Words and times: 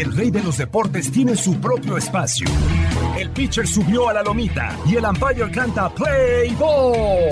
El 0.00 0.16
rey 0.16 0.30
de 0.30 0.42
los 0.42 0.56
deportes 0.56 1.12
tiene 1.12 1.36
su 1.36 1.60
propio 1.60 1.98
espacio. 1.98 2.46
El 3.18 3.28
pitcher 3.32 3.66
subió 3.66 4.08
a 4.08 4.14
la 4.14 4.22
lomita 4.22 4.74
y 4.86 4.96
el 4.96 5.04
umpire 5.04 5.50
canta 5.50 5.94
Play 5.94 6.54
Ball. 6.54 7.28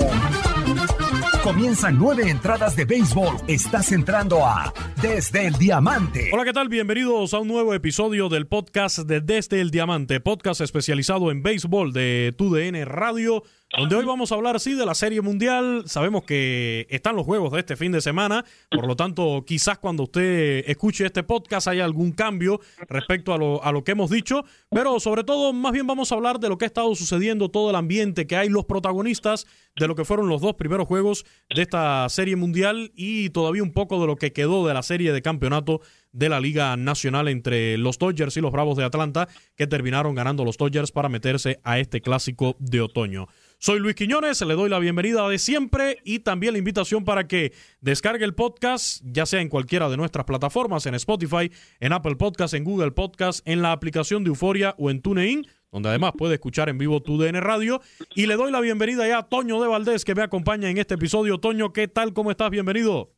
Comienzan 1.43 1.97
nueve 1.97 2.29
entradas 2.29 2.75
de 2.75 2.85
béisbol. 2.85 3.37
Estás 3.47 3.91
entrando 3.91 4.45
a 4.45 4.71
Desde 5.01 5.47
el 5.47 5.53
Diamante. 5.53 6.29
Hola, 6.31 6.45
¿qué 6.45 6.53
tal? 6.53 6.69
Bienvenidos 6.69 7.33
a 7.33 7.39
un 7.39 7.47
nuevo 7.47 7.73
episodio 7.73 8.29
del 8.29 8.45
podcast 8.45 8.99
de 8.99 9.19
Desde 9.19 9.61
el 9.61 9.71
Diamante, 9.71 10.19
podcast 10.19 10.61
especializado 10.61 11.31
en 11.31 11.41
béisbol 11.41 11.91
de 11.91 12.35
TUDN 12.37 12.85
Radio, 12.85 13.41
donde 13.77 13.95
hoy 13.95 14.05
vamos 14.05 14.31
a 14.31 14.35
hablar, 14.35 14.59
sí, 14.59 14.73
de 14.73 14.85
la 14.85 14.95
Serie 14.95 15.21
Mundial. 15.21 15.83
Sabemos 15.85 16.23
que 16.23 16.87
están 16.89 17.15
los 17.15 17.25
juegos 17.25 17.51
de 17.51 17.59
este 17.59 17.75
fin 17.75 17.91
de 17.91 18.01
semana, 18.01 18.43
por 18.71 18.87
lo 18.87 18.95
tanto, 18.95 19.43
quizás 19.45 19.77
cuando 19.77 20.03
usted 20.03 20.63
escuche 20.67 21.05
este 21.05 21.23
podcast 21.23 21.67
haya 21.67 21.85
algún 21.85 22.11
cambio 22.11 22.59
respecto 22.87 23.33
a 23.33 23.37
lo, 23.37 23.63
a 23.63 23.71
lo 23.71 23.83
que 23.83 23.91
hemos 23.91 24.09
dicho, 24.09 24.43
pero 24.69 24.99
sobre 24.99 25.23
todo, 25.23 25.53
más 25.53 25.71
bien 25.71 25.85
vamos 25.85 26.11
a 26.11 26.15
hablar 26.15 26.39
de 26.39 26.49
lo 26.49 26.57
que 26.57 26.65
ha 26.65 26.67
estado 26.67 26.93
sucediendo, 26.95 27.49
todo 27.49 27.69
el 27.69 27.75
ambiente 27.75 28.25
que 28.25 28.35
hay, 28.35 28.49
los 28.49 28.65
protagonistas 28.65 29.45
de 29.75 29.87
lo 29.87 29.95
que 29.95 30.05
fueron 30.05 30.29
los 30.29 30.41
dos 30.41 30.55
primeros 30.55 30.87
juegos 30.87 31.25
de 31.53 31.61
esta 31.61 32.09
Serie 32.09 32.35
Mundial 32.35 32.91
y 32.95 33.29
todavía 33.29 33.63
un 33.63 33.71
poco 33.71 34.01
de 34.01 34.07
lo 34.07 34.15
que 34.15 34.33
quedó 34.33 34.67
de 34.67 34.73
la 34.73 34.83
serie 34.83 35.13
de 35.13 35.21
campeonato 35.21 35.81
de 36.11 36.29
la 36.29 36.39
Liga 36.39 36.75
Nacional 36.75 37.27
entre 37.27 37.77
los 37.77 37.99
Dodgers 37.99 38.35
y 38.35 38.41
los 38.41 38.51
Bravos 38.51 38.77
de 38.77 38.83
Atlanta, 38.83 39.27
que 39.55 39.67
terminaron 39.67 40.15
ganando 40.15 40.43
los 40.43 40.57
Dodgers 40.57 40.91
para 40.91 41.07
meterse 41.07 41.59
a 41.63 41.79
este 41.79 42.01
clásico 42.01 42.55
de 42.59 42.81
otoño. 42.81 43.27
Soy 43.61 43.79
Luis 43.79 43.93
Quiñones, 43.95 44.41
le 44.45 44.53
doy 44.53 44.69
la 44.69 44.79
bienvenida 44.79 45.27
de 45.27 45.37
siempre 45.37 45.97
y 46.05 46.19
también 46.19 46.53
la 46.53 46.59
invitación 46.59 47.03
para 47.03 47.27
que 47.27 47.51
descargue 47.81 48.23
el 48.23 48.33
podcast, 48.33 49.03
ya 49.03 49.25
sea 49.25 49.41
en 49.41 49.49
cualquiera 49.49 49.89
de 49.89 49.97
nuestras 49.97 50.23
plataformas, 50.23 50.85
en 50.85 50.95
Spotify, 50.95 51.51
en 51.81 51.91
Apple 51.91 52.15
Podcast, 52.15 52.53
en 52.53 52.63
Google 52.63 52.91
Podcast, 52.91 53.45
en 53.45 53.61
la 53.61 53.73
aplicación 53.73 54.23
de 54.23 54.29
Euforia 54.29 54.75
o 54.77 54.89
en 54.89 55.01
TuneIn, 55.01 55.45
donde 55.73 55.89
además 55.89 56.13
puede 56.17 56.35
escuchar 56.35 56.69
en 56.69 56.77
vivo 56.77 57.01
tu 57.01 57.17
DN 57.17 57.41
Radio. 57.41 57.81
Y 58.15 58.27
le 58.27 58.37
doy 58.37 58.49
la 58.49 58.61
bienvenida 58.61 59.05
ya 59.05 59.17
a 59.17 59.27
Toño 59.27 59.61
de 59.61 59.67
Valdés, 59.67 60.05
que 60.05 60.15
me 60.15 60.21
acompaña 60.21 60.69
en 60.69 60.77
este 60.77 60.93
episodio. 60.93 61.37
Toño, 61.39 61.73
¿qué 61.73 61.89
tal? 61.89 62.13
¿Cómo 62.13 62.31
estás? 62.31 62.51
Bienvenido. 62.51 63.09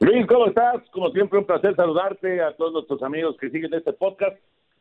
Luis, 0.00 0.26
¿cómo 0.26 0.46
estás? 0.46 0.82
Como 0.90 1.12
siempre, 1.12 1.38
un 1.38 1.46
placer 1.46 1.76
saludarte 1.76 2.42
a 2.42 2.56
todos 2.56 2.72
nuestros 2.72 3.00
amigos 3.04 3.36
que 3.40 3.48
siguen 3.50 3.74
este 3.74 3.92
podcast. 3.92 4.36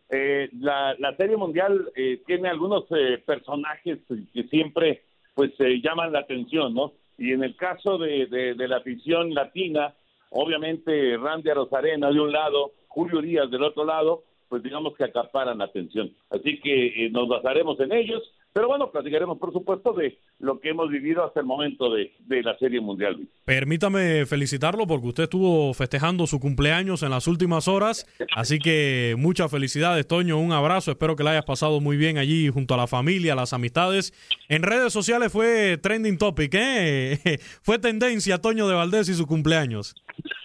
Eh, 0.09 0.49
la, 0.59 0.95
la 0.99 1.15
Serie 1.15 1.37
Mundial 1.37 1.89
eh, 1.95 2.21
tiene 2.25 2.49
algunos 2.49 2.85
eh, 2.91 3.21
personajes 3.25 3.99
que 4.33 4.43
siempre 4.43 5.03
pues 5.33 5.51
llaman 5.57 6.11
la 6.11 6.19
atención, 6.19 6.73
¿no? 6.75 6.93
Y 7.17 7.31
en 7.31 7.43
el 7.43 7.55
caso 7.55 7.97
de, 7.97 8.27
de, 8.27 8.53
de 8.53 8.67
la 8.67 8.77
afición 8.77 9.33
latina, 9.33 9.95
obviamente 10.29 11.17
Randy 11.17 11.49
Arozarena 11.49 12.11
de 12.11 12.19
un 12.19 12.31
lado, 12.31 12.71
Julio 12.87 13.21
Díaz 13.21 13.49
del 13.49 13.63
otro 13.63 13.85
lado, 13.85 14.23
pues 14.49 14.61
digamos 14.61 14.95
que 14.95 15.03
acaparan 15.03 15.57
la 15.57 15.65
atención. 15.65 16.11
Así 16.29 16.59
que 16.59 17.05
eh, 17.05 17.09
nos 17.09 17.27
basaremos 17.27 17.79
en 17.79 17.91
ellos, 17.91 18.21
pero 18.53 18.67
bueno, 18.67 18.91
platicaremos 18.91 19.39
por 19.39 19.51
supuesto 19.51 19.93
de 19.93 20.19
lo 20.39 20.59
que 20.59 20.69
hemos 20.69 20.89
vivido 20.89 21.25
hasta 21.25 21.39
el 21.39 21.45
momento 21.45 21.91
de, 21.91 22.11
de 22.19 22.43
la 22.43 22.55
Serie 22.59 22.79
Mundial. 22.79 23.27
Permítame 23.45 24.27
felicitarlo 24.27 24.85
porque 24.85 25.07
usted 25.07 25.23
estuvo 25.23 25.73
festejando 25.73 26.27
su 26.27 26.39
cumpleaños 26.39 27.01
en 27.01 27.09
las 27.09 27.27
últimas 27.27 27.67
horas, 27.67 28.05
así 28.35 28.59
que 28.59 29.15
muchas 29.17 29.49
felicidades, 29.49 30.07
Toño, 30.07 30.37
un 30.37 30.51
abrazo, 30.51 30.91
espero 30.91 31.15
que 31.15 31.23
la 31.23 31.31
hayas 31.31 31.45
pasado 31.45 31.81
muy 31.81 31.97
bien 31.97 32.19
allí 32.19 32.49
junto 32.49 32.75
a 32.75 32.77
la 32.77 32.87
familia, 32.87 33.33
las 33.33 33.53
amistades. 33.53 34.13
En 34.49 34.61
redes 34.61 34.93
sociales 34.93 35.31
fue 35.31 35.77
trending 35.77 36.19
topic, 36.19 36.53
¿eh? 36.53 37.17
fue 37.63 37.79
tendencia 37.79 38.37
Toño 38.37 38.67
de 38.67 38.75
Valdés 38.75 39.09
y 39.09 39.15
su 39.15 39.25
cumpleaños. 39.25 39.95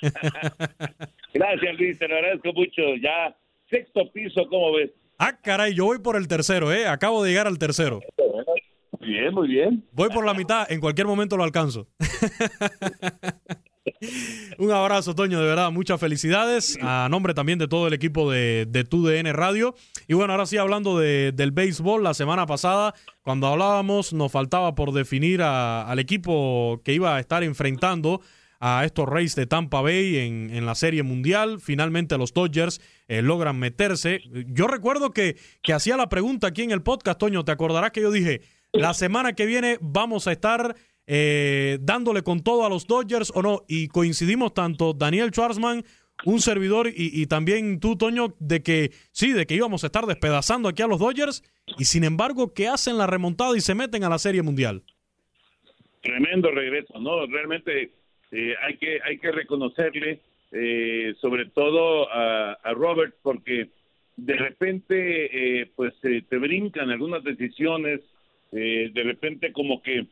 Gracias 1.35 1.79
Luis, 1.79 1.99
te 1.99 2.09
lo 2.09 2.15
agradezco 2.15 2.53
mucho. 2.55 2.83
Ya 3.03 3.37
sexto 3.69 4.11
piso, 4.13 4.49
¿cómo 4.49 4.73
ves? 4.73 4.91
Ah, 5.19 5.37
caray, 5.43 5.75
yo 5.75 5.85
voy 5.87 5.99
por 5.99 6.17
el 6.17 6.29
tercero, 6.29 6.73
¿eh? 6.73 6.87
Acabo 6.87 7.23
de 7.23 7.31
llegar 7.31 7.47
al 7.47 7.59
tercero. 7.59 8.01
Muy 9.01 9.09
bien, 9.09 9.35
muy 9.35 9.49
bien. 9.49 9.85
Voy 9.93 10.09
por 10.11 10.25
la 10.25 10.35
mitad, 10.35 10.71
en 10.71 10.81
cualquier 10.81 11.07
momento 11.07 11.37
lo 11.37 11.45
alcanzo. 11.45 11.89
Un 14.59 14.71
abrazo, 14.71 15.15
Toño, 15.15 15.41
de 15.41 15.47
verdad, 15.47 15.71
muchas 15.73 15.99
felicidades. 15.99 16.79
A 16.83 17.09
nombre 17.11 17.33
también 17.35 17.59
de 17.59 17.67
todo 17.69 17.87
el 17.89 17.95
equipo 17.95 18.31
de, 18.31 18.67
de 18.69 18.85
TUDN 18.85 19.33
Radio. 19.33 19.75
Y 20.07 20.15
bueno, 20.15 20.33
ahora 20.35 20.47
sí, 20.47 20.57
hablando 20.57 20.99
de, 20.99 21.33
del 21.33 21.53
béisbol, 21.53 22.05
la 22.05 22.15
semana 22.15 22.47
pasada, 22.47 22.95
cuando 23.23 23.47
hablábamos, 23.47 24.13
nos 24.13 24.31
faltaba 24.31 24.75
por 24.75 24.93
definir 24.93 25.43
a- 25.43 25.83
al 25.89 25.99
equipo 25.99 26.81
que 26.85 26.93
iba 26.93 27.17
a 27.17 27.21
estar 27.21 27.43
enfrentando 27.43 28.21
a 28.61 28.85
estos 28.85 29.09
Rays 29.09 29.35
de 29.35 29.47
Tampa 29.47 29.81
Bay 29.81 30.17
en, 30.17 30.51
en 30.53 30.67
la 30.67 30.75
Serie 30.75 31.03
Mundial. 31.03 31.61
Finalmente 31.61 32.19
los 32.19 32.33
Dodgers 32.33 32.81
eh, 33.07 33.23
logran 33.23 33.59
meterse. 33.59 34.21
Yo 34.49 34.67
recuerdo 34.67 35.11
que, 35.11 35.37
que 35.63 35.73
hacía 35.73 35.97
la 35.97 36.09
pregunta 36.09 36.49
aquí 36.49 36.63
en 36.63 36.71
el 36.71 36.83
podcast, 36.83 37.19
Toño, 37.19 37.45
¿te 37.45 37.53
acordarás 37.53 37.93
que 37.93 38.01
yo 38.01 38.11
dije, 38.11 38.43
la 38.73 38.95
semana 38.95 39.33
que 39.35 39.47
viene 39.47 39.79
vamos 39.81 40.27
a 40.27 40.33
estar 40.33 40.75
eh, 41.07 41.79
dándole 41.81 42.23
con 42.23 42.43
todo 42.43 42.67
a 42.67 42.69
los 42.69 42.87
Dodgers 42.87 43.33
o 43.35 43.43
no? 43.43 43.65
Y 43.69 43.89
coincidimos 43.89 44.55
tanto 44.55 44.93
Daniel 44.93 45.31
Schwarzman, 45.31 45.85
un 46.25 46.41
servidor, 46.41 46.89
y, 46.89 47.23
y 47.23 47.27
también 47.27 47.79
tú, 47.79 47.97
Toño, 47.97 48.35
de 48.41 48.61
que 48.61 48.91
sí, 49.13 49.33
de 49.33 49.47
que 49.47 49.55
íbamos 49.55 49.85
a 49.85 49.87
estar 49.87 50.05
despedazando 50.05 50.69
aquí 50.69 50.83
a 50.83 50.89
los 50.89 50.99
Dodgers, 50.99 51.45
y 51.79 51.85
sin 51.85 52.03
embargo 52.03 52.53
que 52.55 52.67
hacen 52.67 52.99
la 52.99 53.07
remontada 53.07 53.57
y 53.57 53.61
se 53.61 53.77
meten 53.77 54.03
a 54.03 54.09
la 54.09 54.19
Serie 54.19 54.43
Mundial. 54.43 54.83
Tremendo 56.03 56.51
regreso, 56.51 56.99
¿no? 56.99 57.25
Realmente 57.27 57.93
eh, 58.31 58.55
hay 58.61 58.77
que 58.77 59.01
hay 59.03 59.19
que 59.19 59.33
reconocerle 59.33 60.21
eh, 60.53 61.15
sobre 61.21 61.47
todo 61.47 62.11
a, 62.13 62.53
a 62.53 62.75
Robert 62.75 63.15
porque 63.23 63.69
de 64.17 64.35
repente 64.35 65.61
eh, 65.61 65.71
pues 65.75 65.95
te 66.01 66.37
brincan 66.37 66.91
algunas 66.91 67.25
decisiones 67.25 68.01
de 68.51 69.03
repente 69.05 69.53
como 69.53 69.83
que 69.83 70.07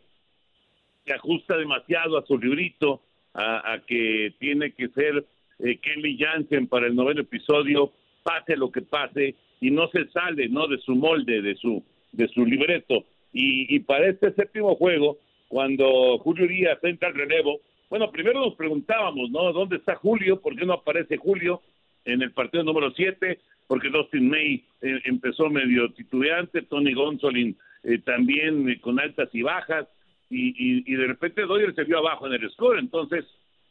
se 1.06 1.12
ajusta 1.14 1.56
demasiado 1.56 2.18
a 2.18 2.26
su 2.26 2.36
librito 2.36 3.00
a, 3.32 3.80
que 3.86 4.34
tiene 4.38 4.72
que 4.72 4.88
ser 4.88 5.24
Kelly 5.58 6.18
Jansen 6.18 6.66
para 6.66 6.86
el 6.86 6.94
noveno 6.94 7.22
episodio 7.22 7.92
pase 8.22 8.56
lo 8.56 8.70
que 8.70 8.82
pase 8.82 9.34
y 9.62 9.70
no 9.70 9.88
se 9.88 10.06
sale 10.08 10.50
no 10.50 10.68
de 10.68 10.76
su 10.78 10.94
molde 10.94 11.40
de 11.40 11.54
su 11.54 11.82
de 12.12 12.28
su 12.28 12.44
libreto. 12.44 13.04
Y, 13.32 13.74
y 13.74 13.80
para 13.80 14.08
este 14.08 14.32
séptimo 14.32 14.74
juego 14.74 15.16
cuando 15.48 16.18
Julio 16.18 16.46
Díaz 16.46 16.78
entra 16.82 17.08
al 17.08 17.14
relevo 17.14 17.60
bueno, 17.88 18.10
primero 18.10 18.40
nos 18.40 18.54
preguntábamos, 18.54 19.30
¿no? 19.30 19.52
¿Dónde 19.52 19.76
está 19.76 19.94
Julio? 19.96 20.40
¿Por 20.40 20.56
qué 20.56 20.66
no 20.66 20.74
aparece 20.74 21.16
Julio 21.16 21.62
en 22.04 22.22
el 22.22 22.32
partido 22.32 22.64
número 22.64 22.90
7? 22.90 23.38
Porque 23.66 23.90
Dustin 23.90 24.28
May 24.28 24.64
eh, 24.82 25.00
empezó 25.04 25.48
medio 25.48 25.92
titubeante, 25.92 26.62
Tony 26.62 26.94
Gonsolin 26.94 27.56
eh, 27.84 27.98
también 27.98 28.68
eh, 28.68 28.80
con 28.80 28.98
altas 28.98 29.28
y 29.32 29.42
bajas, 29.42 29.86
y, 30.28 30.82
y, 30.92 30.96
de 30.96 31.06
repente 31.06 31.42
Doyer 31.42 31.72
se 31.76 31.84
vio 31.84 31.98
abajo 31.98 32.26
en 32.26 32.32
el 32.32 32.50
score. 32.50 32.80
Entonces, 32.80 33.24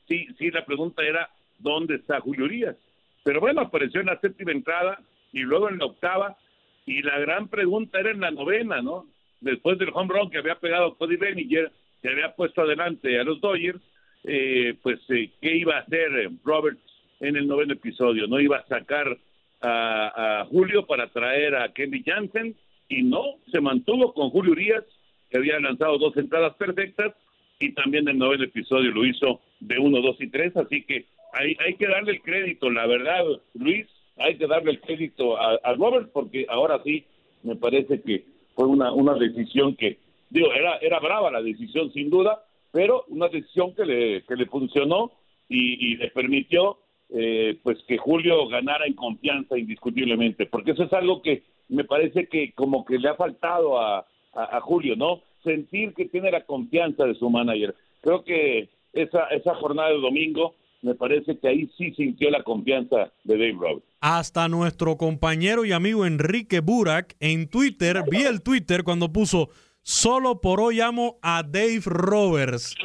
sí, 0.07 0.25
sí, 0.37 0.51
la 0.51 0.65
pregunta 0.65 1.03
era, 1.03 1.29
¿dónde 1.59 1.95
está 1.95 2.21
Julio 2.21 2.47
Díaz? 2.47 2.77
Pero 3.25 3.41
bueno, 3.41 3.59
apareció 3.59 3.99
en 3.99 4.07
la 4.07 4.19
séptima 4.21 4.53
entrada 4.53 5.01
y 5.33 5.41
luego 5.41 5.67
en 5.69 5.79
la 5.79 5.85
octava, 5.85 6.37
y 6.85 7.01
la 7.01 7.19
gran 7.19 7.49
pregunta 7.49 7.99
era 7.99 8.11
en 8.11 8.21
la 8.21 8.31
novena, 8.31 8.81
¿no? 8.81 9.05
Después 9.41 9.77
del 9.77 9.89
home 9.93 10.13
run 10.13 10.29
que 10.29 10.37
había 10.37 10.55
pegado 10.55 10.95
Cody 10.95 11.17
Bellinger, 11.17 11.71
que 12.01 12.09
había 12.09 12.33
puesto 12.35 12.61
adelante 12.61 13.19
a 13.19 13.23
los 13.25 13.41
Dodgers, 13.41 13.81
eh, 14.27 14.75
pues, 14.81 14.99
eh, 15.09 15.31
¿qué 15.41 15.55
iba 15.57 15.77
a 15.77 15.81
hacer 15.81 16.29
Roberts 16.43 16.81
en 17.19 17.35
el 17.35 17.47
noveno 17.47 17.73
episodio? 17.73 18.27
¿No 18.27 18.39
iba 18.39 18.57
a 18.57 18.67
sacar 18.67 19.17
a, 19.61 20.45
Julio 20.49 20.85
para 20.85 21.07
traer 21.07 21.55
a 21.55 21.71
Kenny 21.73 22.03
Jansen? 22.03 22.55
Y 22.87 23.03
no, 23.03 23.23
se 23.51 23.61
mantuvo 23.61 24.13
con 24.13 24.29
Julio 24.29 24.51
Urias, 24.51 24.83
que 25.29 25.37
había 25.37 25.59
lanzado 25.59 25.97
dos 25.97 26.15
entradas 26.17 26.53
perfectas, 26.55 27.13
y 27.59 27.73
también 27.73 28.07
el 28.07 28.17
noveno 28.17 28.43
episodio 28.43 28.91
lo 28.91 29.05
hizo 29.05 29.41
de 29.59 29.79
uno, 29.79 30.01
dos 30.01 30.17
y 30.19 30.27
tres, 30.27 30.55
así 30.57 30.83
que 30.83 31.05
hay, 31.33 31.55
hay 31.65 31.75
que 31.75 31.87
darle 31.87 32.13
el 32.13 32.21
crédito, 32.21 32.69
la 32.69 32.85
verdad, 32.85 33.23
Luis, 33.53 33.87
hay 34.17 34.37
que 34.37 34.45
darle 34.45 34.71
el 34.71 34.81
crédito 34.81 35.37
a, 35.37 35.55
a 35.63 35.73
Roberts, 35.73 36.09
porque 36.13 36.45
ahora 36.49 36.81
sí 36.83 37.05
me 37.43 37.55
parece 37.55 38.01
que 38.01 38.25
fue 38.55 38.67
una, 38.67 38.91
una 38.91 39.13
decisión 39.15 39.75
que, 39.75 39.97
digo, 40.29 40.51
era, 40.53 40.77
era 40.77 40.99
brava 40.99 41.31
la 41.31 41.41
decisión 41.41 41.91
sin 41.91 42.09
duda, 42.09 42.43
pero 42.75 43.05
una 43.07 43.29
decisión 43.29 43.73
que 43.73 43.85
le, 43.85 44.23
que 44.23 44.35
le 44.35 44.47
funcionó 44.47 45.13
y, 45.47 45.95
le 45.95 46.09
permitió 46.09 46.79
eh, 47.09 47.57
pues 47.63 47.77
que 47.87 47.97
Julio 47.97 48.49
ganara 48.49 48.85
en 48.85 48.95
confianza 48.95 49.57
indiscutiblemente, 49.57 50.45
porque 50.45 50.71
eso 50.71 50.83
es 50.83 50.91
algo 50.91 51.21
que 51.21 51.43
me 51.69 51.85
parece 51.85 52.27
que 52.27 52.51
como 52.51 52.83
que 52.83 52.97
le 52.97 53.07
ha 53.07 53.15
faltado 53.15 53.79
a, 53.79 54.05
a, 54.33 54.59
Julio, 54.59 54.97
¿no? 54.97 55.21
Sentir 55.41 55.93
que 55.93 56.09
tiene 56.09 56.31
la 56.31 56.41
confianza 56.41 57.05
de 57.05 57.15
su 57.15 57.29
manager. 57.29 57.73
Creo 58.01 58.25
que 58.25 58.67
esa, 58.91 59.27
esa 59.27 59.55
jornada 59.55 59.91
de 59.91 60.01
domingo 60.01 60.55
me 60.81 60.95
parece 60.95 61.39
que 61.39 61.47
ahí 61.47 61.71
sí 61.77 61.93
sintió 61.93 62.29
la 62.29 62.43
confianza 62.43 63.09
de 63.23 63.37
Dave 63.37 63.55
Roberts. 63.57 63.87
Hasta 64.01 64.49
nuestro 64.49 64.97
compañero 64.97 65.63
y 65.63 65.71
amigo 65.71 66.05
Enrique 66.05 66.59
Burak 66.59 67.15
en 67.21 67.47
Twitter, 67.49 68.03
vi 68.11 68.23
el 68.23 68.43
Twitter 68.43 68.83
cuando 68.83 69.13
puso 69.13 69.49
Solo 69.87 70.41
por 70.41 70.59
hoy 70.61 70.81
amo 70.81 71.19
a 71.21 71.43
Dave 71.43 71.83
Roberts. 71.85 72.75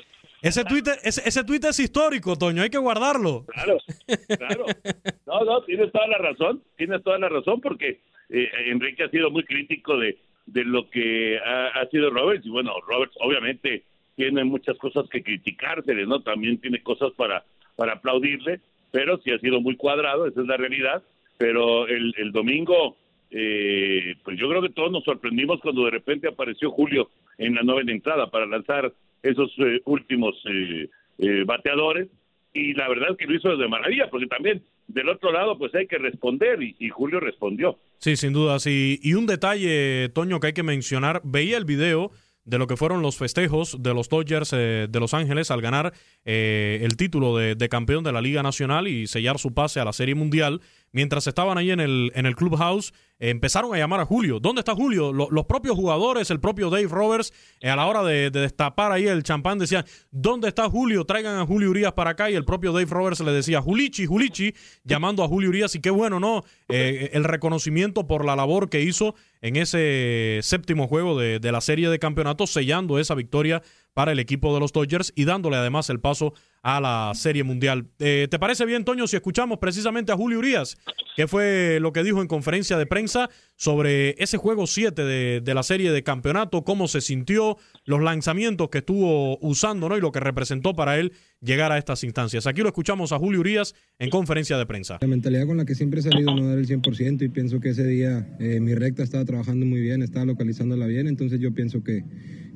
Ese 0.42 0.66
tweet, 0.66 0.82
ese, 1.02 1.26
ese 1.26 1.40
es 1.40 1.80
histórico, 1.80 2.36
Toño, 2.36 2.60
hay 2.60 2.68
que 2.68 2.76
guardarlo. 2.76 3.46
Claro, 3.46 3.78
claro. 4.36 4.66
No, 5.26 5.44
no, 5.46 5.62
tienes 5.62 5.90
toda 5.92 6.06
la 6.08 6.18
razón, 6.18 6.62
tienes 6.76 7.02
toda 7.02 7.18
la 7.18 7.30
razón, 7.30 7.62
porque 7.62 8.00
eh, 8.28 8.50
Enrique 8.66 9.04
ha 9.04 9.08
sido 9.08 9.30
muy 9.30 9.44
crítico 9.44 9.96
de, 9.96 10.18
de 10.44 10.62
lo 10.62 10.90
que 10.90 11.38
ha, 11.38 11.86
sido 11.90 12.10
Roberts, 12.10 12.44
y 12.44 12.50
bueno, 12.50 12.74
Roberts 12.86 13.16
obviamente 13.20 13.82
tiene 14.14 14.44
muchas 14.44 14.76
cosas 14.76 15.08
que 15.08 15.22
criticársele, 15.22 16.04
¿no? 16.04 16.20
También 16.20 16.60
tiene 16.60 16.82
cosas 16.82 17.12
para, 17.16 17.46
para 17.76 17.94
aplaudirle, 17.94 18.60
pero 18.90 19.18
sí 19.24 19.30
ha 19.30 19.38
sido 19.38 19.62
muy 19.62 19.74
cuadrado, 19.76 20.26
esa 20.26 20.42
es 20.42 20.46
la 20.46 20.58
realidad, 20.58 21.02
pero 21.38 21.88
el 21.88 22.30
domingo 22.30 22.98
eh, 23.30 24.16
pues 24.24 24.38
yo 24.38 24.48
creo 24.48 24.62
que 24.62 24.70
todos 24.70 24.90
nos 24.90 25.04
sorprendimos 25.04 25.60
cuando 25.60 25.84
de 25.84 25.92
repente 25.92 26.28
apareció 26.28 26.70
Julio 26.70 27.10
en 27.38 27.54
la 27.54 27.62
novena 27.62 27.92
entrada 27.92 28.30
para 28.30 28.46
lanzar 28.46 28.92
esos 29.22 29.50
eh, 29.58 29.80
últimos 29.84 30.34
eh, 30.46 30.88
eh, 31.18 31.44
bateadores 31.44 32.08
y 32.52 32.74
la 32.74 32.88
verdad 32.88 33.10
es 33.12 33.16
que 33.16 33.26
lo 33.26 33.36
hizo 33.36 33.56
de 33.56 33.68
maravilla 33.68 34.08
porque 34.10 34.26
también 34.26 34.62
del 34.88 35.08
otro 35.08 35.32
lado 35.32 35.56
pues 35.56 35.74
hay 35.74 35.86
que 35.86 35.98
responder 35.98 36.60
y, 36.62 36.88
Julio 36.88 37.20
respondió. 37.20 37.78
Sí, 37.98 38.16
sin 38.16 38.32
duda. 38.32 38.56
Y 38.66 39.14
un 39.14 39.26
detalle, 39.26 40.08
Toño, 40.08 40.40
que 40.40 40.48
hay 40.48 40.52
que 40.52 40.64
mencionar, 40.64 41.20
veía 41.22 41.56
el 41.56 41.64
video 41.64 42.10
de 42.44 42.58
lo 42.58 42.66
que 42.66 42.76
fueron 42.76 43.02
los 43.02 43.16
festejos 43.16 43.80
de 43.80 43.94
los 43.94 44.08
Dodgers 44.08 44.50
de 44.50 44.98
Los 44.98 45.14
Ángeles 45.14 45.52
al 45.52 45.60
ganar 45.60 45.92
el 46.24 46.96
título 46.96 47.36
de, 47.36 47.68
campeón 47.68 48.02
de 48.02 48.10
la 48.10 48.20
Liga 48.20 48.42
Nacional 48.42 48.88
y 48.88 49.06
sellar 49.06 49.38
su 49.38 49.54
pase 49.54 49.78
a 49.78 49.84
la 49.84 49.92
Serie 49.92 50.16
Mundial 50.16 50.60
mientras 50.92 51.26
estaban 51.26 51.58
ahí 51.58 51.70
en 51.70 51.80
el, 51.80 52.12
en 52.14 52.26
el 52.26 52.36
clubhouse, 52.36 52.92
empezaron 53.20 53.74
a 53.74 53.78
llamar 53.78 54.00
a 54.00 54.06
Julio. 54.06 54.40
¿Dónde 54.40 54.60
está 54.60 54.74
Julio? 54.74 55.12
los 55.12 55.44
propios 55.44 55.76
jugadores, 55.76 56.30
el 56.30 56.40
propio 56.40 56.70
Dave 56.70 56.88
Roberts, 56.88 57.32
eh, 57.60 57.68
a 57.68 57.76
la 57.76 57.86
hora 57.86 58.02
de, 58.02 58.30
destapar 58.30 58.92
ahí 58.92 59.06
el 59.06 59.22
champán, 59.22 59.58
decían, 59.58 59.84
¿dónde 60.10 60.48
está 60.48 60.68
Julio? 60.68 61.04
Traigan 61.04 61.38
a 61.38 61.46
Julio 61.46 61.70
Urias 61.70 61.92
para 61.92 62.10
acá. 62.10 62.30
Y 62.30 62.34
el 62.34 62.44
propio 62.44 62.72
Dave 62.72 62.86
Roberts 62.86 63.20
le 63.20 63.32
decía, 63.32 63.60
Julichi, 63.60 64.06
Julichi, 64.06 64.54
llamando 64.84 65.22
a 65.22 65.28
Julio 65.28 65.50
Urias. 65.50 65.74
Y 65.74 65.80
qué 65.80 65.90
bueno, 65.90 66.18
¿no? 66.18 66.42
Eh, 66.68 67.10
el 67.12 67.24
reconocimiento 67.24 68.06
por 68.06 68.24
la 68.24 68.36
labor 68.36 68.70
que 68.70 68.80
hizo 68.80 69.14
en 69.42 69.56
ese 69.56 70.40
séptimo 70.42 70.88
juego 70.88 71.18
de, 71.18 71.38
de 71.38 71.52
la 71.52 71.60
serie 71.60 71.88
de 71.88 71.98
campeonatos, 71.98 72.50
sellando 72.50 72.98
esa 72.98 73.14
victoria 73.14 73.62
para 73.94 74.12
el 74.12 74.18
equipo 74.18 74.54
de 74.54 74.60
los 74.60 74.72
Dodgers 74.72 75.12
y 75.16 75.24
dándole 75.24 75.56
además 75.56 75.90
el 75.90 76.00
paso 76.00 76.32
a 76.62 76.80
la 76.80 77.12
Serie 77.14 77.42
Mundial. 77.42 77.88
Eh, 77.98 78.28
¿Te 78.30 78.38
parece 78.38 78.66
bien, 78.66 78.84
Toño, 78.84 79.06
si 79.06 79.16
escuchamos 79.16 79.58
precisamente 79.58 80.12
a 80.12 80.16
Julio 80.16 80.38
Urias, 80.38 80.76
que 81.16 81.26
fue 81.26 81.78
lo 81.80 81.92
que 81.92 82.02
dijo 82.02 82.20
en 82.20 82.28
conferencia 82.28 82.76
de 82.76 82.86
prensa 82.86 83.30
sobre 83.56 84.14
ese 84.22 84.36
juego 84.36 84.66
7 84.66 85.02
de, 85.02 85.40
de, 85.40 85.54
la 85.54 85.62
serie 85.62 85.90
de 85.90 86.02
campeonato, 86.02 86.62
cómo 86.62 86.86
se 86.88 87.00
sintió, 87.00 87.56
los 87.84 88.02
lanzamientos 88.02 88.68
que 88.68 88.78
estuvo 88.78 89.38
usando 89.38 89.88
¿no? 89.88 89.96
y 89.96 90.00
lo 90.00 90.12
que 90.12 90.20
representó 90.20 90.74
para 90.74 90.98
él 90.98 91.12
llegar 91.40 91.72
a 91.72 91.78
estas 91.78 92.04
instancias? 92.04 92.46
Aquí 92.46 92.60
lo 92.60 92.68
escuchamos 92.68 93.12
a 93.12 93.18
Julio 93.18 93.40
Urias 93.40 93.74
en 93.98 94.10
conferencia 94.10 94.58
de 94.58 94.66
prensa. 94.66 94.98
La 95.00 95.08
mentalidad 95.08 95.46
con 95.46 95.56
la 95.56 95.64
que 95.64 95.74
siempre 95.74 96.00
he 96.00 96.02
salido 96.02 96.34
no 96.34 96.46
dar 96.46 96.58
el 96.58 96.66
100% 96.66 97.22
y 97.22 97.28
pienso 97.28 97.60
que 97.60 97.70
ese 97.70 97.86
día 97.86 98.36
eh, 98.38 98.60
mi 98.60 98.74
recta 98.74 99.02
estaba 99.02 99.24
trabajando 99.24 99.64
muy 99.66 99.80
bien, 99.80 100.02
estaba 100.02 100.26
localizándola 100.26 100.86
bien, 100.86 101.06
entonces 101.06 101.40
yo 101.40 101.52
pienso 101.52 101.82
que 101.82 102.04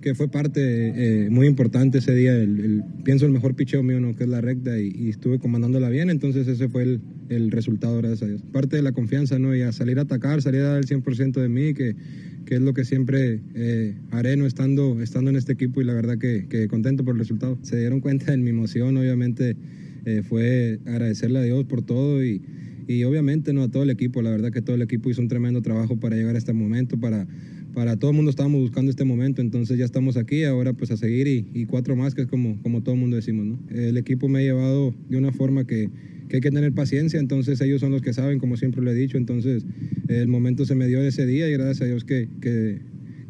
que 0.05 0.15
fue 0.15 0.29
parte 0.29 0.61
eh, 0.61 1.31
muy 1.31 1.47
importante 1.47 1.97
ese 1.97 2.15
día. 2.15 2.37
El, 2.37 2.85
pienso 3.05 3.25
el 3.25 3.33
mejor 3.33 3.57
picheo 3.57 3.83
mío, 3.83 4.01
¿no? 4.01 4.15
que 4.15 4.25
es 4.25 4.29
la 4.29 4.43
recta, 4.43 4.79
y, 4.79 5.09
estuve 5.09 5.39
comandándola 5.39 5.89
bien, 5.89 6.11
entonces 6.11 6.47
ese 6.47 6.69
fue 6.69 6.83
el, 6.83 7.01
el, 7.31 7.51
resultado, 7.51 7.97
gracias 7.97 8.23
a 8.23 8.27
Dios. 8.27 8.43
Parte 8.53 8.77
de 8.77 8.83
la 8.83 8.93
confianza, 8.93 9.39
¿no? 9.39 9.57
Y 9.57 9.63
a 9.63 9.73
salir 9.73 9.99
a 9.99 10.03
atacar, 10.03 10.43
salir 10.43 10.61
a 10.61 10.65
dar 10.65 10.79
el 10.79 10.87
100% 10.87 11.41
de 11.41 11.49
mí, 11.49 11.73
que, 11.73 11.97
que, 12.45 12.57
es 12.57 12.61
lo 12.61 12.75
que 12.75 12.85
siempre 12.85 13.41
eh, 13.55 13.95
haré, 14.11 14.37
¿no? 14.37 14.45
Estando, 14.45 15.01
estando 15.01 15.31
en 15.31 15.37
este 15.37 15.55
equipo 15.55 15.81
y 15.81 15.85
la 15.85 15.95
verdad 15.95 16.19
que, 16.19 16.49
que, 16.51 16.69
contento 16.69 17.03
por 17.03 17.15
el 17.15 17.21
resultado. 17.21 17.57
Se 17.63 17.79
dieron 17.79 18.01
cuenta 18.01 18.31
de 18.31 18.37
mi 18.37 18.51
emoción, 18.51 18.99
obviamente 18.99 19.57
eh, 20.05 20.21
fue 20.23 20.81
agradecerle 20.85 21.39
a 21.39 21.43
Dios 21.43 21.65
por 21.65 21.81
todo 21.81 22.23
y 22.23 22.43
y 22.87 23.05
obviamente 23.05 23.53
no 23.53 23.63
a 23.63 23.69
todo 23.69 23.83
el 23.83 23.91
equipo, 23.91 24.21
la 24.21 24.31
verdad 24.31 24.51
que 24.51 24.61
todo 24.61 24.77
el 24.77 24.83
equipo 24.83 25.09
hizo 25.09 25.23
un 25.23 25.29
tremendo 25.29 25.63
trabajo 25.63 25.97
para 25.97 26.17
llegar 26.17 26.35
a 26.35 26.39
este 26.39 26.53
momento, 26.53 26.99
para, 26.99 27.27
para 27.75 27.97
todo 27.97 28.13
el 28.13 28.17
mundo 28.17 28.31
estábamos 28.31 28.61
buscando 28.61 28.91
este 28.91 29.05
momento, 29.05 29.43
entonces 29.43 29.77
ya 29.77 29.85
estamos 29.85 30.17
aquí, 30.17 30.45
ahora 30.45 30.73
pues 30.73 30.91
a 30.91 30.97
seguir 30.97 31.27
y, 31.27 31.67
cuatro 31.67 31.97
más, 31.97 32.15
que 32.15 32.23
es 32.23 32.29
como, 32.29 32.61
como 32.63 32.83
todo 32.83 32.95
el 32.95 33.01
mundo 33.01 33.17
decimos, 33.17 33.47
¿no? 33.47 33.59
El 33.71 33.97
equipo 33.97 34.29
me 34.29 34.39
ha 34.39 34.43
llevado 34.43 34.95
de 35.09 35.17
una 35.17 35.33
forma 35.33 35.67
que, 35.67 35.91
que, 36.29 36.37
hay 36.37 36.41
que 36.41 36.51
tener 36.51 36.73
paciencia, 36.73 37.19
entonces 37.19 37.61
ellos 37.61 37.81
son 37.81 37.91
los 37.91 38.01
que 38.01 38.13
saben, 38.13 38.39
como 38.39 38.57
siempre 38.57 38.81
lo 38.81 38.91
he 38.91 38.95
dicho, 38.95 39.19
entonces 39.19 39.67
el 40.09 40.29
momento 40.29 40.65
se 40.65 40.75
me 40.75 40.87
dio 40.87 41.03
ese 41.03 41.27
día 41.27 41.49
y 41.49 41.53
gracias 41.53 41.83
a 41.83 41.85
Dios 41.87 42.05
que, 42.05 42.29
que, 42.41 42.79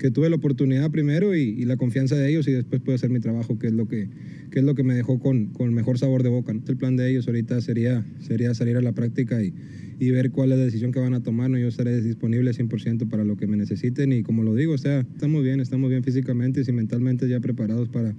que 0.04 0.10
tuve 0.10 0.28
la 0.28 0.36
oportunidad 0.36 0.90
primero 0.90 1.34
y, 1.34 1.64
la 1.64 1.78
confianza 1.78 2.14
de 2.14 2.28
ellos 2.28 2.46
y 2.46 2.52
después 2.52 2.82
pude 2.82 2.96
hacer 2.96 3.08
mi 3.08 3.20
trabajo, 3.20 3.58
que 3.58 3.68
es 3.68 3.72
lo 3.72 3.88
que, 3.88 4.10
que, 4.50 4.58
es 4.58 4.64
lo 4.66 4.74
que 4.74 4.82
me 4.82 4.92
dejó 4.92 5.18
con, 5.18 5.46
con 5.46 5.72
mejor 5.72 5.98
sabor 5.98 6.22
de 6.22 6.28
boca. 6.28 6.52
El 6.52 6.76
plan 6.76 6.94
de 6.94 7.08
ellos 7.08 7.26
ahorita 7.26 7.58
sería, 7.62 8.04
sería 8.20 8.52
salir 8.52 8.76
a 8.76 8.82
la 8.82 8.92
práctica 8.92 9.42
y 9.42 9.54
y 9.98 10.10
ver 10.10 10.30
cuál 10.30 10.52
es 10.52 10.58
la 10.58 10.64
decisión 10.66 10.92
que 10.92 11.00
van 11.00 11.14
a 11.14 11.22
tomar. 11.22 11.48
¿no? 11.48 11.56
Yo 11.56 11.68
estaré 11.68 12.02
disponible 12.02 12.50
100% 12.50 13.08
para 13.08 13.24
lo 13.24 13.38
que 13.38 13.46
me 13.46 13.56
necesiten 13.56 14.12
y 14.12 14.22
como 14.22 14.42
lo 14.42 14.54
digo, 14.54 14.76
sea, 14.76 15.00
estamos 15.00 15.42
bien, 15.42 15.60
estamos 15.60 15.88
bien 15.88 16.04
físicamente 16.04 16.62
y 16.66 16.72
mentalmente 16.72 17.26
ya 17.26 17.40
preparados 17.40 17.88
para, 17.88 18.14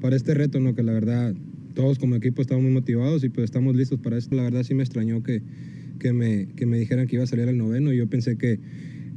para 0.00 0.14
este 0.14 0.32
reto, 0.32 0.60
¿no? 0.60 0.76
que 0.76 0.84
la 0.84 0.92
verdad 0.92 1.34
todos 1.74 1.98
como 1.98 2.14
equipo 2.14 2.40
estamos 2.40 2.62
muy 2.62 2.72
motivados 2.72 3.24
y 3.24 3.30
pues 3.30 3.46
estamos 3.46 3.74
listos 3.74 3.98
para 3.98 4.16
esto. 4.16 4.36
La 4.36 4.44
verdad 4.44 4.62
sí 4.62 4.74
me 4.74 4.84
extrañó 4.84 5.24
que, 5.24 5.42
que, 5.98 6.12
me, 6.12 6.46
que 6.54 6.66
me 6.66 6.78
dijeran 6.78 7.08
que 7.08 7.16
iba 7.16 7.24
a 7.24 7.26
salir 7.26 7.48
al 7.48 7.58
noveno 7.58 7.92
y 7.92 7.96
yo 7.96 8.06
pensé 8.06 8.38
que 8.38 8.60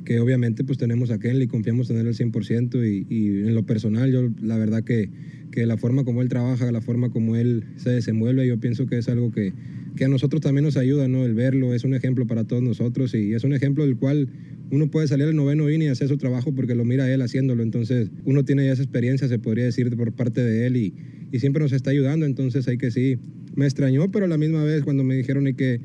que 0.10 0.20
obviamente 0.20 0.64
pues 0.64 0.80
tenemos 0.80 1.12
a 1.12 1.20
Kenley, 1.20 1.46
confiamos 1.46 1.92
en 1.92 1.98
él 1.98 2.08
al 2.08 2.16
100% 2.16 2.84
y, 2.84 3.06
y 3.16 3.28
en 3.48 3.54
lo 3.54 3.68
personal 3.68 4.12
yo 4.12 4.28
la 4.42 4.58
verdad 4.58 4.84
que, 4.84 5.12
que 5.52 5.68
la 5.68 5.78
forma 5.78 6.04
como 6.04 6.24
él 6.24 6.30
trabaja, 6.30 6.72
la 6.72 6.82
forma 6.82 7.12
como 7.12 7.36
él 7.36 7.66
se 7.76 7.92
desenvuelve, 7.92 8.48
yo 8.48 8.60
pienso 8.60 8.88
que 8.88 8.98
es 8.98 9.08
algo 9.08 9.32
que, 9.32 9.54
que 9.96 10.06
a 10.06 10.08
nosotros 10.08 10.42
también 10.42 10.66
nos 10.66 10.78
ayuda, 10.78 11.08
¿no? 11.08 11.26
El 11.26 11.36
verlo 11.36 11.76
es 11.76 11.84
un 11.84 11.94
ejemplo 11.94 12.26
para 12.26 12.44
todos 12.46 12.64
nosotros 12.64 13.14
y 13.14 13.36
es 13.36 13.44
un 13.44 13.54
ejemplo 13.54 13.86
del 13.86 13.98
cual 13.98 14.30
uno 14.72 14.90
puede 14.90 15.08
salir 15.08 15.28
al 15.28 15.36
noveno 15.36 15.70
inning 15.70 15.90
y 15.90 15.92
hacer 15.92 16.08
su 16.08 16.18
trabajo 16.18 16.56
porque 16.56 16.74
lo 16.74 16.86
mira 16.86 17.14
él 17.14 17.22
haciéndolo. 17.22 17.62
Entonces, 17.62 18.10
uno 18.26 18.44
tiene 18.44 18.66
ya 18.66 18.74
esa 18.74 18.82
experiencia, 18.82 19.28
se 19.28 19.38
podría 19.38 19.66
decir, 19.66 19.96
por 19.96 20.12
parte 20.14 20.44
de 20.44 20.66
él 20.66 20.76
y, 20.76 20.96
y 21.32 21.40
siempre 21.40 21.62
nos 21.62 21.72
está 21.72 21.92
ayudando. 21.92 22.26
Entonces, 22.26 22.68
hay 22.68 22.80
que 22.80 22.90
sí, 22.90 23.20
me 23.54 23.66
extrañó, 23.66 24.10
pero 24.10 24.26
a 24.26 24.28
la 24.28 24.40
misma 24.40 24.64
vez 24.64 24.82
cuando 24.82 25.04
me 25.04 25.16
dijeron 25.16 25.46
hay 25.46 25.54
que 25.54 25.82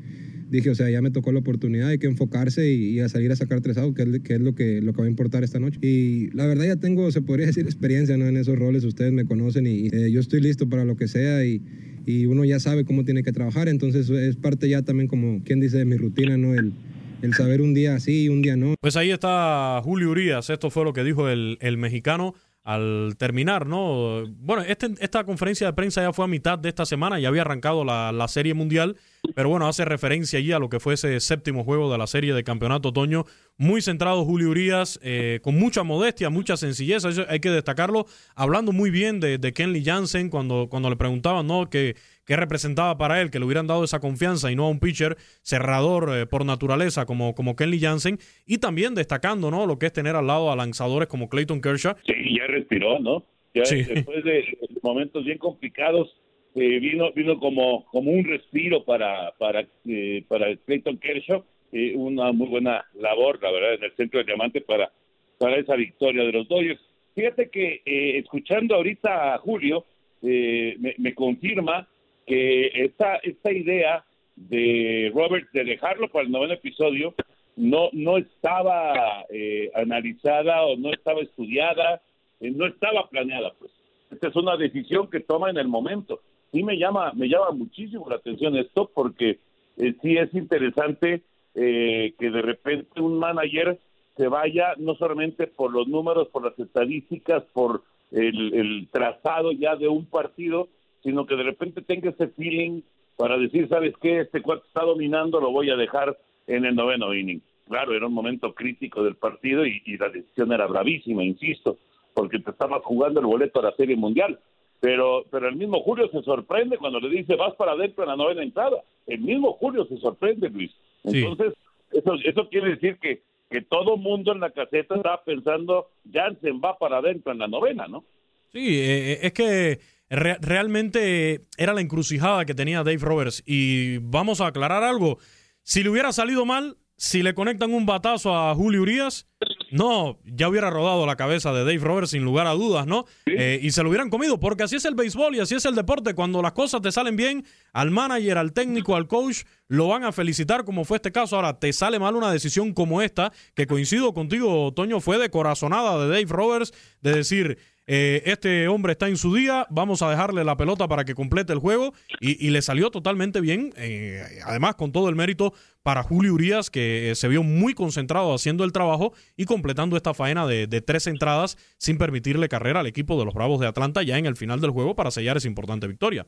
dije, 0.49 0.69
o 0.69 0.75
sea, 0.75 0.89
ya 0.89 1.01
me 1.01 1.11
tocó 1.11 1.31
la 1.31 1.39
oportunidad, 1.39 1.89
hay 1.89 1.97
que 1.97 2.07
enfocarse 2.07 2.71
y, 2.71 2.99
a 2.99 3.09
salir 3.09 3.31
a 3.31 3.35
sacar 3.35 3.61
tres 3.61 3.77
outs, 3.77 3.95
que 3.95 4.03
es, 4.03 4.19
que 4.21 4.35
es, 4.35 4.41
lo, 4.41 4.55
que, 4.55 4.81
lo 4.81 4.93
que 4.93 5.01
va 5.01 5.05
a 5.05 5.09
importar 5.09 5.43
esta 5.43 5.59
noche. 5.59 5.79
Y 5.81 6.29
la 6.31 6.45
verdad 6.45 6.65
ya 6.65 6.75
tengo, 6.75 7.11
se 7.11 7.21
podría 7.21 7.45
decir, 7.47 7.65
experiencia 7.65 8.15
en 8.15 8.37
esos 8.37 8.57
roles, 8.57 8.83
ustedes 8.83 9.11
me 9.11 9.25
conocen 9.25 9.67
y 9.67 9.87
eh, 9.87 10.11
yo 10.11 10.19
estoy 10.19 10.41
listo 10.41 10.69
para 10.69 10.85
lo 10.85 10.95
que 10.95 11.07
sea 11.07 11.45
y, 11.45 11.61
y, 12.05 12.25
uno 12.25 12.45
ya 12.45 12.59
sabe 12.59 12.85
cómo 12.85 13.03
tiene 13.03 13.23
que 13.23 13.31
trabajar, 13.31 13.67
entonces 13.67 14.09
es 14.09 14.35
parte 14.35 14.69
ya 14.69 14.81
también 14.81 15.07
como, 15.07 15.43
quien 15.43 15.59
dice, 15.59 15.77
de 15.77 15.85
mi 15.85 15.97
rutina, 15.97 16.37
¿no? 16.37 16.53
El, 16.53 16.73
el 17.21 17.33
saber 17.33 17.61
un 17.61 17.73
día 17.73 17.99
sí 17.99 18.25
y 18.25 18.29
un 18.29 18.41
día 18.41 18.55
no. 18.55 18.75
Pues 18.81 18.95
ahí 18.95 19.11
está 19.11 19.81
Julio 19.83 20.11
Urias, 20.11 20.49
esto 20.49 20.69
fue 20.69 20.83
lo 20.83 20.93
que 20.93 21.03
dijo 21.03 21.29
el, 21.29 21.57
el 21.61 21.77
mexicano 21.77 22.35
al 22.65 23.13
terminar, 23.19 23.67
¿no? 23.67 24.23
Bueno, 24.39 24.63
este, 24.63 24.87
esta 24.99 25.23
conferencia 25.23 25.67
de 25.67 25.73
prensa 25.73 26.01
ya 26.01 26.11
fue 26.11 26.25
a 26.25 26.27
mitad 26.27 26.57
de 26.57 26.69
esta 26.69 26.83
semana, 26.83 27.19
ya 27.19 27.27
había 27.27 27.43
arrancado 27.43 27.85
la, 27.85 28.11
la, 28.11 28.27
Serie 28.27 28.55
Mundial, 28.55 28.97
pero 29.35 29.49
bueno, 29.49 29.67
hace 29.67 29.85
referencia 29.85 30.39
allí 30.39 30.51
a 30.51 30.57
lo 30.57 30.67
que 30.67 30.79
fue 30.79 30.95
ese 30.95 31.19
séptimo 31.19 31.63
juego 31.63 31.91
de 31.91 31.99
la 31.99 32.07
Serie 32.07 32.33
de 32.33 32.43
Campeonato 32.43 32.89
Otoño. 32.89 33.25
Muy 33.57 33.83
centrado 33.83 34.25
Julio 34.25 34.49
Urias, 34.49 34.99
eh, 35.03 35.39
con 35.43 35.59
mucha 35.59 35.83
modestia, 35.83 36.31
mucha 36.31 36.57
sencillez, 36.57 37.05
eso 37.05 37.23
hay 37.29 37.39
que 37.39 37.51
destacarlo, 37.51 38.07
hablando 38.33 38.71
muy 38.71 38.89
bien 38.89 39.19
de, 39.19 39.37
de 39.37 39.53
Kenley 39.53 39.85
Jansen 39.85 40.29
cuando, 40.29 40.67
cuando 40.67 40.89
le 40.89 40.95
preguntaban, 40.95 41.45
¿no? 41.45 41.69
Que 41.69 41.95
qué 42.25 42.35
representaba 42.35 42.97
para 42.97 43.21
él, 43.21 43.29
que 43.31 43.39
le 43.39 43.45
hubieran 43.45 43.67
dado 43.67 43.83
esa 43.83 43.99
confianza 43.99 44.51
y 44.51 44.55
no 44.55 44.65
a 44.65 44.69
un 44.69 44.79
pitcher 44.79 45.17
cerrador 45.41 46.09
eh, 46.15 46.25
por 46.25 46.45
naturaleza 46.45 47.05
como, 47.05 47.35
como 47.35 47.55
Kenley 47.55 47.79
Jansen, 47.79 48.17
y 48.45 48.57
también 48.57 48.95
destacando 48.95 49.51
¿no? 49.51 49.65
lo 49.65 49.77
que 49.79 49.85
es 49.87 49.93
tener 49.93 50.15
al 50.15 50.27
lado 50.27 50.51
a 50.51 50.55
lanzadores 50.55 51.07
como 51.07 51.29
Clayton 51.29 51.61
Kershaw. 51.61 51.95
Sí, 52.05 52.13
ya 52.37 52.47
respiró, 52.47 52.99
¿no? 52.99 53.23
Ya 53.53 53.65
Sí. 53.65 53.83
después 53.83 54.23
de 54.23 54.57
momentos 54.81 55.23
bien 55.23 55.37
complicados, 55.37 56.13
eh, 56.55 56.79
vino 56.79 57.11
vino 57.13 57.39
como, 57.39 57.85
como 57.85 58.11
un 58.11 58.23
respiro 58.25 58.83
para, 58.83 59.31
para, 59.37 59.65
eh, 59.87 60.23
para 60.27 60.55
Clayton 60.57 60.97
Kershaw, 60.97 61.43
eh, 61.71 61.93
una 61.95 62.31
muy 62.31 62.47
buena 62.47 62.85
labor, 62.93 63.39
la 63.41 63.51
verdad, 63.51 63.73
en 63.75 63.83
el 63.83 63.95
centro 63.95 64.19
de 64.19 64.25
diamante 64.25 64.61
para, 64.61 64.91
para 65.37 65.57
esa 65.57 65.75
victoria 65.75 66.23
de 66.23 66.31
los 66.31 66.47
Dodgers. 66.47 66.79
Fíjate 67.13 67.49
que 67.49 67.81
eh, 67.85 68.17
escuchando 68.19 68.75
ahorita 68.75 69.35
a 69.35 69.37
Julio, 69.39 69.85
eh, 70.21 70.75
me, 70.79 70.95
me 70.97 71.13
confirma 71.13 71.87
que 72.25 72.67
esta, 72.85 73.17
esta 73.17 73.51
idea 73.51 74.03
de 74.35 75.11
Robert 75.13 75.49
de 75.53 75.63
dejarlo 75.63 76.09
para 76.09 76.25
el 76.25 76.31
noveno 76.31 76.53
episodio 76.53 77.13
no, 77.55 77.89
no 77.93 78.17
estaba 78.17 79.25
eh, 79.29 79.71
analizada 79.75 80.63
o 80.63 80.75
no 80.75 80.91
estaba 80.91 81.21
estudiada, 81.21 82.01
eh, 82.39 82.51
no 82.51 82.65
estaba 82.65 83.07
planeada, 83.09 83.53
pues. 83.57 83.71
Esta 84.11 84.27
es 84.27 84.35
una 84.35 84.55
decisión 84.57 85.09
que 85.09 85.19
toma 85.19 85.49
en 85.49 85.57
el 85.57 85.67
momento. 85.67 86.21
Sí 86.51 86.63
me 86.63 86.77
llama, 86.77 87.11
me 87.13 87.27
llama 87.27 87.51
muchísimo 87.51 88.07
la 88.09 88.17
atención 88.17 88.55
esto 88.55 88.89
porque 88.93 89.39
eh, 89.77 89.95
sí 90.01 90.17
es 90.17 90.33
interesante 90.33 91.21
eh, 91.55 92.13
que 92.19 92.29
de 92.29 92.41
repente 92.41 93.01
un 93.01 93.17
manager 93.17 93.79
se 94.15 94.27
vaya 94.27 94.73
no 94.77 94.95
solamente 94.95 95.47
por 95.47 95.71
los 95.71 95.87
números, 95.87 96.29
por 96.29 96.43
las 96.43 96.57
estadísticas, 96.57 97.43
por 97.53 97.83
el, 98.11 98.53
el 98.53 98.87
trazado 98.91 99.51
ya 99.51 99.75
de 99.75 99.87
un 99.87 100.05
partido, 100.05 100.69
sino 101.05 101.25
que 101.27 101.35
de 101.35 101.43
repente 101.43 101.83
tenga 101.83 102.09
ese 102.09 102.27
feeling 102.29 102.81
para 103.15 103.37
decir, 103.37 103.69
¿sabes 103.69 103.93
qué? 104.01 104.21
Este 104.21 104.41
cuarto 104.41 104.65
está 104.65 104.81
dominando, 104.81 105.39
lo 105.39 105.51
voy 105.51 105.69
a 105.69 105.75
dejar 105.75 106.17
en 106.47 106.65
el 106.65 106.75
noveno 106.75 107.13
inning. 107.13 107.41
Claro, 107.67 107.93
era 107.93 108.07
un 108.07 108.13
momento 108.13 108.53
crítico 108.53 109.03
del 109.03 109.15
partido 109.15 109.65
y, 109.65 109.81
y 109.85 109.97
la 109.97 110.09
decisión 110.09 110.51
era 110.51 110.65
bravísima, 110.65 111.23
insisto, 111.23 111.77
porque 112.15 112.39
te 112.39 112.49
estabas 112.49 112.81
jugando 112.83 113.19
el 113.19 113.27
boleto 113.27 113.59
a 113.59 113.63
la 113.69 113.75
Serie 113.75 113.95
Mundial. 113.95 114.39
Pero, 114.79 115.25
pero 115.31 115.47
el 115.47 115.55
mismo 115.55 115.79
Julio 115.81 116.09
se 116.09 116.21
sorprende 116.23 116.77
cuando 116.77 116.99
le 116.99 117.09
dice, 117.09 117.35
vas 117.35 117.53
para 117.55 117.73
adentro 117.73 118.03
en 118.03 118.09
la 118.09 118.15
novena 118.15 118.43
entrada. 118.43 118.83
El 119.07 119.21
mismo 119.21 119.53
Julio 119.53 119.85
se 119.85 119.97
sorprende, 119.97 120.49
Luis. 120.49 120.71
Sí. 121.05 121.23
Entonces, 121.23 121.53
eso, 121.91 122.15
eso 122.23 122.49
quiere 122.49 122.71
decir 122.71 122.97
que, 122.99 123.21
que 123.49 123.61
todo 123.61 123.95
mundo 123.95 124.31
en 124.31 124.39
la 124.39 124.49
caseta 124.49 124.95
está 124.95 125.23
pensando, 125.23 125.87
Jansen 126.11 126.59
va 126.63 126.77
para 126.77 126.97
adentro 126.97 127.31
en 127.31 127.39
la 127.39 127.47
novena, 127.47 127.87
¿no? 127.87 128.03
Sí, 128.51 128.79
eh, 128.79 129.19
es 129.21 129.33
que 129.33 129.79
re- 130.09 130.37
realmente 130.41 131.45
era 131.57 131.73
la 131.73 131.81
encrucijada 131.81 132.45
que 132.45 132.55
tenía 132.55 132.79
Dave 132.83 132.97
Roberts. 132.97 133.43
Y 133.45 133.97
vamos 133.99 134.41
a 134.41 134.47
aclarar 134.47 134.83
algo. 134.83 135.17
Si 135.63 135.83
le 135.83 135.89
hubiera 135.89 136.11
salido 136.13 136.45
mal, 136.45 136.77
si 136.97 137.23
le 137.23 137.33
conectan 137.33 137.73
un 137.73 137.85
batazo 137.85 138.33
a 138.33 138.55
Julio 138.55 138.81
Urias, 138.81 139.27
no, 139.71 140.21
ya 140.23 140.47
hubiera 140.47 140.69
rodado 140.69 141.05
la 141.05 141.17
cabeza 141.17 141.51
de 141.51 141.59
Dave 141.65 141.79
Roberts 141.79 142.11
sin 142.11 142.23
lugar 142.23 142.47
a 142.47 142.51
dudas, 142.51 142.87
¿no? 142.87 143.03
Eh, 143.25 143.59
y 143.61 143.71
se 143.71 143.83
lo 143.83 143.89
hubieran 143.89 144.09
comido, 144.09 144.39
porque 144.39 144.63
así 144.63 144.77
es 144.77 144.85
el 144.85 144.95
béisbol 144.95 145.35
y 145.35 145.41
así 145.41 145.55
es 145.55 145.65
el 145.65 145.75
deporte. 145.75 146.13
Cuando 146.13 146.41
las 146.41 146.53
cosas 146.53 146.81
te 146.81 146.93
salen 146.93 147.17
bien, 147.17 147.43
al 147.73 147.91
manager, 147.91 148.37
al 148.37 148.53
técnico, 148.53 148.95
al 148.95 149.07
coach, 149.07 149.39
lo 149.67 149.89
van 149.89 150.05
a 150.05 150.13
felicitar, 150.13 150.63
como 150.63 150.85
fue 150.85 150.97
este 150.97 151.11
caso. 151.11 151.35
Ahora, 151.35 151.59
te 151.59 151.73
sale 151.73 151.99
mal 151.99 152.15
una 152.15 152.31
decisión 152.31 152.73
como 152.73 153.01
esta, 153.01 153.33
que 153.55 153.67
coincido 153.67 154.13
contigo, 154.13 154.71
Toño, 154.73 155.01
fue 155.01 155.17
de 155.17 155.29
corazonada 155.29 156.01
de 156.01 156.07
Dave 156.07 156.27
Roberts, 156.29 156.71
de 157.01 157.11
decir, 157.13 157.57
eh, 157.87 158.23
este 158.25 158.67
hombre 158.67 158.93
está 158.93 159.07
en 159.07 159.17
su 159.17 159.35
día, 159.35 159.67
vamos 159.69 160.01
a 160.01 160.09
dejarle 160.09 160.43
la 160.43 160.57
pelota 160.57 160.87
para 160.87 161.05
que 161.05 161.13
complete 161.13 161.53
el 161.53 161.59
juego 161.59 161.93
y, 162.19 162.45
y 162.45 162.49
le 162.49 162.61
salió 162.61 162.89
totalmente 162.89 163.41
bien, 163.41 163.73
eh, 163.77 164.21
además 164.45 164.75
con 164.75 164.91
todo 164.91 165.09
el 165.09 165.15
mérito 165.15 165.53
para 165.85 166.01
Julio 166.01 166.33
Urias 166.33 166.71
que 166.71 167.11
eh, 167.11 167.15
se 167.15 167.27
vio 167.27 167.43
muy 167.43 167.75
concentrado 167.75 168.33
haciendo 168.33 168.63
el 168.63 168.71
trabajo 168.71 169.13
y 169.37 169.45
completando 169.45 169.95
esta 169.97 170.15
faena 170.15 170.47
de, 170.47 170.65
tres 170.81 171.05
entradas 171.05 171.57
sin 171.77 171.99
permitirle 171.99 172.49
carrera 172.49 172.79
al 172.79 172.87
equipo 172.87 173.19
de 173.19 173.25
los 173.25 173.35
Bravos 173.35 173.59
de 173.59 173.67
Atlanta 173.67 174.01
ya 174.01 174.17
en 174.17 174.25
el 174.25 174.35
final 174.35 174.61
del 174.61 174.71
juego 174.71 174.95
para 174.95 175.11
sellar 175.11 175.37
esa 175.37 175.47
importante 175.47 175.87
victoria. 175.87 176.25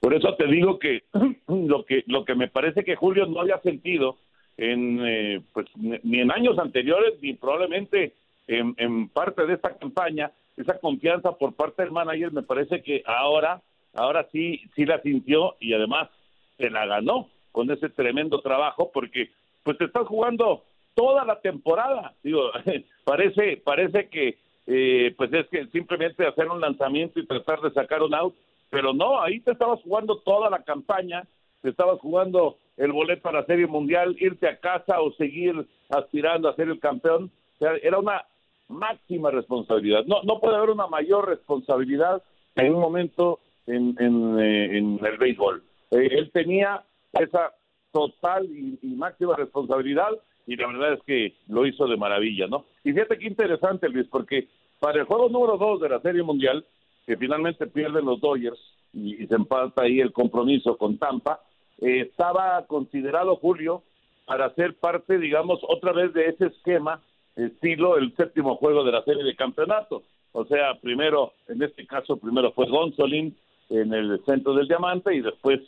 Por 0.00 0.14
eso 0.14 0.34
te 0.34 0.48
digo 0.48 0.80
que 0.80 1.04
lo 1.46 1.84
que 1.84 2.02
lo 2.06 2.24
que 2.24 2.34
me 2.34 2.48
parece 2.48 2.82
que 2.82 2.96
Julio 2.96 3.24
no 3.26 3.40
había 3.40 3.60
sentido 3.60 4.16
en 4.56 4.98
eh, 5.06 5.40
pues 5.52 5.68
ni 5.76 6.18
en 6.18 6.32
años 6.32 6.58
anteriores 6.58 7.14
ni 7.22 7.34
probablemente 7.34 8.14
en, 8.48 9.08
parte 9.10 9.46
de 9.46 9.54
esta 9.54 9.76
campaña 9.76 10.32
esa 10.56 10.78
confianza 10.78 11.32
por 11.32 11.54
parte 11.54 11.82
del 11.82 11.92
manager 11.92 12.32
me 12.32 12.42
parece 12.42 12.82
que 12.82 13.02
ahora 13.06 13.62
ahora 13.94 14.26
sí 14.32 14.60
sí 14.74 14.84
la 14.84 15.00
sintió 15.02 15.56
y 15.60 15.72
además 15.74 16.08
se 16.56 16.70
la 16.70 16.86
ganó 16.86 17.28
con 17.52 17.70
ese 17.70 17.88
tremendo 17.90 18.40
trabajo 18.40 18.90
porque 18.92 19.30
pues 19.62 19.78
te 19.78 19.84
estás 19.84 20.06
jugando 20.06 20.64
toda 20.94 21.24
la 21.24 21.40
temporada 21.40 22.14
digo 22.22 22.50
parece 23.04 23.58
parece 23.58 24.08
que 24.08 24.38
eh, 24.66 25.14
pues 25.16 25.32
es 25.32 25.46
que 25.48 25.66
simplemente 25.68 26.26
hacer 26.26 26.48
un 26.48 26.60
lanzamiento 26.60 27.20
y 27.20 27.26
tratar 27.26 27.60
de 27.60 27.70
sacar 27.70 28.02
un 28.02 28.14
out 28.14 28.34
pero 28.70 28.92
no, 28.92 29.20
ahí 29.20 29.40
te 29.40 29.52
estabas 29.52 29.80
jugando 29.82 30.18
toda 30.18 30.50
la 30.50 30.62
campaña, 30.62 31.26
te 31.62 31.70
estabas 31.70 31.98
jugando 32.00 32.58
el 32.76 32.92
boleto 32.92 33.22
para 33.22 33.44
Serie 33.46 33.66
Mundial, 33.66 34.16
irte 34.20 34.48
a 34.48 34.58
casa 34.58 35.00
o 35.00 35.12
seguir 35.12 35.66
aspirando 35.88 36.48
a 36.48 36.54
ser 36.54 36.68
el 36.68 36.78
campeón. 36.78 37.30
O 37.56 37.58
sea, 37.58 37.72
era 37.82 37.98
una 37.98 38.24
máxima 38.68 39.30
responsabilidad. 39.30 40.04
No, 40.06 40.22
no 40.22 40.40
puede 40.40 40.56
haber 40.56 40.70
una 40.70 40.86
mayor 40.86 41.28
responsabilidad 41.28 42.22
en 42.54 42.74
un 42.74 42.80
momento 42.80 43.40
en, 43.66 43.94
en, 43.98 44.38
eh, 44.38 44.78
el 44.78 45.18
béisbol. 45.18 45.62
Eh, 45.90 46.08
él 46.12 46.30
tenía 46.32 46.82
esa 47.12 47.52
total 47.92 48.46
y, 48.46 48.78
máxima 48.96 49.36
responsabilidad 49.36 50.10
y 50.46 50.56
la 50.56 50.66
verdad 50.66 50.94
es 50.94 51.02
que 51.02 51.34
lo 51.48 51.66
hizo 51.66 51.86
de 51.86 51.96
maravilla, 51.96 52.46
¿no? 52.46 52.64
Y 52.84 52.92
fíjate 52.92 53.18
qué 53.18 53.26
interesante, 53.26 53.88
Luis, 53.88 54.06
porque 54.08 54.48
para 54.80 55.00
el 55.00 55.06
juego 55.06 55.28
número 55.28 55.56
dos 55.56 55.80
de 55.80 55.88
la 55.88 56.00
Serie 56.00 56.22
Mundial, 56.22 56.64
que 57.06 57.16
finalmente 57.16 57.66
pierden 57.66 58.04
los 58.04 58.20
Dodgers 58.20 58.58
y, 58.92 59.22
y 59.22 59.26
se 59.26 59.34
empata 59.34 59.82
ahí 59.82 60.00
el 60.00 60.12
compromiso 60.12 60.76
con 60.76 60.98
Tampa, 60.98 61.40
eh, 61.80 62.00
estaba 62.00 62.66
considerado 62.66 63.36
Julio 63.36 63.82
para 64.26 64.52
ser 64.54 64.74
parte, 64.74 65.18
digamos, 65.18 65.60
otra 65.66 65.92
vez 65.92 66.12
de 66.12 66.26
ese 66.26 66.46
esquema, 66.46 67.00
estilo 67.46 67.96
el 67.96 68.14
séptimo 68.16 68.56
juego 68.56 68.84
de 68.84 68.92
la 68.92 69.02
serie 69.04 69.24
de 69.24 69.36
campeonato. 69.36 70.02
O 70.32 70.44
sea, 70.44 70.74
primero, 70.80 71.32
en 71.48 71.62
este 71.62 71.86
caso, 71.86 72.16
primero 72.16 72.52
fue 72.52 72.66
Gonzolin 72.68 73.34
en 73.70 73.92
el 73.92 74.20
centro 74.24 74.54
del 74.54 74.68
diamante 74.68 75.14
y 75.14 75.20
después 75.20 75.60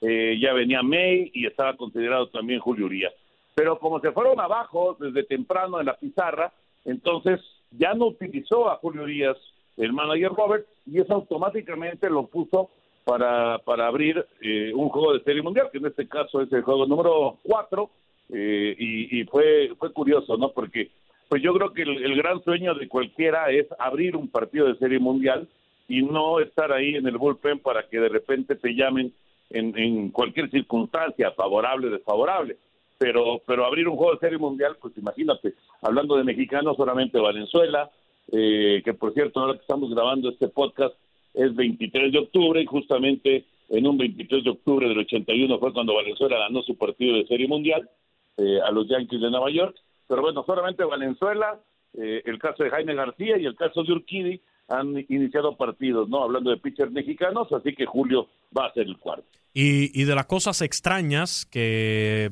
eh, 0.00 0.38
ya 0.40 0.52
venía 0.52 0.82
May 0.82 1.30
y 1.34 1.46
estaba 1.46 1.76
considerado 1.76 2.28
también 2.28 2.60
Julio 2.60 2.86
Urias. 2.86 3.12
Pero 3.54 3.78
como 3.78 4.00
se 4.00 4.12
fueron 4.12 4.38
abajo 4.40 4.96
desde 4.98 5.24
temprano 5.24 5.80
en 5.80 5.86
la 5.86 5.96
pizarra, 5.96 6.52
entonces 6.84 7.40
ya 7.72 7.94
no 7.94 8.06
utilizó 8.06 8.70
a 8.70 8.76
Julio 8.76 9.02
Urias 9.02 9.36
el 9.76 9.92
manager 9.92 10.32
Robert 10.32 10.66
y 10.86 11.00
eso 11.00 11.14
automáticamente 11.14 12.08
lo 12.10 12.26
puso 12.26 12.70
para, 13.04 13.58
para 13.58 13.86
abrir 13.86 14.24
eh, 14.40 14.72
un 14.74 14.88
juego 14.90 15.14
de 15.14 15.22
serie 15.22 15.42
mundial, 15.42 15.70
que 15.72 15.78
en 15.78 15.86
este 15.86 16.06
caso 16.06 16.42
es 16.42 16.52
el 16.52 16.62
juego 16.62 16.86
número 16.86 17.38
4, 17.42 17.90
eh, 18.30 18.76
y, 18.78 19.24
fue 19.24 19.70
fue 19.78 19.92
curioso, 19.92 20.36
¿no? 20.36 20.50
Porque 20.50 20.90
pues 21.28 21.42
yo 21.42 21.52
creo 21.54 21.72
que 21.72 21.82
el, 21.82 22.16
gran 22.16 22.42
sueño 22.42 22.74
de 22.74 22.88
cualquiera 22.88 23.50
es 23.50 23.66
abrir 23.78 24.16
un 24.16 24.28
partido 24.28 24.66
de 24.66 24.78
serie 24.78 24.98
mundial 24.98 25.48
y 25.88 26.02
no 26.02 26.40
estar 26.40 26.72
ahí 26.72 26.96
en 26.96 27.06
el 27.06 27.18
bullpen 27.18 27.60
para 27.60 27.88
que 27.88 27.98
de 27.98 28.08
repente 28.08 28.56
te 28.56 28.74
llamen 28.74 29.12
en, 29.50 29.76
en 29.78 30.10
cualquier 30.10 30.50
circunstancia, 30.50 31.30
favorable 31.32 31.88
o 31.88 31.90
desfavorable. 31.90 32.56
Pero, 32.98 33.40
pero 33.46 33.64
abrir 33.64 33.88
un 33.88 33.96
juego 33.96 34.14
de 34.14 34.18
serie 34.18 34.38
mundial, 34.38 34.76
pues 34.80 34.96
imagínate, 34.98 35.54
hablando 35.82 36.16
de 36.16 36.24
mexicanos, 36.24 36.76
solamente 36.76 37.20
Valenzuela, 37.20 37.90
eh, 38.32 38.82
que 38.84 38.94
por 38.94 39.14
cierto, 39.14 39.40
ahora 39.40 39.54
que 39.54 39.60
estamos 39.60 39.90
grabando 39.90 40.30
este 40.30 40.48
podcast, 40.48 40.94
es 41.34 41.54
23 41.54 42.12
de 42.12 42.18
octubre 42.18 42.60
y 42.60 42.66
justamente 42.66 43.44
en 43.68 43.86
un 43.86 43.98
23 43.98 44.44
de 44.44 44.50
octubre 44.50 44.88
del 44.88 44.98
81 44.98 45.58
fue 45.58 45.72
cuando 45.72 45.94
Valenzuela 45.94 46.38
ganó 46.38 46.62
su 46.62 46.76
partido 46.76 47.16
de 47.16 47.26
serie 47.26 47.46
mundial 47.46 47.88
eh, 48.36 48.58
a 48.64 48.70
los 48.70 48.88
Yankees 48.88 49.20
de 49.20 49.30
Nueva 49.30 49.50
York. 49.50 49.76
Pero 50.08 50.22
bueno, 50.22 50.42
solamente 50.44 50.82
Valenzuela, 50.84 51.60
eh, 51.94 52.22
el 52.24 52.38
caso 52.38 52.64
de 52.64 52.70
Jaime 52.70 52.94
García 52.94 53.38
y 53.38 53.46
el 53.46 53.54
caso 53.54 53.84
de 53.84 53.92
Urquidi 53.92 54.40
han 54.68 54.98
iniciado 55.08 55.56
partidos, 55.56 56.08
¿no? 56.08 56.22
Hablando 56.22 56.50
de 56.50 56.58
pitchers 56.58 56.92
mexicanos, 56.92 57.50
así 57.52 57.74
que 57.74 57.86
Julio 57.86 58.28
va 58.56 58.66
a 58.66 58.72
ser 58.72 58.86
el 58.86 58.98
cuarto. 58.98 59.26
Y, 59.54 59.98
y 59.98 60.04
de 60.04 60.14
las 60.14 60.26
cosas 60.26 60.60
extrañas 60.60 61.46
que 61.46 62.30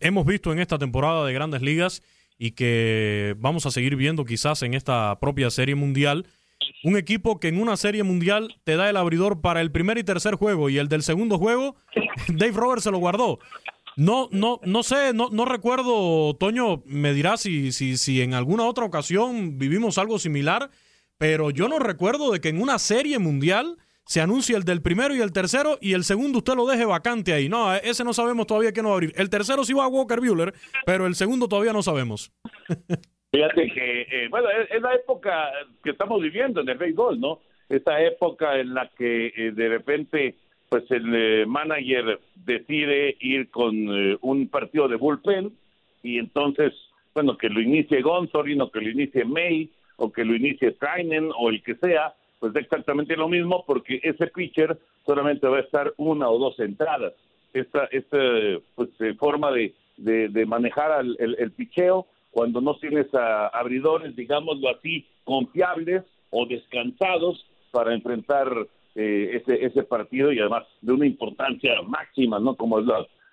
hemos 0.00 0.24
visto 0.24 0.52
en 0.52 0.60
esta 0.60 0.78
temporada 0.78 1.26
de 1.26 1.32
Grandes 1.32 1.62
Ligas 1.62 2.02
y 2.38 2.52
que 2.52 3.34
vamos 3.38 3.66
a 3.66 3.70
seguir 3.70 3.96
viendo 3.96 4.24
quizás 4.24 4.62
en 4.62 4.74
esta 4.74 5.18
propia 5.20 5.50
serie 5.50 5.74
mundial, 5.74 6.24
un 6.84 6.96
equipo 6.96 7.40
que 7.40 7.48
en 7.48 7.60
una 7.60 7.76
serie 7.76 8.02
mundial 8.02 8.56
te 8.64 8.76
da 8.76 8.88
el 8.88 8.96
abridor 8.96 9.40
para 9.40 9.60
el 9.60 9.70
primer 9.70 9.98
y 9.98 10.04
tercer 10.04 10.34
juego 10.36 10.70
y 10.70 10.78
el 10.78 10.88
del 10.88 11.02
segundo 11.02 11.38
juego, 11.38 11.76
Dave 12.28 12.52
Roberts 12.52 12.84
se 12.84 12.90
lo 12.90 12.98
guardó. 12.98 13.38
No, 13.98 14.28
no, 14.30 14.60
no 14.62 14.84
sé, 14.84 15.12
no, 15.12 15.28
no 15.32 15.44
recuerdo, 15.44 16.32
Toño, 16.36 16.84
me 16.86 17.12
dirá 17.12 17.36
si, 17.36 17.72
si, 17.72 17.96
si 17.96 18.22
en 18.22 18.32
alguna 18.32 18.64
otra 18.64 18.84
ocasión 18.84 19.58
vivimos 19.58 19.98
algo 19.98 20.20
similar, 20.20 20.70
pero 21.18 21.50
yo 21.50 21.66
no 21.66 21.80
recuerdo 21.80 22.30
de 22.30 22.40
que 22.40 22.48
en 22.48 22.62
una 22.62 22.78
serie 22.78 23.18
mundial 23.18 23.76
se 24.04 24.20
anuncia 24.20 24.56
el 24.56 24.62
del 24.62 24.82
primero 24.82 25.16
y 25.16 25.20
el 25.20 25.32
tercero 25.32 25.78
y 25.80 25.94
el 25.94 26.04
segundo 26.04 26.38
usted 26.38 26.54
lo 26.54 26.66
deje 26.66 26.84
vacante 26.84 27.32
ahí. 27.32 27.48
No, 27.48 27.74
ese 27.74 28.04
no 28.04 28.12
sabemos 28.12 28.46
todavía 28.46 28.70
quién 28.70 28.84
no 28.84 28.90
va 28.90 28.94
a 28.94 28.98
abrir. 28.98 29.12
El 29.16 29.30
tercero 29.30 29.64
sí 29.64 29.72
va 29.72 29.86
a 29.86 29.88
Walker 29.88 30.20
Bueller, 30.20 30.54
pero 30.86 31.08
el 31.08 31.16
segundo 31.16 31.48
todavía 31.48 31.72
no 31.72 31.82
sabemos. 31.82 32.32
Fíjate 33.32 33.66
que, 33.66 34.02
eh, 34.02 34.28
bueno, 34.30 34.48
es, 34.70 34.80
la 34.80 34.94
época 34.94 35.50
que 35.82 35.90
estamos 35.90 36.22
viviendo 36.22 36.60
en 36.60 36.68
el 36.68 36.78
béisbol, 36.78 37.18
¿no? 37.18 37.40
Esa 37.68 38.00
época 38.00 38.60
en 38.60 38.74
la 38.74 38.88
que 38.96 39.26
eh, 39.26 39.50
de 39.50 39.68
repente, 39.68 40.36
pues 40.68 40.90
el 40.90 41.14
eh, 41.14 41.46
manager 41.46 42.20
decide 42.34 43.16
ir 43.20 43.50
con 43.50 43.74
un 44.20 44.48
partido 44.48 44.88
de 44.88 44.96
bullpen 44.96 45.52
y 46.02 46.18
entonces, 46.18 46.72
bueno, 47.14 47.36
que 47.36 47.48
lo 47.48 47.60
inicie 47.60 48.02
Gonzolin 48.02 48.60
o 48.60 48.70
que 48.70 48.80
lo 48.80 48.90
inicie 48.90 49.24
May 49.24 49.70
o 49.96 50.12
que 50.12 50.24
lo 50.24 50.34
inicie 50.34 50.72
Trainen 50.72 51.30
o 51.36 51.48
el 51.48 51.62
que 51.62 51.74
sea, 51.76 52.14
pues 52.38 52.52
da 52.52 52.60
exactamente 52.60 53.16
lo 53.16 53.28
mismo 53.28 53.64
porque 53.66 54.00
ese 54.02 54.28
pitcher 54.28 54.78
solamente 55.04 55.46
va 55.48 55.58
a 55.58 55.62
estar 55.62 55.92
una 55.96 56.28
o 56.28 56.38
dos 56.38 56.58
entradas. 56.60 57.14
Esta, 57.52 57.84
esta 57.90 58.18
pues, 58.74 58.90
forma 59.18 59.50
de, 59.50 59.74
de, 59.96 60.46
manejar 60.46 61.00
el, 61.00 61.36
el 61.38 61.50
picheo 61.52 62.06
cuando 62.30 62.60
no 62.60 62.76
tienes 62.76 63.12
a 63.14 63.48
abridores, 63.48 64.14
digámoslo 64.14 64.68
así, 64.68 65.06
confiables 65.24 66.04
o 66.30 66.46
descansados 66.46 67.44
para 67.70 67.94
enfrentar 67.94 68.48
eh, 68.94 69.40
ese, 69.40 69.64
ese 69.64 69.82
partido 69.82 70.32
y 70.32 70.40
además 70.40 70.64
de 70.80 70.92
una 70.92 71.06
importancia 71.06 71.80
máxima, 71.82 72.38
¿no? 72.38 72.56
Como 72.56 72.80
es 72.80 72.86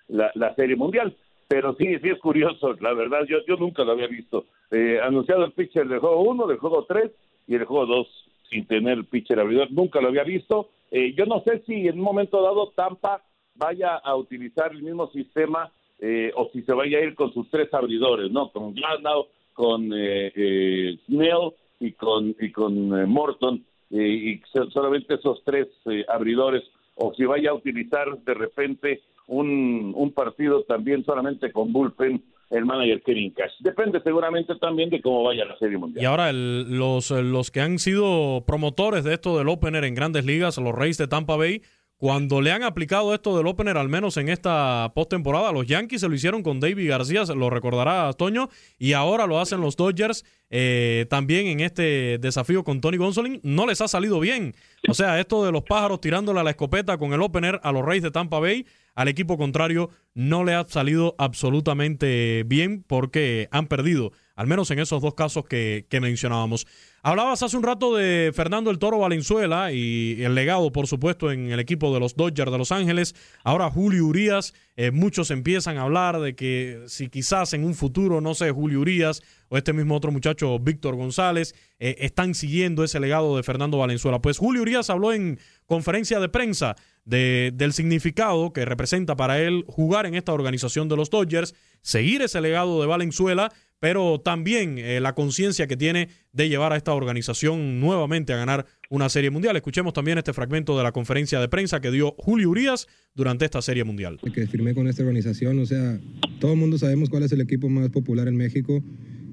la, 0.08 0.32
la, 0.34 0.54
Serie 0.54 0.76
Mundial. 0.76 1.16
Pero 1.48 1.74
sí, 1.76 1.86
sí 2.02 2.08
es 2.08 2.18
curioso, 2.18 2.74
la 2.80 2.92
verdad, 2.92 3.20
yo, 3.28 3.38
yo 3.46 3.56
nunca 3.56 3.84
lo 3.84 3.92
había 3.92 4.08
visto. 4.08 4.46
Eh, 4.70 4.98
anunciado 5.02 5.44
el 5.44 5.52
pitcher 5.52 5.86
del 5.86 6.00
juego 6.00 6.22
1, 6.22 6.46
del 6.46 6.58
juego 6.58 6.84
3 6.88 7.10
y 7.46 7.54
el 7.54 7.64
juego 7.64 7.86
2 7.86 8.08
sin 8.50 8.66
tener 8.66 9.04
pitcher 9.04 9.40
abridor, 9.40 9.70
nunca 9.70 10.00
lo 10.00 10.08
había 10.08 10.24
visto. 10.24 10.70
Eh, 10.90 11.14
yo 11.16 11.24
no 11.26 11.40
sé 11.42 11.62
si 11.66 11.88
en 11.88 11.98
un 11.98 12.04
momento 12.04 12.42
dado 12.42 12.70
Tampa 12.70 13.22
vaya 13.54 13.96
a 13.96 14.14
utilizar 14.16 14.72
el 14.72 14.82
mismo 14.82 15.08
sistema 15.10 15.70
eh, 15.98 16.30
o 16.34 16.48
si 16.52 16.62
se 16.62 16.72
vaya 16.72 16.98
a 16.98 17.02
ir 17.02 17.14
con 17.14 17.32
sus 17.32 17.48
tres 17.50 17.72
abridores, 17.72 18.30
¿no? 18.30 18.50
Con 18.50 18.74
Glasnow, 18.74 19.26
con 19.56 19.90
eh, 19.94 20.32
eh, 20.36 20.98
Snell 21.06 21.52
y 21.80 21.92
con, 21.92 22.36
y 22.38 22.52
con 22.52 22.98
eh, 22.98 23.06
Morton, 23.06 23.64
y 23.90 24.40
solamente 24.72 25.14
esos 25.14 25.42
tres 25.44 25.68
abridores, 26.08 26.62
o 26.94 27.12
si 27.14 27.24
vaya 27.24 27.50
a 27.50 27.54
utilizar 27.54 28.18
de 28.24 28.34
repente 28.34 29.02
un, 29.26 29.92
un 29.94 30.12
partido 30.12 30.62
también 30.62 31.04
solamente 31.04 31.52
con 31.52 31.72
bullpen 31.72 32.22
el 32.50 32.64
manager 32.64 33.02
Kevin 33.02 33.32
Cash. 33.32 33.52
Depende 33.60 34.00
seguramente 34.02 34.54
también 34.56 34.88
de 34.90 35.00
cómo 35.00 35.24
vaya 35.24 35.44
la 35.44 35.58
Serie 35.58 35.78
Mundial. 35.78 36.02
Y 36.02 36.06
ahora 36.06 36.32
los, 36.32 37.10
los 37.10 37.50
que 37.50 37.60
han 37.60 37.78
sido 37.78 38.44
promotores 38.46 39.04
de 39.04 39.14
esto 39.14 39.36
del 39.36 39.48
opener 39.48 39.84
en 39.84 39.94
grandes 39.94 40.24
ligas, 40.24 40.56
los 40.58 40.74
Reyes 40.74 40.98
de 40.98 41.08
Tampa 41.08 41.36
Bay, 41.36 41.62
cuando 41.96 42.42
le 42.42 42.52
han 42.52 42.62
aplicado 42.62 43.14
esto 43.14 43.36
del 43.36 43.46
opener, 43.46 43.78
al 43.78 43.88
menos 43.88 44.18
en 44.18 44.28
esta 44.28 44.92
postemporada, 44.94 45.50
los 45.52 45.66
Yankees 45.66 46.02
se 46.02 46.08
lo 46.08 46.14
hicieron 46.14 46.42
con 46.42 46.60
David 46.60 46.90
García, 46.90 47.24
lo 47.34 47.48
recordará 47.48 48.12
Toño, 48.12 48.50
y 48.78 48.92
ahora 48.92 49.26
lo 49.26 49.40
hacen 49.40 49.62
los 49.62 49.76
Dodgers 49.76 50.24
eh, 50.50 51.06
también 51.08 51.46
en 51.46 51.60
este 51.60 52.18
desafío 52.18 52.64
con 52.64 52.82
Tony 52.82 52.98
Gonsolin. 52.98 53.40
No 53.42 53.66
les 53.66 53.80
ha 53.80 53.88
salido 53.88 54.20
bien. 54.20 54.54
O 54.88 54.94
sea, 54.94 55.18
esto 55.18 55.44
de 55.44 55.52
los 55.52 55.62
pájaros 55.62 56.00
tirándole 56.02 56.40
a 56.40 56.44
la 56.44 56.50
escopeta 56.50 56.98
con 56.98 57.14
el 57.14 57.22
opener 57.22 57.60
a 57.62 57.72
los 57.72 57.84
Reyes 57.84 58.02
de 58.02 58.10
Tampa 58.10 58.40
Bay, 58.40 58.66
al 58.94 59.08
equipo 59.08 59.38
contrario, 59.38 59.90
no 60.14 60.44
le 60.44 60.54
ha 60.54 60.66
salido 60.68 61.14
absolutamente 61.18 62.44
bien 62.46 62.84
porque 62.86 63.48
han 63.50 63.68
perdido, 63.68 64.12
al 64.36 64.46
menos 64.46 64.70
en 64.70 64.78
esos 64.78 65.02
dos 65.02 65.14
casos 65.14 65.44
que, 65.46 65.86
que 65.88 66.00
mencionábamos. 66.00 66.66
Hablabas 67.02 67.42
hace 67.42 67.56
un 67.56 67.62
rato 67.62 67.94
de 67.94 68.32
Fernando 68.34 68.70
el 68.70 68.78
Toro 68.78 68.98
Valenzuela 68.98 69.70
y 69.72 70.22
el 70.22 70.34
legado, 70.34 70.72
por 70.72 70.88
supuesto, 70.88 71.30
en 71.30 71.52
el 71.52 71.60
equipo 71.60 71.94
de 71.94 72.00
los 72.00 72.16
Dodgers 72.16 72.50
de 72.50 72.58
Los 72.58 72.72
Ángeles. 72.72 73.14
Ahora 73.44 73.70
Julio 73.70 74.06
Urias, 74.06 74.54
eh, 74.74 74.90
muchos 74.90 75.30
empiezan 75.30 75.78
a 75.78 75.82
hablar 75.82 76.18
de 76.20 76.34
que 76.34 76.82
si 76.88 77.08
quizás 77.08 77.52
en 77.52 77.64
un 77.64 77.74
futuro, 77.74 78.20
no 78.20 78.34
sé, 78.34 78.50
Julio 78.50 78.80
Urias 78.80 79.22
o 79.48 79.56
este 79.56 79.72
mismo 79.72 79.94
otro 79.94 80.10
muchacho, 80.10 80.58
Víctor 80.58 80.96
González, 80.96 81.54
eh, 81.78 81.94
están 82.00 82.34
siguiendo 82.34 82.82
ese 82.82 82.98
legado 82.98 83.36
de 83.36 83.44
Fernando 83.44 83.78
Valenzuela. 83.78 84.20
Pues 84.20 84.38
Julio 84.38 84.62
Urias 84.62 84.90
habló 84.90 85.12
en 85.12 85.38
conferencia 85.66 86.18
de 86.18 86.28
prensa 86.28 86.74
de, 87.04 87.52
del 87.54 87.72
significado 87.72 88.52
que 88.52 88.64
representa 88.64 89.14
para 89.14 89.40
él 89.40 89.64
jugar 89.68 90.06
en 90.06 90.16
esta 90.16 90.32
organización 90.32 90.88
de 90.88 90.96
los 90.96 91.10
Dodgers, 91.10 91.54
seguir 91.82 92.22
ese 92.22 92.40
legado 92.40 92.80
de 92.80 92.88
Valenzuela 92.88 93.52
pero 93.80 94.20
también 94.20 94.78
eh, 94.78 95.00
la 95.00 95.14
conciencia 95.14 95.66
que 95.66 95.76
tiene 95.76 96.08
de 96.32 96.48
llevar 96.48 96.72
a 96.72 96.76
esta 96.76 96.94
organización 96.94 97.80
nuevamente 97.80 98.32
a 98.32 98.36
ganar 98.36 98.66
una 98.90 99.08
serie 99.08 99.30
mundial. 99.30 99.56
Escuchemos 99.56 99.92
también 99.92 100.18
este 100.18 100.32
fragmento 100.32 100.76
de 100.76 100.82
la 100.82 100.92
conferencia 100.92 101.40
de 101.40 101.48
prensa 101.48 101.80
que 101.80 101.90
dio 101.90 102.14
Julio 102.18 102.50
Urias 102.50 102.86
durante 103.14 103.44
esta 103.44 103.62
serie 103.62 103.84
mundial. 103.84 104.18
Que 104.34 104.46
firmé 104.46 104.74
con 104.74 104.88
esta 104.88 105.02
organización, 105.02 105.58
o 105.58 105.66
sea, 105.66 106.00
todo 106.40 106.52
el 106.52 106.58
mundo 106.58 106.78
sabemos 106.78 107.10
cuál 107.10 107.24
es 107.24 107.32
el 107.32 107.40
equipo 107.40 107.68
más 107.68 107.88
popular 107.90 108.28
en 108.28 108.36
México 108.36 108.82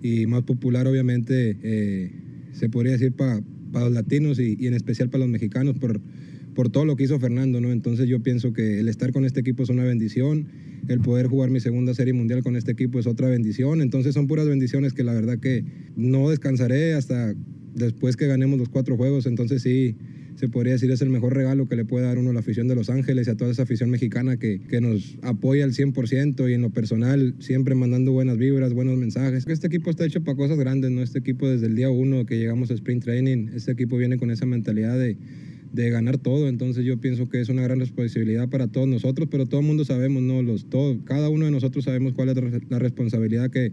y 0.02 0.26
más 0.28 0.44
popular 0.44 0.88
obviamente 0.88 1.58
eh, 1.64 2.12
se 2.52 2.70
podría 2.70 2.94
decir 2.94 3.16
para 3.16 3.42
los 3.74 3.92
latinos 3.92 4.40
y, 4.40 4.58
y 4.60 4.68
en 4.68 4.74
especial 4.74 5.10
para 5.10 5.20
los 5.20 5.30
mexicanos 5.30 5.78
por 5.80 6.02
por 6.54 6.70
todo 6.70 6.86
lo 6.86 6.96
que 6.96 7.04
hizo 7.04 7.20
Fernando, 7.20 7.62
¿no? 7.62 7.72
Entonces 7.72 8.08
yo 8.08 8.22
pienso 8.22 8.54
que 8.54 8.80
el 8.80 8.88
estar 8.88 9.12
con 9.12 9.26
este 9.26 9.40
equipo 9.40 9.64
es 9.64 9.70
una 9.70 9.84
bendición, 9.84 10.48
el 10.88 11.00
poder 11.00 11.28
jugar 11.28 11.50
mi 11.50 11.60
segunda 11.60 11.94
serie 11.94 12.14
mundial 12.14 12.44
con 12.44 12.56
este 12.56 12.72
equipo 12.72 13.00
es 13.00 13.08
otra 13.08 13.28
bendición, 13.28 13.82
entonces 13.82 14.14
son 14.14 14.28
puras 14.28 14.48
bendiciones 14.48 14.94
que 14.94 15.04
la 15.04 15.14
verdad 15.14 15.40
que 15.40 15.64
no 15.96 16.30
descansaré 16.30 16.94
hasta 16.94 17.34
después 17.74 18.18
que 18.18 18.28
ganemos 18.28 18.60
los 18.60 18.70
cuatro 18.70 18.98
juegos, 18.98 19.26
entonces 19.26 19.62
sí, 19.62 19.96
se 20.36 20.50
podría 20.50 20.74
decir 20.74 20.92
es 20.92 21.02
el 21.02 21.10
mejor 21.10 21.36
regalo 21.36 21.68
que 21.68 21.76
le 21.76 21.86
puede 21.86 22.06
dar 22.06 22.18
uno 22.18 22.32
a 22.32 22.34
la 22.34 22.40
afición 22.40 22.68
de 22.68 22.76
Los 22.76 22.90
Ángeles 22.90 23.28
y 23.28 23.32
a 23.32 23.36
toda 23.36 23.52
esa 23.52 23.64
afición 23.64 23.90
mexicana 23.90 24.38
que, 24.38 24.62
que 24.68 24.82
nos 24.82 25.18
apoya 25.22 25.64
al 25.64 25.74
100% 25.74 26.50
y 26.50 26.54
en 26.54 26.62
lo 26.62 26.72
personal 26.72 27.36
siempre 27.40 27.76
mandando 27.76 28.12
buenas 28.12 28.38
vibras, 28.38 28.74
buenos 28.74 28.98
mensajes. 28.98 29.46
Este 29.48 29.68
equipo 29.68 29.90
está 29.90 30.06
hecho 30.06 30.24
para 30.24 30.36
cosas 30.36 30.58
grandes, 30.58 30.92
¿no? 30.92 31.02
Este 31.02 31.20
equipo 31.20 31.48
desde 31.48 31.68
el 31.68 31.76
día 31.76 31.90
uno 31.90 32.26
que 32.26 32.38
llegamos 32.38 32.72
a 32.72 32.74
Sprint 32.74 33.04
Training, 33.04 33.50
este 33.54 33.72
equipo 33.72 33.98
viene 33.98 34.18
con 34.18 34.32
esa 34.32 34.46
mentalidad 34.46 34.98
de 34.98 35.18
de 35.74 35.90
ganar 35.90 36.20
todo. 36.20 36.48
Entonces 36.48 36.86
yo 36.86 36.98
pienso 37.02 37.28
que 37.28 37.42
es 37.42 37.50
una 37.50 37.64
gran 37.64 37.80
responsabilidad 37.80 38.48
para 38.48 38.68
todos 38.68 38.88
nosotros, 38.88 39.28
pero 39.30 39.48
todo 39.48 39.60
el 39.60 39.68
mundo 39.68 39.84
sabemos, 39.84 40.22
¿no? 40.22 40.42
Los, 40.42 40.70
todo, 40.70 41.04
cada 41.04 41.30
uno 41.30 41.46
de 41.46 41.52
nosotros 41.52 41.84
sabemos 41.84 42.14
cuál 42.14 42.30
es 42.30 42.38
la 42.70 42.80
responsabilidad 42.80 43.50
que, 43.50 43.72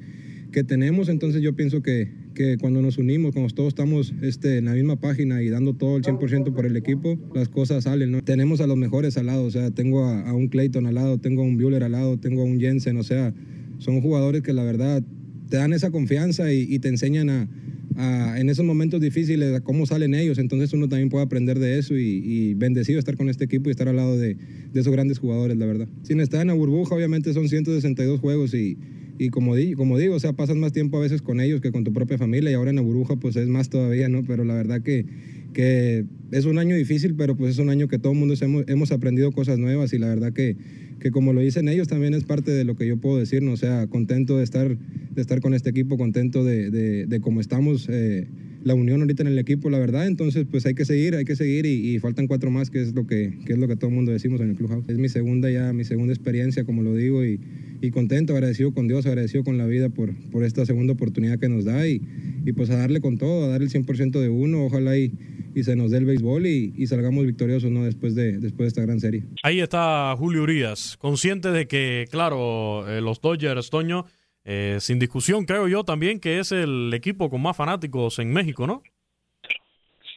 que 0.50 0.64
tenemos. 0.64 1.10
Entonces 1.10 1.42
yo 1.42 1.54
pienso 1.54 1.82
que, 1.82 2.10
que, 2.34 2.56
cuando 2.56 2.80
nos 2.80 2.96
unimos, 2.96 3.32
cuando 3.32 3.54
todos 3.54 3.68
estamos 3.68 4.14
este, 4.22 4.58
en 4.58 4.64
la 4.64 4.72
misma 4.72 4.96
página 4.96 5.42
y 5.42 5.50
dando 5.50 5.74
todo 5.74 5.98
el 5.98 6.02
100% 6.02 6.54
por 6.54 6.64
el 6.64 6.76
equipo, 6.76 7.18
las 7.34 7.50
cosas 7.50 7.84
salen, 7.84 8.10
¿no? 8.10 8.22
Tenemos 8.22 8.62
a 8.62 8.66
los 8.66 8.78
mejores 8.78 9.18
al 9.18 9.26
lado, 9.26 9.44
o 9.44 9.50
sea, 9.50 9.70
tengo 9.70 10.04
a, 10.04 10.32
un 10.32 10.48
Clayton 10.48 10.86
al 10.86 10.94
lado, 10.94 11.18
tengo 11.18 11.42
a 11.42 11.44
un 11.44 11.58
Bueller 11.58 11.84
al 11.84 11.92
lado, 11.92 12.18
tengo 12.18 12.42
a 12.42 12.44
un 12.44 12.58
Jensen, 12.58 12.96
o 12.96 13.02
sea, 13.02 13.34
son 13.78 14.00
jugadores 14.00 14.42
que 14.42 14.54
la 14.54 14.64
verdad 14.64 15.02
te 15.50 15.58
dan 15.58 15.74
esa 15.74 15.90
confianza 15.90 16.50
y, 16.52 16.62
y 16.62 16.78
te 16.78 16.88
enseñan 16.88 17.28
a 17.28 17.48
en 17.96 18.48
esos 18.48 18.64
momentos 18.64 19.00
difíciles 19.00 19.55
a 19.55 19.61
cómo 19.61 19.87
salen 19.87 20.14
ellos. 20.14 20.38
Entonces 20.38 20.72
uno 20.72 20.88
también 20.88 21.09
puede 21.09 21.24
aprender 21.24 21.59
de 21.59 21.79
eso 21.79 21.96
y, 21.96 22.55
bendecido 22.55 22.98
estar 22.98 23.16
con 23.16 23.29
este 23.29 23.44
equipo 23.44 23.68
y 23.68 23.72
estar 23.72 23.88
al 23.88 23.96
lado 23.96 24.18
de, 24.18 24.37
de, 24.72 24.81
esos 24.81 24.92
grandes 24.92 25.18
jugadores, 25.18 25.57
la 25.57 25.66
verdad. 25.66 25.88
Sin 26.03 26.20
estar 26.20 26.40
en 26.40 26.48
la 26.48 26.55
burbuja, 26.55 26.94
obviamente 26.94 27.33
son 27.33 27.48
162 27.48 28.20
juegos 28.20 28.55
y, 28.55 28.76
y 29.18 29.29
como, 29.29 29.55
di, 29.55 29.74
como 29.74 29.98
digo, 29.98 30.14
o 30.14 30.20
sea, 30.20 30.33
pasas 30.33 30.57
más 30.57 30.72
tiempo 30.72 30.96
a 30.96 31.00
veces 31.00 31.20
con 31.20 31.40
ellos 31.40 31.61
que 31.61 31.72
con 31.72 31.85
tu 31.85 31.92
propia 31.92 32.16
familia 32.16 32.50
y 32.50 32.55
ahora 32.55 32.70
en 32.70 32.76
la 32.76 32.83
burbuja 32.83 33.16
pues 33.16 33.37
es 33.37 33.48
más 33.48 33.68
todavía, 33.68 34.09
¿no? 34.09 34.24
Pero 34.24 34.44
la 34.44 34.55
verdad 34.55 34.81
que, 34.81 35.05
que 35.53 36.07
es 36.31 36.46
un 36.46 36.59
año 36.59 36.74
difícil, 36.74 37.14
pero 37.16 37.37
pues 37.37 37.53
es 37.53 37.59
un 37.59 37.68
año 37.68 37.87
que 37.87 37.98
todo 37.98 38.12
el 38.12 38.18
mundo 38.18 38.35
hemos, 38.40 38.64
hemos 38.66 38.92
aprendido 38.92 39.31
cosas 39.33 39.59
nuevas 39.59 39.92
y 39.92 39.98
la 39.98 40.09
verdad 40.09 40.33
que, 40.33 40.57
que 41.00 41.10
como 41.10 41.32
lo 41.32 41.40
dicen 41.40 41.68
ellos 41.68 41.88
también 41.88 42.14
es 42.14 42.24
parte 42.24 42.50
de 42.50 42.64
lo 42.64 42.76
que 42.76 42.86
yo 42.86 42.98
puedo 42.98 43.18
decir, 43.18 43.42
¿no? 43.42 43.52
O 43.52 43.56
sea, 43.56 43.86
contento 43.86 44.38
de 44.38 44.44
estar, 44.44 44.76
de 44.76 45.20
estar 45.20 45.40
con 45.40 45.54
este 45.54 45.70
equipo, 45.70 45.96
contento 45.96 46.44
de, 46.44 46.70
de, 46.70 47.20
cómo 47.20 47.40
estamos. 47.40 47.88
Eh, 47.90 48.28
la 48.62 48.74
unión 48.74 49.00
ahorita 49.00 49.22
en 49.22 49.28
el 49.28 49.38
equipo, 49.38 49.70
la 49.70 49.78
verdad. 49.78 50.06
Entonces, 50.06 50.46
pues 50.50 50.66
hay 50.66 50.74
que 50.74 50.84
seguir, 50.84 51.14
hay 51.14 51.24
que 51.24 51.34
seguir 51.34 51.64
y, 51.64 51.98
faltan 51.98 52.26
cuatro 52.26 52.50
más, 52.50 52.68
que 52.68 52.82
es 52.82 52.94
lo 52.94 53.06
que, 53.06 53.38
que, 53.46 53.54
es 53.54 53.58
lo 53.58 53.66
que 53.66 53.76
todo 53.76 53.88
el 53.88 53.96
mundo 53.96 54.12
decimos 54.12 54.40
en 54.40 54.50
el 54.50 54.56
clubhouse. 54.56 54.84
Es 54.88 54.98
mi 54.98 55.08
segunda 55.08 55.50
ya, 55.50 55.72
mi 55.72 55.84
segunda 55.84 56.12
experiencia, 56.12 56.64
como 56.64 56.82
lo 56.82 56.94
digo, 56.94 57.24
y, 57.24 57.40
y, 57.81 57.90
contento, 57.90 58.35
agradecido 58.35 58.73
con 58.73 58.88
Dios, 58.88 59.07
agradecido 59.07 59.45
con 59.45 59.59
la 59.59 59.66
vida 59.66 59.88
por, 59.88 60.14
por 60.31 60.45
esta 60.45 60.64
segunda 60.66 60.93
oportunidad 60.93 61.38
que 61.38 61.49
nos 61.49 61.64
da 61.64 61.87
y, 61.87 62.01
y 62.45 62.53
pues 62.53 62.71
a 62.71 62.77
darle 62.77 63.01
con 63.01 63.19
todo, 63.19 63.45
a 63.45 63.49
dar 63.49 63.62
el 63.62 63.69
100% 63.69 64.21
de 64.21 64.29
uno, 64.29 64.64
ojalá 64.64 64.97
y, 64.97 65.12
y 65.55 65.62
se 65.62 65.77
nos 65.77 65.90
dé 65.90 65.99
el 65.99 66.05
béisbol 66.05 66.47
y, 66.47 66.73
y, 66.77 66.87
salgamos 66.87 67.27
victoriosos 67.27 67.71
¿no? 67.71 67.85
después, 67.85 68.14
de, 68.14 68.38
después 68.38 68.59
de 68.59 68.69
esta 68.69 68.83
gran 68.83 69.01
serie. 69.01 69.23
Ahí 69.43 69.61
está 69.61 70.14
Julio 70.16 70.43
Urias, 70.43 70.97
consciente 70.99 71.51
de 71.51 71.66
que, 71.66 72.07
claro, 72.11 72.88
eh, 72.88 73.01
los 73.01 73.21
Dodgers, 73.21 73.71
Toño, 73.71 74.05
eh, 74.45 74.77
sin 74.81 74.99
discusión, 74.99 75.45
creo 75.45 75.69
yo 75.69 75.85
también 75.85 76.21
que 76.21 76.38
es 76.38 76.53
el 76.53 76.93
equipo 76.95 77.29
con 77.31 77.43
más 77.43 77.57
fanáticos 77.57 78.19
en 78.19 78.33
México, 78.33 78.66
¿no? 78.66 78.83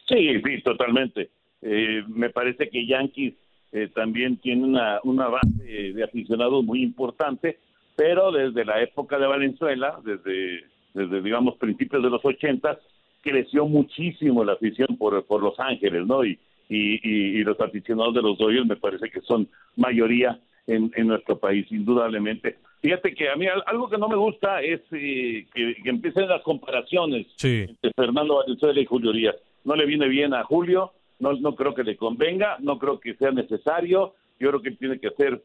Sí, 0.08 0.28
sí, 0.44 0.62
totalmente. 0.62 1.30
Eh, 1.62 2.02
me 2.08 2.30
parece 2.30 2.68
que 2.68 2.86
Yankees 2.86 3.34
eh, 3.74 3.88
también 3.94 4.38
tiene 4.38 4.64
una, 4.64 5.00
una 5.04 5.28
base 5.28 5.92
de 5.92 6.02
aficionados 6.02 6.64
muy 6.64 6.82
importante, 6.82 7.58
pero 7.96 8.32
desde 8.32 8.64
la 8.64 8.80
época 8.80 9.18
de 9.18 9.26
Valenzuela, 9.26 9.98
desde, 10.02 10.64
desde 10.94 11.20
digamos, 11.20 11.56
principios 11.56 12.02
de 12.02 12.08
los 12.08 12.24
ochentas, 12.24 12.78
creció 13.20 13.66
muchísimo 13.66 14.44
la 14.44 14.52
afición 14.54 14.96
por, 14.96 15.22
por 15.24 15.42
Los 15.42 15.58
Ángeles, 15.58 16.06
¿no? 16.06 16.24
Y, 16.24 16.38
y, 16.68 17.38
y, 17.38 17.44
los 17.44 17.60
aficionados 17.60 18.14
de 18.14 18.22
los 18.22 18.38
Dodgers 18.38 18.66
me 18.66 18.76
parece 18.76 19.10
que 19.10 19.20
son 19.20 19.48
mayoría 19.76 20.40
en, 20.66 20.90
en 20.96 21.08
nuestro 21.08 21.38
país, 21.38 21.66
indudablemente. 21.70 22.56
Fíjate 22.84 23.14
que 23.14 23.30
a 23.30 23.36
mí 23.36 23.46
algo 23.66 23.88
que 23.88 23.96
no 23.96 24.08
me 24.08 24.16
gusta 24.16 24.60
es 24.60 24.80
eh, 24.92 25.46
que, 25.54 25.74
empiecen 25.84 26.28
las 26.28 26.42
comparaciones 26.42 27.26
entre 27.42 27.92
Fernando 27.96 28.36
Valenzuela 28.36 28.78
y 28.78 28.84
Julio 28.84 29.12
Díaz. 29.12 29.36
No 29.64 29.74
le 29.74 29.86
viene 29.86 30.06
bien 30.06 30.34
a 30.34 30.44
Julio, 30.44 30.92
no, 31.18 31.32
no 31.34 31.54
creo 31.54 31.74
que 31.74 31.84
le 31.84 31.96
convenga, 31.96 32.56
no 32.60 32.78
creo 32.78 33.00
que 33.00 33.14
sea 33.14 33.30
necesario. 33.30 34.14
Yo 34.38 34.48
creo 34.48 34.62
que 34.62 34.72
tiene 34.72 34.98
que 34.98 35.08
hacer 35.08 35.42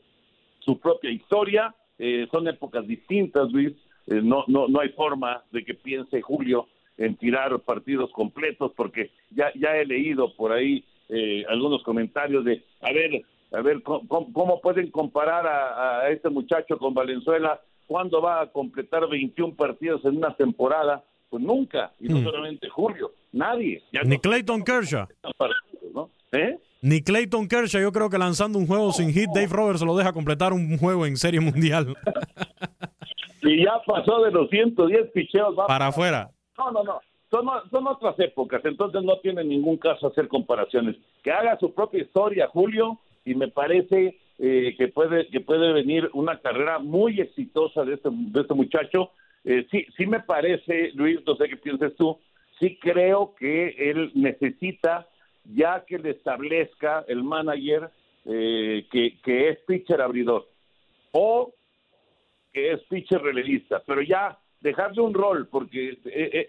su 0.60 0.80
propia 0.80 1.12
historia. 1.12 1.74
Eh, 1.98 2.28
son 2.32 2.48
épocas 2.48 2.88
distintas, 2.88 3.52
Luis. 3.52 3.74
Eh, 4.08 4.22
no, 4.24 4.44
no, 4.48 4.68
no 4.68 4.80
hay 4.80 4.90
forma 4.90 5.44
de 5.52 5.64
que 5.64 5.74
piense 5.74 6.22
Julio 6.22 6.68
en 6.98 7.16
tirar 7.16 7.58
partidos 7.60 8.12
completos, 8.12 8.74
porque 8.76 9.12
ya, 9.32 9.52
ya 9.56 9.78
he 9.78 9.86
leído 9.86 10.34
por 10.36 10.52
ahí 10.52 10.84
algunos 11.48 11.82
comentarios 11.82 12.46
de, 12.46 12.64
a 12.82 12.92
ver, 12.92 13.24
a 13.52 13.62
ver 13.62 13.82
cómo, 13.82 14.62
pueden 14.62 14.92
comparar 14.92 15.48
a, 15.48 16.10
este 16.10 16.30
muchacho 16.30 16.78
con 16.78 16.94
Valenzuela, 16.94 17.60
cuándo 17.88 18.22
va 18.22 18.42
a 18.42 18.52
completar 18.52 19.08
21 19.10 19.56
partidos 19.56 20.04
en 20.06 20.18
una 20.18 20.36
temporada, 20.36 21.04
pues 21.30 21.44
nunca, 21.44 21.92
y 22.00 22.08
no 22.08 22.20
hmm. 22.20 22.24
solamente 22.24 22.70
Julio, 22.70 23.12
nadie. 23.32 23.84
Ni 24.06 24.18
Clayton 24.18 24.63
Kershaw. 24.63 25.08
¿Eh? 26.32 26.58
Ni 26.82 27.02
Clayton 27.02 27.48
Kershaw, 27.48 27.82
yo 27.82 27.92
creo 27.92 28.10
que 28.10 28.18
lanzando 28.18 28.58
un 28.58 28.68
juego 28.68 28.92
sin 28.92 29.12
hit, 29.12 29.30
Dave 29.34 29.50
Roberts 29.52 29.82
lo 29.82 29.98
deja 29.98 30.13
completar 30.13 30.54
un 30.54 30.78
juego 30.78 31.06
en 31.06 31.18
Serie 31.18 31.39
Mundial. 31.39 31.96
y 33.42 33.63
ya 33.65 33.74
pasó 33.86 34.24
de 34.24 34.32
los 34.32 34.50
110 34.50 35.12
picheos. 35.12 35.56
Para 35.68 35.88
afuera. 35.88 36.30
No, 36.58 36.72
no, 36.72 36.84
no. 36.84 37.02
Son, 37.30 37.46
son 37.70 37.86
otras 37.86 38.18
épocas, 38.20 38.62
entonces 38.65 39.04
no 39.04 39.20
tiene 39.20 39.44
ningún 39.44 39.78
caso 39.78 40.08
hacer 40.08 40.28
comparaciones. 40.28 40.96
Que 41.24 41.32
haga 41.32 41.60
su 41.60 41.74
propia 41.74 42.02
historia, 42.02 42.48
Julio, 42.48 43.00
y 43.24 43.36
me 43.36 43.50
parece 43.50 44.18
eh, 44.39 44.74
que 44.78 44.88
puede 44.88 45.28
que 45.28 45.42
puede 45.42 45.74
venir 45.74 46.10
una 46.13 46.39
carrera 46.39 46.80
muy 46.80 47.20
exitosa 47.20 47.84
de 47.84 47.96
este, 47.96 48.10
de 48.12 48.42
este 48.42 48.54
muchacho. 48.56 49.12
Eh, 49.44 49.68
sí, 49.70 49.86
sí 49.96 50.08
me 50.08 50.22
parece, 50.22 50.92
Luis, 50.96 51.20
no 51.26 51.36
sé 51.36 51.50
qué 51.50 51.58
piensas 51.58 51.94
tú, 51.98 52.18
sí 52.60 52.78
creo 52.80 53.36
que 53.36 53.69
él 53.89 54.12
necesita 54.15 55.08
ya 55.45 55.84
que 55.86 55.98
le 55.98 56.12
establezca 56.12 57.06
el 57.08 57.24
manager 57.24 57.89
eh, 58.26 58.86
que, 58.91 59.19
que 59.22 59.50
es 59.50 59.60
pitcher 59.60 60.02
abridor 60.02 60.48
o 61.12 61.54
que 62.54 62.74
es 62.74 62.82
pitcher 62.84 63.22
relevista, 63.22 63.82
pero 63.86 64.02
ya 64.02 64.38
dejarle 64.62 65.02
un 65.02 65.13
rol, 65.13 65.48
porque 65.48 65.98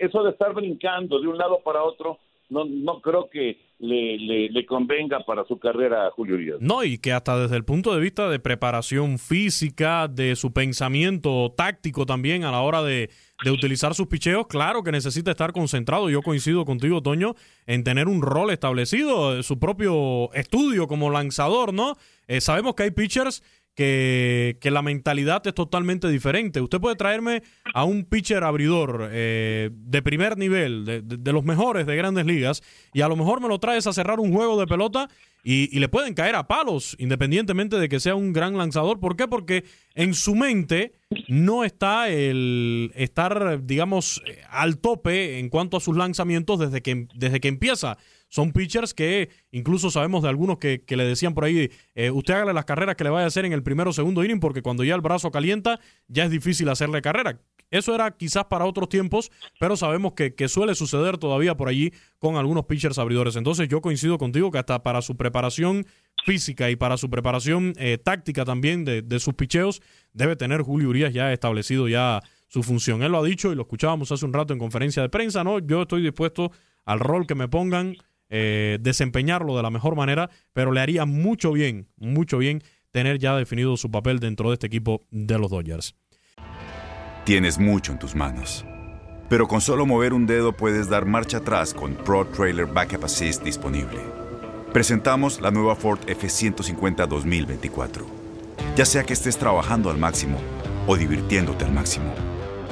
eso 0.01 0.23
de 0.23 0.31
estar 0.31 0.53
brincando 0.53 1.21
de 1.21 1.29
un 1.29 1.39
lado 1.39 1.61
para 1.63 1.83
otro, 1.83 2.19
no, 2.51 2.65
no 2.65 3.01
creo 3.01 3.31
que 3.31 3.59
le, 3.79 4.49
le, 4.51 4.67
convenga 4.67 5.21
para 5.25 5.45
su 5.45 5.59
carrera 5.59 6.07
a 6.07 6.11
Julio 6.11 6.35
Urias. 6.35 6.59
No, 6.61 6.85
y 6.85 6.99
que 6.99 7.13
hasta 7.13 7.39
desde 7.39 7.57
el 7.57 7.65
punto 7.65 7.95
de 7.95 8.01
vista 8.01 8.29
de 8.29 8.39
preparación 8.39 9.19
física, 9.19 10.07
de 10.07 10.37
su 10.37 10.53
pensamiento 10.53 11.53
táctico 11.57 12.05
también 12.05 12.45
a 12.45 12.51
la 12.51 12.61
hora 12.61 12.83
de, 12.83 13.09
de 13.43 13.51
utilizar 13.51 13.95
sus 13.95 14.07
picheos, 14.07 14.47
claro 14.47 14.83
que 14.83 14.93
necesita 14.93 15.31
estar 15.31 15.53
concentrado. 15.53 16.11
Yo 16.11 16.21
coincido 16.21 16.65
contigo, 16.67 17.03
Toño, 17.03 17.35
en 17.67 17.83
tener 17.85 18.07
un 18.07 18.21
rol 18.21 18.51
establecido, 18.51 19.43
su 19.43 19.59
propio 19.59 20.31
estudio 20.35 20.87
como 20.87 21.09
lanzador, 21.09 21.73
¿no? 21.73 21.97
Eh, 22.29 22.41
sabemos 22.41 22.75
que 22.75 22.85
hay 22.85 22.91
pitchers 22.91 23.43
que, 23.75 24.59
que, 24.61 24.71
la 24.71 24.83
mentalidad 24.83 25.47
es 25.47 25.55
totalmente 25.55 26.09
diferente. 26.09 26.61
Usted 26.61 26.81
puede 26.81 26.97
traerme 26.97 27.43
a 27.73 27.85
un 27.85 28.05
pitcher 28.05 28.45
abridor 28.45 29.09
eh, 29.11 29.71
de 29.73 30.03
primer 30.03 30.37
nivel, 30.37 30.85
de, 30.85 31.03
de, 31.03 31.33
los 31.33 31.45
mejores 31.45 31.87
de 31.87 31.97
grandes 31.97 32.27
ligas, 32.27 32.63
y 32.93 33.01
a 33.01 33.09
lo 33.09 33.17
mejor 33.17 33.41
me 33.41 33.49
lo 33.49 33.59
traes 33.59 33.87
a 33.87 33.93
cerrar 33.93 34.21
un 34.21 34.33
juego 34.33 34.59
de 34.59 34.67
pelota 34.67 35.09
y, 35.43 35.75
y, 35.75 35.81
le 35.81 35.89
pueden 35.89 36.15
caer 36.15 36.35
a 36.35 36.47
palos, 36.47 36.97
independientemente 36.99 37.79
de 37.79 37.89
que 37.89 38.01
sea 38.01 38.15
un 38.15 38.33
gran 38.33 38.59
lanzador. 38.59 39.01
¿Por 39.01 39.17
qué? 39.17 39.27
Porque 39.27 39.65
en 39.95 40.15
su 40.15 40.35
mente 40.35 40.93
no 41.29 41.65
está 41.65 42.11
el 42.11 42.93
estar, 42.95 43.65
digamos, 43.65 44.23
al 44.51 44.79
tope 44.79 45.39
en 45.39 45.49
cuanto 45.49 45.79
a 45.79 45.81
sus 45.81 45.97
lanzamientos 45.97 46.59
desde 46.59 46.83
que, 46.83 47.07
desde 47.15 47.41
que 47.41 47.49
empieza 47.49 47.97
son 48.31 48.53
pitchers 48.53 48.95
que 48.95 49.29
incluso 49.51 49.91
sabemos 49.91 50.23
de 50.23 50.31
algunos 50.31 50.59
que, 50.59 50.83
le 50.89 51.05
decían 51.05 51.35
por 51.35 51.45
ahí, 51.45 51.71
eh, 51.95 52.11
usted 52.11 52.35
hágale 52.35 52.55
las 52.55 52.65
carreras 52.65 52.97
que 52.97 53.05
le 53.05 53.11
vaya 53.11 53.25
a 53.25 53.29
hacer 53.29 53.45
en 53.45 53.53
el 53.53 53.63
primero 53.63 53.91
o 53.91 53.93
segundo 53.93 54.25
inning 54.25 54.41
porque 54.41 54.63
cuando 54.63 54.85
ya 54.85 54.95
el 54.95 55.03
brazo 55.03 55.31
calienta 55.31 55.81
ya 56.09 56.25
es 56.25 56.31
difícil 56.31 56.69
hacerle 56.69 57.03
carrera. 57.03 57.39
Eso 57.71 57.95
era 57.95 58.11
quizás 58.11 58.47
para 58.47 58.65
otros 58.65 58.89
tiempos, 58.89 59.31
pero 59.61 59.77
sabemos 59.77 60.15
que, 60.15 60.49
suele 60.49 60.75
suceder 60.75 61.19
todavía 61.19 61.57
por 61.57 61.69
allí 61.69 61.93
con 62.19 62.37
algunos 62.37 62.67
pitchers 62.67 62.99
abridores. 62.99 63.37
Entonces 63.37 63.69
yo 63.69 63.81
coincido 63.81 64.19
contigo 64.19 64.51
que 64.51 64.59
hasta 64.59 64.83
para 64.83 65.03
su 65.03 65.17
preparación 65.17 65.87
física 66.25 66.71
y 66.71 66.77
para 66.77 66.97
su 66.97 67.11
preparación 67.11 67.75
eh, 67.77 67.99
táctica 67.99 68.45
también 68.45 68.85
de, 68.85 69.03
de 69.03 69.21
sus 69.21 69.35
picheos 69.35 69.83
debe 70.13 70.35
tener 70.35 70.63
Julio 70.63 70.89
Urias 70.89 71.13
ya 71.13 71.33
establecido 71.33 71.87
ya 71.87 72.21
su 72.49 72.65
función. 72.65 73.03
Él 73.03 73.13
lo 73.13 73.19
ha 73.19 73.25
dicho 73.25 73.53
y 73.53 73.55
lo 73.55 73.63
escuchábamos 73.63 74.11
hace 74.11 74.25
un 74.25 74.33
rato 74.33 74.53
en 74.53 74.59
conferencia 74.59 75.03
de 75.03 75.09
prensa, 75.09 75.45
¿no? 75.45 75.61
Yo 75.61 75.83
estoy 75.83 76.03
dispuesto 76.03 76.51
al 76.85 76.99
rol 76.99 77.27
que 77.27 77.37
me 77.37 77.47
pongan 77.47 77.95
eh, 78.31 78.79
desempeñarlo 78.81 79.57
de 79.57 79.63
la 79.63 79.71
mejor 79.71 79.97
manera, 79.97 80.31
pero 80.53 80.73
le 80.73 80.81
haría 80.81 81.05
mucho 81.05 81.53
bien, 81.53 81.89
mucho 81.97 82.39
bien 82.39 82.63
tener 82.93 83.19
ya 83.19 83.37
definido 83.37 83.77
su 83.77 83.91
papel 83.91 84.19
dentro 84.19 84.49
de 84.49 84.55
este 84.55 84.67
equipo 84.67 85.07
de 85.11 85.39
los 85.39 85.51
Dodgers. 85.51 85.95
Tienes 87.25 87.59
mucho 87.59 87.93
en 87.93 87.99
tus 87.99 88.15
manos, 88.15 88.65
pero 89.29 89.47
con 89.47 89.61
solo 89.61 89.87
mover 89.87 90.13
un 90.13 90.27
dedo 90.27 90.57
puedes 90.57 90.89
dar 90.89 91.07
marcha 91.07 91.39
atrás 91.39 91.75
con 91.75 91.95
Pro 91.95 92.27
Trailer 92.27 92.67
Backup 92.67 93.05
Assist 93.05 93.43
disponible. 93.45 94.01
Presentamos 94.73 95.41
la 95.41 95.51
nueva 95.51 95.75
Ford 95.75 95.99
F150 96.07 97.07
2024. 97.07 98.07
Ya 98.77 98.85
sea 98.85 99.03
que 99.03 99.13
estés 99.13 99.37
trabajando 99.37 99.91
al 99.91 99.99
máximo 99.99 100.39
o 100.87 100.97
divirtiéndote 100.97 101.65
al 101.65 101.73
máximo, 101.73 102.15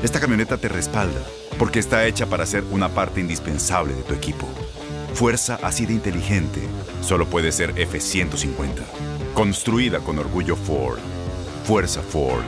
esta 0.03 0.21
camioneta 0.21 0.57
te 0.57 0.69
respalda 0.69 1.21
porque 1.59 1.81
está 1.81 2.07
hecha 2.07 2.27
para 2.27 2.47
ser 2.47 2.63
una 2.71 2.89
parte 2.89 3.21
indispensable 3.21 3.93
de 3.95 4.03
tu 4.03 4.15
equipo. 4.15 4.49
Fuerza 5.15 5.59
así 5.63 5.87
de 5.87 5.95
inteligente 5.95 6.61
solo 7.01 7.27
puede 7.27 7.53
ser 7.53 7.71
F-150. 7.71 8.83
Construida 9.35 10.01
con 10.01 10.19
orgullo 10.19 10.57
Ford. 10.57 10.99
Fuerza 11.65 12.03
Ford. 12.03 12.45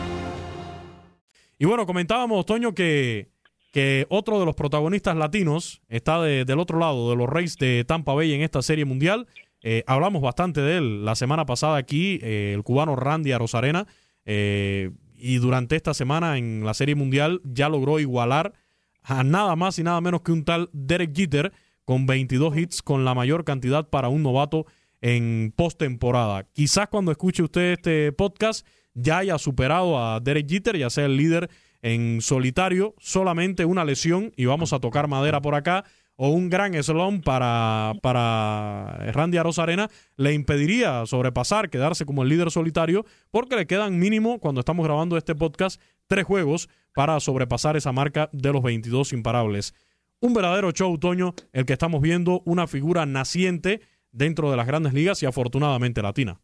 Y 1.59 1.65
bueno, 1.65 1.87
comentábamos, 1.87 2.47
Toño, 2.47 2.75
que, 2.75 3.31
que 3.73 4.07
otro 4.09 4.39
de 4.39 4.47
los 4.47 4.55
protagonistas 4.55 5.17
latinos 5.17 5.83
está 5.89 6.23
del 6.23 6.59
otro 6.59 6.79
lado 6.79 7.11
de 7.11 7.17
los 7.17 7.29
Reyes 7.29 7.57
de 7.57 7.85
Tampa 7.85 8.15
Bay 8.15 8.33
en 8.33 8.43
esta 8.43 8.63
serie 8.63 8.85
mundial. 8.85 9.27
Eh, 9.63 9.85
hablamos 9.87 10.23
bastante 10.23 10.61
de 10.63 10.79
él 10.79 11.05
la 11.05 11.15
semana 11.15 11.45
pasada 11.45 11.77
aquí, 11.77 12.19
eh, 12.23 12.53
el 12.55 12.63
cubano 12.63 12.97
Randy 12.97 13.33
Arozarena. 13.33 13.87
Eh, 14.25 14.91
y 15.17 15.37
durante 15.37 15.77
esta 15.77 15.93
semana 15.93 16.39
en 16.39 16.65
la 16.65 16.75
serie 16.75 16.95
mundial 16.95 17.41
ya 17.45 17.69
logró 17.69 18.01
igualar 18.01 18.55
a 19.03 19.23
nada 19.23 19.57
más 19.57 19.79
y 19.79 19.83
nada 19.83 20.01
menos 20.01 20.23
que 20.23 20.33
un 20.33 20.45
tal 20.45 20.71
Derek 20.73 21.15
Jeter 21.15 21.53
con 21.91 22.07
22 22.07 22.57
hits, 22.57 22.83
con 22.83 23.05
la 23.05 23.17
mayor 23.17 23.45
cantidad 23.45 23.89
para 23.89 24.09
un 24.09 24.23
novato 24.23 24.65
en 25.01 25.53
postemporada. 25.57 26.45
Quizás 26.53 26.87
cuando 26.87 27.11
escuche 27.11 27.43
usted 27.43 27.73
este 27.73 28.13
podcast 28.13 28.65
ya 28.95 29.19
haya 29.19 29.39
superado 29.39 29.99
a 29.99 30.21
Derek 30.21 30.49
Jeter, 30.49 30.79
ya 30.79 30.89
sea 30.89 31.07
el 31.07 31.17
líder 31.17 31.51
en 31.83 32.21
solitario, 32.21 32.95
solamente 33.01 33.65
una 33.65 33.85
lesión, 33.85 34.31
y 34.37 34.45
vamos 34.45 34.73
a 34.73 34.79
tocar 34.79 35.09
madera 35.09 35.43
por 35.43 35.57
acá, 35.57 35.85
o 36.15 36.29
un 36.29 36.49
gran 36.49 36.81
slump 36.81 37.25
para, 37.25 37.95
para 38.03 39.11
Randy 39.11 39.39
Arozarena 39.39 39.91
le 40.17 40.33
impediría 40.33 41.05
sobrepasar, 41.07 41.71
quedarse 41.71 42.07
como 42.07 42.23
el 42.23 42.29
líder 42.29 42.53
solitario, 42.53 43.05
porque 43.33 43.57
le 43.57 43.67
quedan 43.67 43.99
mínimo, 43.99 44.39
cuando 44.39 44.61
estamos 44.61 44.87
grabando 44.87 45.17
este 45.17 45.35
podcast, 45.35 45.83
tres 46.07 46.25
juegos 46.25 46.69
para 46.95 47.19
sobrepasar 47.19 47.77
esa 47.77 47.91
marca 47.91 48.31
de 48.33 48.53
los 48.53 48.63
22 48.63 49.13
imparables. 49.13 49.75
Un 50.23 50.35
verdadero 50.35 50.71
show, 50.73 50.99
Toño, 50.99 51.33
el 51.55 51.65
que 51.65 51.73
estamos 51.73 52.03
viendo, 52.03 52.43
una 52.45 52.67
figura 52.67 53.07
naciente 53.07 53.81
dentro 54.13 54.51
de 54.51 54.57
las 54.59 54.67
grandes 54.67 54.93
ligas 54.93 55.23
y 55.23 55.27
afortunadamente 55.27 56.03
latina. 56.03 56.39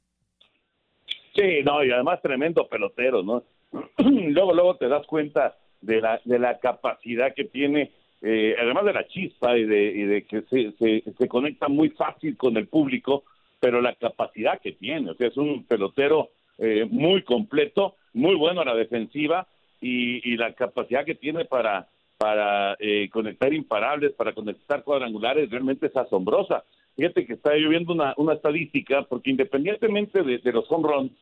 Sí, 1.34 1.62
no, 1.62 1.84
y 1.84 1.90
además 1.90 2.22
tremendo 2.22 2.66
pelotero, 2.68 3.22
¿no? 3.22 3.44
luego, 3.98 4.54
luego 4.54 4.76
te 4.76 4.88
das 4.88 5.06
cuenta 5.06 5.58
de 5.82 6.00
la, 6.00 6.18
de 6.24 6.38
la 6.38 6.58
capacidad 6.58 7.34
que 7.34 7.44
tiene, 7.44 7.92
eh, 8.22 8.56
además 8.58 8.86
de 8.86 8.94
la 8.94 9.06
chispa 9.08 9.58
y 9.58 9.64
de, 9.64 9.84
y 9.88 10.02
de 10.04 10.22
que 10.24 10.42
se, 10.48 11.02
se, 11.12 11.28
conecta 11.28 11.68
muy 11.68 11.90
fácil 11.90 12.34
con 12.38 12.56
el 12.56 12.68
público, 12.68 13.24
pero 13.60 13.82
la 13.82 13.94
capacidad 13.94 14.58
que 14.58 14.72
tiene, 14.72 15.10
o 15.10 15.14
sea, 15.16 15.26
es 15.26 15.36
un 15.36 15.64
pelotero 15.64 16.30
eh, 16.56 16.86
muy 16.88 17.24
completo, 17.24 17.96
muy 18.14 18.36
bueno 18.36 18.62
a 18.62 18.64
la 18.64 18.74
defensiva 18.74 19.46
y 19.78 20.36
la 20.36 20.52
capacidad 20.54 21.04
que 21.04 21.14
tiene 21.14 21.44
para, 21.44 21.86
para 22.26 22.76
eh, 22.80 23.08
conectar 23.12 23.54
imparables, 23.54 24.12
para 24.14 24.32
conectar 24.32 24.82
cuadrangulares, 24.82 25.48
realmente 25.48 25.86
es 25.86 25.96
asombrosa. 25.96 26.64
Fíjate 26.96 27.24
que 27.24 27.34
está 27.34 27.54
lloviendo 27.54 27.92
una, 27.92 28.32
estadística, 28.32 29.02
porque 29.02 29.30
independientemente 29.30 30.24
de, 30.24 30.38
de 30.38 30.52
los 30.52 30.64
home 30.68 30.88
runs, 30.88 31.12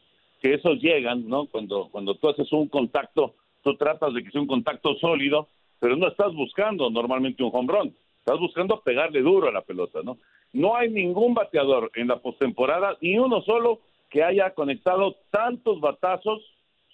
que 0.40 0.54
esos 0.54 0.80
llegan, 0.80 1.28
¿no? 1.28 1.44
Cuando, 1.44 1.90
cuando 1.92 2.14
tú 2.14 2.30
haces 2.30 2.50
un 2.54 2.68
contacto, 2.68 3.34
tú 3.62 3.76
tratas 3.76 4.14
de 4.14 4.24
que 4.24 4.30
sea 4.30 4.40
un 4.40 4.46
contacto 4.46 4.94
sólido, 4.94 5.48
pero 5.78 5.94
no 5.94 6.08
estás 6.08 6.32
buscando 6.32 6.88
normalmente 6.88 7.42
un 7.42 7.50
home 7.52 7.70
run, 7.70 7.94
estás 8.20 8.38
buscando 8.38 8.80
pegarle 8.80 9.20
duro 9.20 9.48
a 9.48 9.52
la 9.52 9.60
pelota, 9.60 10.00
¿no? 10.02 10.16
No 10.54 10.74
hay 10.74 10.88
ningún 10.88 11.34
bateador 11.34 11.90
en 11.96 12.08
la 12.08 12.16
postemporada, 12.16 12.96
ni 13.02 13.18
uno 13.18 13.42
solo, 13.42 13.80
que 14.08 14.24
haya 14.24 14.54
conectado 14.54 15.16
tantos 15.30 15.80
batazos 15.80 16.40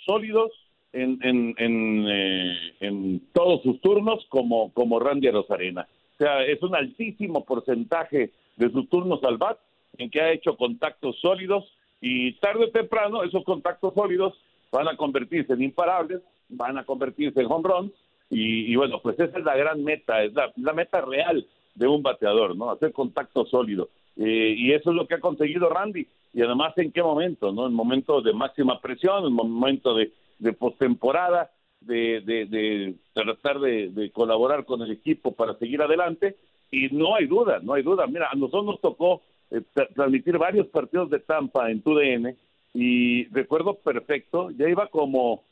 sólidos 0.04 0.50
en, 0.92 1.18
en, 1.22 1.54
en, 1.58 2.06
eh, 2.08 2.74
en 2.80 3.20
todos 3.32 3.62
sus 3.62 3.80
turnos 3.80 4.24
como, 4.28 4.72
como 4.72 4.98
Randy 4.98 5.30
Rosarena. 5.30 5.86
O 6.14 6.18
sea, 6.18 6.44
es 6.44 6.62
un 6.62 6.74
altísimo 6.74 7.44
porcentaje 7.44 8.30
de 8.56 8.70
sus 8.70 8.88
turnos 8.88 9.22
al 9.24 9.38
bat 9.38 9.58
en 9.96 10.10
que 10.10 10.20
ha 10.20 10.32
hecho 10.32 10.56
contactos 10.56 11.18
sólidos 11.20 11.64
y 12.00 12.32
tarde 12.34 12.64
o 12.64 12.70
temprano 12.70 13.22
esos 13.22 13.44
contactos 13.44 13.94
sólidos 13.94 14.34
van 14.70 14.88
a 14.88 14.96
convertirse 14.96 15.52
en 15.52 15.62
imparables, 15.62 16.20
van 16.48 16.78
a 16.78 16.84
convertirse 16.84 17.40
en 17.40 17.46
home 17.50 17.68
runs 17.68 17.92
y, 18.32 18.76
bueno, 18.76 19.00
pues 19.02 19.18
esa 19.18 19.38
es 19.38 19.44
la 19.44 19.56
gran 19.56 19.82
meta, 19.82 20.22
es 20.22 20.32
la, 20.32 20.72
meta 20.72 21.00
real 21.00 21.44
de 21.74 21.88
un 21.88 22.00
bateador, 22.00 22.54
¿no? 22.54 22.70
Hacer 22.70 22.92
contacto 22.92 23.44
sólido. 23.46 23.88
Eh, 24.16 24.54
y 24.56 24.72
eso 24.72 24.90
es 24.90 24.96
lo 24.96 25.08
que 25.08 25.14
ha 25.14 25.20
conseguido 25.20 25.68
Randy. 25.68 26.06
Y 26.32 26.42
además, 26.42 26.78
¿en 26.78 26.92
qué 26.92 27.02
momento? 27.02 27.50
¿no? 27.50 27.66
En 27.66 27.74
momentos 27.74 28.22
de 28.22 28.32
máxima 28.32 28.80
presión, 28.80 29.26
en 29.26 29.32
momento 29.32 29.94
de, 29.94 30.12
de 30.40 30.52
postemporada, 30.52 31.52
de, 31.80 32.20
de, 32.20 32.46
de, 32.46 32.94
tratar 33.14 33.60
de, 33.60 33.90
de 33.90 34.10
colaborar 34.10 34.64
con 34.64 34.82
el 34.82 34.90
equipo 34.90 35.32
para 35.32 35.54
seguir 35.54 35.80
adelante. 35.80 36.36
Y 36.72 36.88
no 36.88 37.14
hay 37.14 37.26
duda, 37.26 37.60
no 37.62 37.74
hay 37.74 37.82
duda. 37.82 38.06
Mira, 38.06 38.28
a 38.30 38.34
nosotros 38.34 38.64
nos 38.64 38.80
tocó 38.80 39.22
eh, 39.50 39.62
transmitir 39.94 40.38
varios 40.38 40.66
partidos 40.68 41.10
de 41.10 41.18
Tampa 41.20 41.70
en 41.70 41.82
TUDN 41.82 42.36
y 42.72 43.24
recuerdo 43.28 43.74
perfecto, 43.74 44.50
ya 44.52 44.68
iba 44.68 44.86
como, 44.86 45.42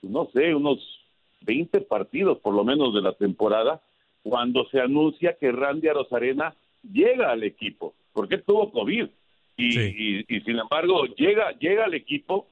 no 0.00 0.30
sé, 0.32 0.54
unos 0.54 0.78
20 1.42 1.82
partidos 1.82 2.38
por 2.38 2.54
lo 2.54 2.64
menos 2.64 2.94
de 2.94 3.02
la 3.02 3.12
temporada 3.12 3.82
cuando 4.22 4.66
se 4.70 4.80
anuncia 4.80 5.36
que 5.38 5.52
Randy 5.52 5.88
Arozarena 5.88 6.54
llega 6.90 7.30
al 7.30 7.42
equipo, 7.42 7.94
porque 8.14 8.38
tuvo 8.38 8.70
COVID 8.70 9.08
y, 9.58 9.72
sí. 9.72 10.24
y, 10.28 10.36
y, 10.36 10.40
sin 10.40 10.58
embargo 10.58 11.04
llega, 11.16 11.52
llega 11.58 11.84
al 11.84 11.94
equipo, 11.94 12.46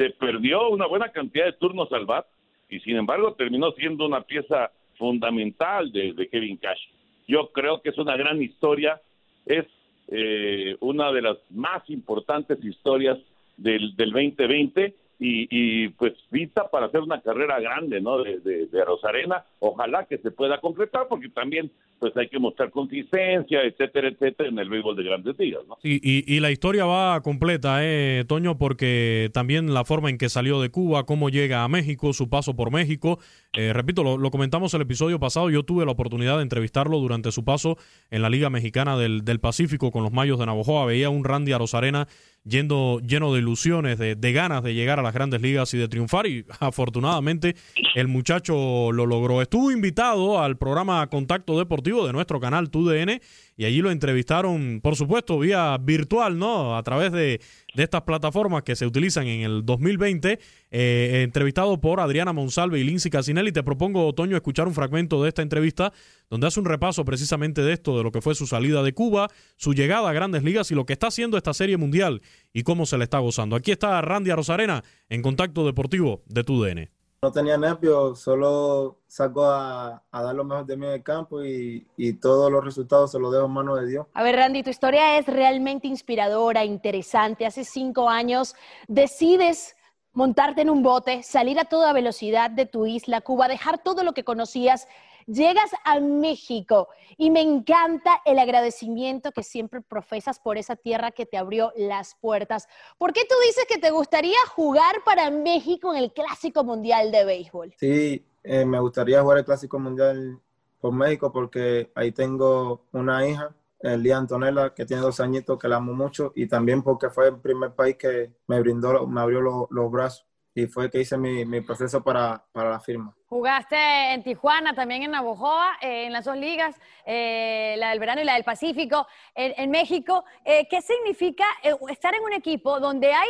se 0.00 0.08
perdió 0.08 0.70
una 0.70 0.86
buena 0.86 1.10
cantidad 1.10 1.44
de 1.44 1.52
turnos 1.52 1.92
al 1.92 2.06
bat 2.06 2.24
y 2.70 2.80
sin 2.80 2.96
embargo 2.96 3.34
terminó 3.34 3.70
siendo 3.72 4.06
una 4.06 4.22
pieza 4.22 4.70
fundamental 4.96 5.92
de, 5.92 6.26
Kevin 6.32 6.56
Cash. 6.56 6.80
Yo 7.28 7.50
creo 7.52 7.82
que 7.82 7.90
es 7.90 7.98
una 7.98 8.16
gran 8.16 8.40
historia, 8.40 8.98
es 9.44 9.66
eh, 10.08 10.74
una 10.80 11.12
de 11.12 11.20
las 11.20 11.36
más 11.50 11.82
importantes 11.90 12.64
historias 12.64 13.18
del, 13.58 13.94
del 13.94 14.10
2020 14.10 14.94
y, 15.18 15.48
y, 15.50 15.88
pues 15.90 16.14
vista 16.30 16.70
para 16.70 16.86
hacer 16.86 17.00
una 17.00 17.20
carrera 17.20 17.60
grande, 17.60 18.00
¿no? 18.00 18.22
De, 18.22 18.84
Rosarena, 18.86 19.44
ojalá 19.58 20.06
que 20.06 20.16
se 20.16 20.30
pueda 20.30 20.62
concretar 20.62 21.08
porque 21.10 21.28
también 21.28 21.70
pues 22.00 22.16
hay 22.16 22.28
que 22.28 22.38
mostrar 22.38 22.70
consistencia, 22.70 23.62
etcétera, 23.62 24.08
etcétera, 24.08 24.48
en 24.48 24.58
el 24.58 24.70
béisbol 24.70 24.96
de 24.96 25.04
grandes 25.04 25.38
ligas, 25.38 25.60
¿no? 25.68 25.76
Sí, 25.82 26.00
y, 26.02 26.34
y, 26.34 26.40
la 26.40 26.50
historia 26.50 26.86
va 26.86 27.20
completa, 27.20 27.80
¿eh, 27.82 28.24
Toño? 28.26 28.56
Porque 28.56 29.30
también 29.34 29.74
la 29.74 29.84
forma 29.84 30.08
en 30.08 30.16
que 30.16 30.30
salió 30.30 30.62
de 30.62 30.70
Cuba, 30.70 31.04
cómo 31.04 31.28
llega 31.28 31.62
a 31.62 31.68
México, 31.68 32.14
su 32.14 32.30
paso 32.30 32.56
por 32.56 32.72
México. 32.72 33.18
Eh, 33.52 33.74
repito, 33.74 34.02
lo, 34.02 34.16
lo, 34.16 34.30
comentamos 34.30 34.72
el 34.72 34.80
episodio 34.80 35.20
pasado, 35.20 35.50
yo 35.50 35.62
tuve 35.62 35.84
la 35.84 35.92
oportunidad 35.92 36.38
de 36.38 36.42
entrevistarlo 36.42 36.98
durante 36.98 37.32
su 37.32 37.44
paso 37.44 37.76
en 38.10 38.22
la 38.22 38.30
Liga 38.30 38.48
Mexicana 38.48 38.96
del, 38.96 39.22
del 39.22 39.38
Pacífico 39.38 39.90
con 39.90 40.02
los 40.02 40.12
Mayos 40.12 40.38
de 40.38 40.46
Navojoa. 40.46 40.86
Veía 40.86 41.10
un 41.10 41.24
Randy 41.24 41.52
a 41.52 41.58
Rosarena 41.58 42.08
yendo 42.44 43.00
lleno 43.00 43.34
de 43.34 43.40
ilusiones, 43.40 43.98
de, 43.98 44.14
de, 44.14 44.32
ganas 44.32 44.62
de 44.62 44.72
llegar 44.74 44.98
a 44.98 45.02
las 45.02 45.12
grandes 45.12 45.42
ligas 45.42 45.74
y 45.74 45.78
de 45.78 45.88
triunfar 45.88 46.26
y 46.26 46.46
afortunadamente 46.60 47.54
el 47.94 48.08
muchacho 48.08 48.92
lo 48.92 49.06
logró. 49.06 49.42
Estuvo 49.42 49.70
invitado 49.70 50.40
al 50.40 50.56
programa 50.56 51.06
Contacto 51.08 51.58
Deportivo 51.58 51.89
de 51.90 52.12
nuestro 52.12 52.40
canal 52.40 52.70
TUDN 52.70 53.20
y 53.56 53.64
allí 53.64 53.82
lo 53.82 53.90
entrevistaron, 53.90 54.80
por 54.82 54.96
supuesto, 54.96 55.38
vía 55.38 55.76
virtual, 55.78 56.38
¿no? 56.38 56.76
A 56.76 56.82
través 56.82 57.12
de, 57.12 57.40
de 57.74 57.82
estas 57.82 58.02
plataformas 58.02 58.62
que 58.62 58.76
se 58.76 58.86
utilizan 58.86 59.26
en 59.26 59.42
el 59.42 59.66
2020, 59.66 60.38
eh, 60.70 61.20
entrevistado 61.22 61.80
por 61.80 62.00
Adriana 62.00 62.32
Monsalve 62.32 62.78
y 62.78 62.84
Lindsay 62.84 63.10
Casinelli. 63.10 63.52
Te 63.52 63.62
propongo, 63.62 64.06
Otoño, 64.06 64.36
escuchar 64.36 64.66
un 64.66 64.74
fragmento 64.74 65.22
de 65.22 65.28
esta 65.28 65.42
entrevista 65.42 65.92
donde 66.30 66.46
hace 66.46 66.60
un 66.60 66.66
repaso 66.66 67.04
precisamente 67.04 67.62
de 67.62 67.72
esto, 67.72 67.96
de 67.98 68.04
lo 68.04 68.12
que 68.12 68.20
fue 68.20 68.34
su 68.34 68.46
salida 68.46 68.82
de 68.82 68.92
Cuba, 68.92 69.28
su 69.56 69.74
llegada 69.74 70.08
a 70.08 70.12
grandes 70.12 70.44
ligas 70.44 70.70
y 70.70 70.74
lo 70.74 70.86
que 70.86 70.92
está 70.92 71.08
haciendo 71.08 71.36
esta 71.36 71.52
serie 71.52 71.76
mundial 71.76 72.22
y 72.52 72.62
cómo 72.62 72.86
se 72.86 72.98
le 72.98 73.04
está 73.04 73.18
gozando. 73.18 73.56
Aquí 73.56 73.72
está 73.72 74.00
Randy 74.00 74.30
Rosarena 74.30 74.84
en 75.08 75.22
Contacto 75.22 75.66
Deportivo 75.66 76.22
de 76.26 76.44
TUDN. 76.44 76.99
No 77.22 77.30
tenía 77.30 77.58
nervios, 77.58 78.18
solo 78.18 78.96
saco 79.06 79.44
a, 79.44 80.02
dar 80.10 80.34
lo 80.34 80.42
mejor 80.42 80.64
de 80.64 80.74
mí 80.74 80.86
en 80.86 80.92
el 80.92 81.02
campo 81.02 81.44
y, 81.44 81.86
y, 81.98 82.14
todos 82.14 82.50
los 82.50 82.64
resultados 82.64 83.10
se 83.10 83.18
los 83.18 83.30
dejo 83.30 83.44
en 83.44 83.52
manos 83.52 83.78
de 83.78 83.88
Dios. 83.88 84.06
A 84.14 84.22
ver, 84.22 84.36
Randy, 84.36 84.62
tu 84.62 84.70
historia 84.70 85.18
es 85.18 85.26
realmente 85.26 85.86
inspiradora, 85.86 86.64
interesante. 86.64 87.44
Hace 87.44 87.64
cinco 87.64 88.08
años 88.08 88.54
decides 88.88 89.76
montarte 90.14 90.62
en 90.62 90.70
un 90.70 90.82
bote, 90.82 91.22
salir 91.22 91.60
a 91.60 91.66
toda 91.66 91.92
velocidad 91.92 92.50
de 92.50 92.64
tu 92.64 92.86
isla, 92.86 93.20
Cuba, 93.20 93.48
dejar 93.48 93.82
todo 93.82 94.02
lo 94.02 94.14
que 94.14 94.24
conocías 94.24 94.88
llegas 95.30 95.70
a 95.84 96.00
México 96.00 96.88
y 97.16 97.30
me 97.30 97.40
encanta 97.40 98.20
el 98.24 98.38
agradecimiento 98.38 99.32
que 99.32 99.42
siempre 99.42 99.80
profesas 99.80 100.40
por 100.40 100.58
esa 100.58 100.76
tierra 100.76 101.12
que 101.12 101.26
te 101.26 101.36
abrió 101.36 101.72
las 101.76 102.16
puertas. 102.16 102.68
¿Por 102.98 103.12
qué 103.12 103.22
tú 103.28 103.34
dices 103.46 103.64
que 103.68 103.78
te 103.78 103.90
gustaría 103.90 104.38
jugar 104.54 104.96
para 105.04 105.30
México 105.30 105.94
en 105.94 106.02
el 106.02 106.12
Clásico 106.12 106.64
Mundial 106.64 107.12
de 107.12 107.24
Béisbol? 107.24 107.74
Sí, 107.78 108.24
eh, 108.42 108.64
me 108.64 108.80
gustaría 108.80 109.22
jugar 109.22 109.38
el 109.38 109.44
Clásico 109.44 109.78
Mundial 109.78 110.40
por 110.80 110.92
México 110.92 111.32
porque 111.32 111.90
ahí 111.94 112.12
tengo 112.12 112.86
una 112.92 113.26
hija, 113.26 113.54
Elia 113.80 114.18
Antonella, 114.18 114.74
que 114.74 114.84
tiene 114.84 115.02
dos 115.02 115.20
añitos, 115.20 115.58
que 115.58 115.68
la 115.68 115.76
amo 115.76 115.94
mucho, 115.94 116.32
y 116.34 116.46
también 116.46 116.82
porque 116.82 117.08
fue 117.08 117.28
el 117.28 117.38
primer 117.38 117.72
país 117.72 117.96
que 117.96 118.30
me 118.46 118.60
brindó, 118.60 119.06
me 119.06 119.20
abrió 119.20 119.40
los 119.70 119.90
brazos 119.90 120.29
y 120.54 120.66
fue 120.66 120.90
que 120.90 121.00
hice 121.00 121.16
mi, 121.16 121.44
mi 121.44 121.60
proceso 121.60 122.02
para, 122.02 122.44
para, 122.52 122.70
la 122.70 122.80
firma. 122.80 123.14
Jugaste 123.26 123.76
en 124.12 124.22
Tijuana, 124.22 124.74
también 124.74 125.02
en 125.02 125.12
Navojoa, 125.12 125.78
eh, 125.80 126.06
en 126.06 126.12
las 126.12 126.24
dos 126.24 126.36
ligas, 126.36 126.76
eh, 127.06 127.76
la 127.78 127.90
del 127.90 128.00
verano 128.00 128.20
y 128.20 128.24
la 128.24 128.34
del 128.34 128.44
Pacífico, 128.44 129.06
en, 129.34 129.54
en 129.56 129.70
México. 129.70 130.24
Eh, 130.44 130.66
¿Qué 130.68 130.80
significa 130.82 131.44
eh, 131.62 131.74
estar 131.88 132.14
en 132.14 132.22
un 132.24 132.32
equipo 132.32 132.80
donde 132.80 133.12
hay, 133.12 133.28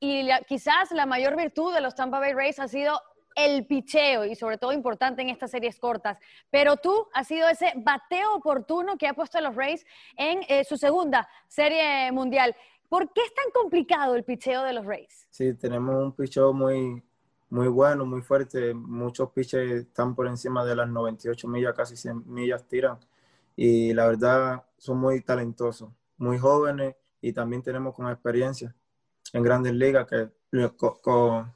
y 0.00 0.22
la, 0.22 0.40
quizás 0.40 0.90
la 0.92 1.06
mayor 1.06 1.36
virtud 1.36 1.74
de 1.74 1.80
los 1.80 1.94
Tampa 1.94 2.18
Bay 2.18 2.32
Rays 2.32 2.58
ha 2.58 2.68
sido 2.68 3.00
el 3.38 3.66
picheo 3.66 4.24
y 4.24 4.34
sobre 4.34 4.58
todo 4.58 4.72
importante 4.72 5.22
en 5.22 5.28
estas 5.28 5.52
series 5.52 5.78
cortas. 5.78 6.18
Pero 6.50 6.76
tú 6.76 7.08
has 7.14 7.28
sido 7.28 7.48
ese 7.48 7.72
bateo 7.76 8.34
oportuno 8.34 8.98
que 8.98 9.06
ha 9.06 9.14
puesto 9.14 9.38
a 9.38 9.40
los 9.40 9.54
Rays 9.54 9.86
en 10.16 10.40
eh, 10.48 10.64
su 10.64 10.76
segunda 10.76 11.28
serie 11.46 12.10
mundial. 12.10 12.56
¿Por 12.88 13.12
qué 13.12 13.20
es 13.20 13.34
tan 13.34 13.50
complicado 13.52 14.14
el 14.14 14.24
picheo 14.24 14.62
de 14.62 14.72
los 14.72 14.84
Rays? 14.84 15.26
Sí, 15.30 15.54
tenemos 15.54 16.02
un 16.02 16.12
picheo 16.12 16.52
muy, 16.52 17.02
muy 17.50 17.68
bueno, 17.68 18.06
muy 18.06 18.22
fuerte. 18.22 18.72
Muchos 18.74 19.30
pitches 19.30 19.82
están 19.82 20.14
por 20.14 20.26
encima 20.26 20.64
de 20.64 20.74
las 20.74 20.88
98 20.88 21.48
millas, 21.48 21.74
casi 21.74 21.96
100 21.96 22.24
millas 22.26 22.66
tiran. 22.66 22.98
Y 23.56 23.92
la 23.92 24.06
verdad, 24.06 24.64
son 24.78 24.98
muy 24.98 25.20
talentosos, 25.20 25.90
muy 26.16 26.38
jóvenes 26.38 26.96
y 27.20 27.32
también 27.32 27.62
tenemos 27.62 27.94
con 27.94 28.08
experiencia 28.08 28.74
en 29.32 29.42
grandes 29.42 29.74
ligas 29.74 30.06
que 30.06 30.30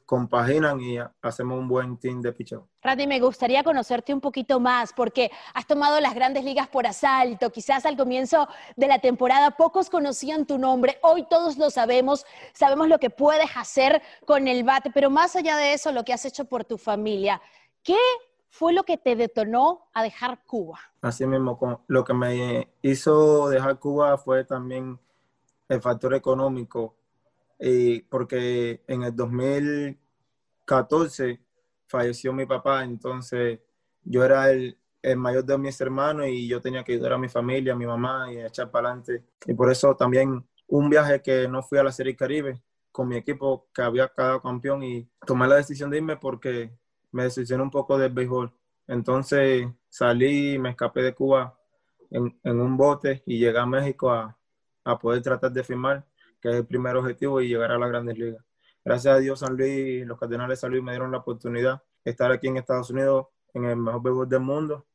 compaginan 0.05 0.79
y 0.79 0.97
hacemos 1.21 1.57
un 1.57 1.67
buen 1.67 1.97
team 1.97 2.21
de 2.21 2.31
picheo. 2.31 2.67
Randy, 2.81 3.07
me 3.07 3.19
gustaría 3.19 3.63
conocerte 3.63 4.13
un 4.13 4.21
poquito 4.21 4.59
más 4.59 4.93
porque 4.93 5.31
has 5.53 5.65
tomado 5.65 5.99
las 5.99 6.13
grandes 6.13 6.43
ligas 6.43 6.67
por 6.67 6.85
asalto. 6.85 7.49
Quizás 7.49 7.85
al 7.85 7.97
comienzo 7.97 8.47
de 8.75 8.87
la 8.87 8.99
temporada 8.99 9.51
pocos 9.51 9.89
conocían 9.89 10.45
tu 10.45 10.59
nombre. 10.59 10.99
Hoy 11.01 11.25
todos 11.27 11.57
lo 11.57 11.71
sabemos, 11.71 12.25
sabemos 12.53 12.87
lo 12.87 12.99
que 12.99 13.09
puedes 13.09 13.49
hacer 13.55 14.01
con 14.25 14.47
el 14.47 14.63
bate, 14.63 14.91
pero 14.93 15.09
más 15.09 15.35
allá 15.35 15.57
de 15.57 15.73
eso, 15.73 15.91
lo 15.91 16.03
que 16.03 16.13
has 16.13 16.25
hecho 16.25 16.45
por 16.45 16.63
tu 16.63 16.77
familia. 16.77 17.41
¿Qué 17.81 17.97
fue 18.49 18.73
lo 18.73 18.83
que 18.83 18.97
te 18.97 19.15
detonó 19.15 19.89
a 19.93 20.03
dejar 20.03 20.43
Cuba? 20.45 20.79
Así 21.01 21.25
mismo, 21.25 21.83
lo 21.87 22.03
que 22.03 22.13
me 22.13 22.67
hizo 22.83 23.49
dejar 23.49 23.79
Cuba 23.79 24.17
fue 24.19 24.43
también 24.43 24.99
el 25.67 25.81
factor 25.81 26.13
económico 26.13 26.95
y 27.65 28.01
porque 28.01 28.83
en 28.87 29.03
el 29.03 29.15
2014 29.15 31.39
falleció 31.87 32.33
mi 32.33 32.45
papá, 32.45 32.83
entonces 32.83 33.61
yo 34.03 34.25
era 34.25 34.51
el, 34.51 34.77
el, 35.01 35.15
mayor 35.15 35.45
de 35.45 35.57
mis 35.57 35.79
hermanos 35.79 36.27
y 36.27 36.45
yo 36.45 36.59
tenía 36.59 36.83
que 36.83 36.91
ayudar 36.91 37.13
a 37.13 37.17
mi 37.17 37.29
familia, 37.29 37.71
a 37.71 37.77
mi 37.77 37.85
mamá 37.85 38.33
y 38.33 38.37
echar 38.37 38.69
para 38.69 38.89
adelante. 38.89 39.23
Y 39.45 39.53
por 39.53 39.71
eso 39.71 39.95
también 39.95 40.45
un 40.67 40.89
viaje 40.89 41.21
que 41.21 41.47
no 41.47 41.63
fui 41.63 41.77
a 41.77 41.83
la 41.83 41.93
Serie 41.93 42.17
Caribe 42.17 42.61
con 42.91 43.07
mi 43.07 43.15
equipo 43.15 43.69
que 43.73 43.81
había 43.81 44.09
quedado 44.09 44.41
campeón 44.41 44.83
y 44.83 45.07
tomé 45.25 45.47
la 45.47 45.55
decisión 45.55 45.89
de 45.89 45.99
irme 45.99 46.17
porque 46.17 46.77
me 47.11 47.23
decepcioné 47.23 47.63
un 47.63 47.71
poco 47.71 47.97
del 47.97 48.11
béisbol. 48.11 48.51
Entonces 48.87 49.65
salí, 49.87 50.59
me 50.59 50.71
escapé 50.71 51.01
de 51.01 51.15
Cuba 51.15 51.57
en, 52.11 52.37
en 52.43 52.59
un 52.59 52.75
bote 52.75 53.23
y 53.25 53.39
llegué 53.39 53.57
a 53.57 53.65
México 53.65 54.11
a, 54.11 54.37
a 54.83 54.99
poder 54.99 55.21
tratar 55.21 55.53
de 55.53 55.63
firmar 55.63 56.05
que 56.43 56.49
es 56.49 56.55
el 56.55 56.65
primer 56.65 56.97
objetivo 56.97 57.39
y 57.39 57.47
llegar 57.47 57.71
a 57.71 57.79
las 57.79 57.87
grandes 57.87 58.17
ligas. 58.17 58.43
Gracias 58.83 59.15
a 59.15 59.17
Dios, 59.19 59.39
San 59.39 59.55
Luis, 59.55 60.05
los 60.05 60.19
Cardenales 60.19 60.57
de 60.57 60.61
San 60.61 60.71
Luis 60.71 60.83
me 60.83 60.91
dieron 60.91 61.09
la 61.09 61.19
oportunidad 61.19 61.81
de 62.03 62.11
estar 62.11 62.33
aquí 62.33 62.49
en 62.49 62.57
Estados 62.57 62.89
Unidos 62.89 63.27
en 63.53 63.63
el 63.63 63.77
mejor 63.77 64.03
béisbol 64.03 64.27
del 64.27 64.41
mundo 64.41 64.85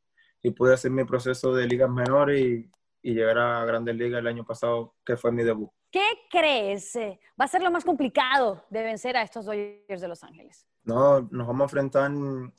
y 0.43 0.51
pude 0.51 0.75
hacer 0.75 0.91
mi 0.91 1.05
proceso 1.05 1.55
de 1.55 1.67
ligas 1.67 1.89
menores 1.89 2.39
y, 2.39 2.71
y 3.03 3.15
llegar 3.15 3.39
a 3.39 3.65
grandes 3.65 3.97
ligas 3.97 4.19
el 4.21 4.27
año 4.27 4.45
pasado, 4.45 4.93
que 5.07 5.17
fue 5.17 5.33
mi 5.33 5.43
debut. 5.43 5.71
¿Qué 5.91 6.07
crees 6.31 6.95
eh, 6.97 7.19
va 7.41 7.47
a 7.47 7.49
ser 7.49 7.63
lo 7.63 7.71
más 7.71 7.83
complicado 7.83 8.63
de 8.69 8.83
vencer 8.83 9.17
a 9.17 9.23
estos 9.23 9.47
Dodgers 9.47 10.03
de 10.03 10.09
Los 10.09 10.23
Ángeles? 10.23 10.67
No, 10.85 11.23
nos 11.31 11.47
vamos 11.47 11.63
a 11.63 11.65
enfrentar 11.65 12.13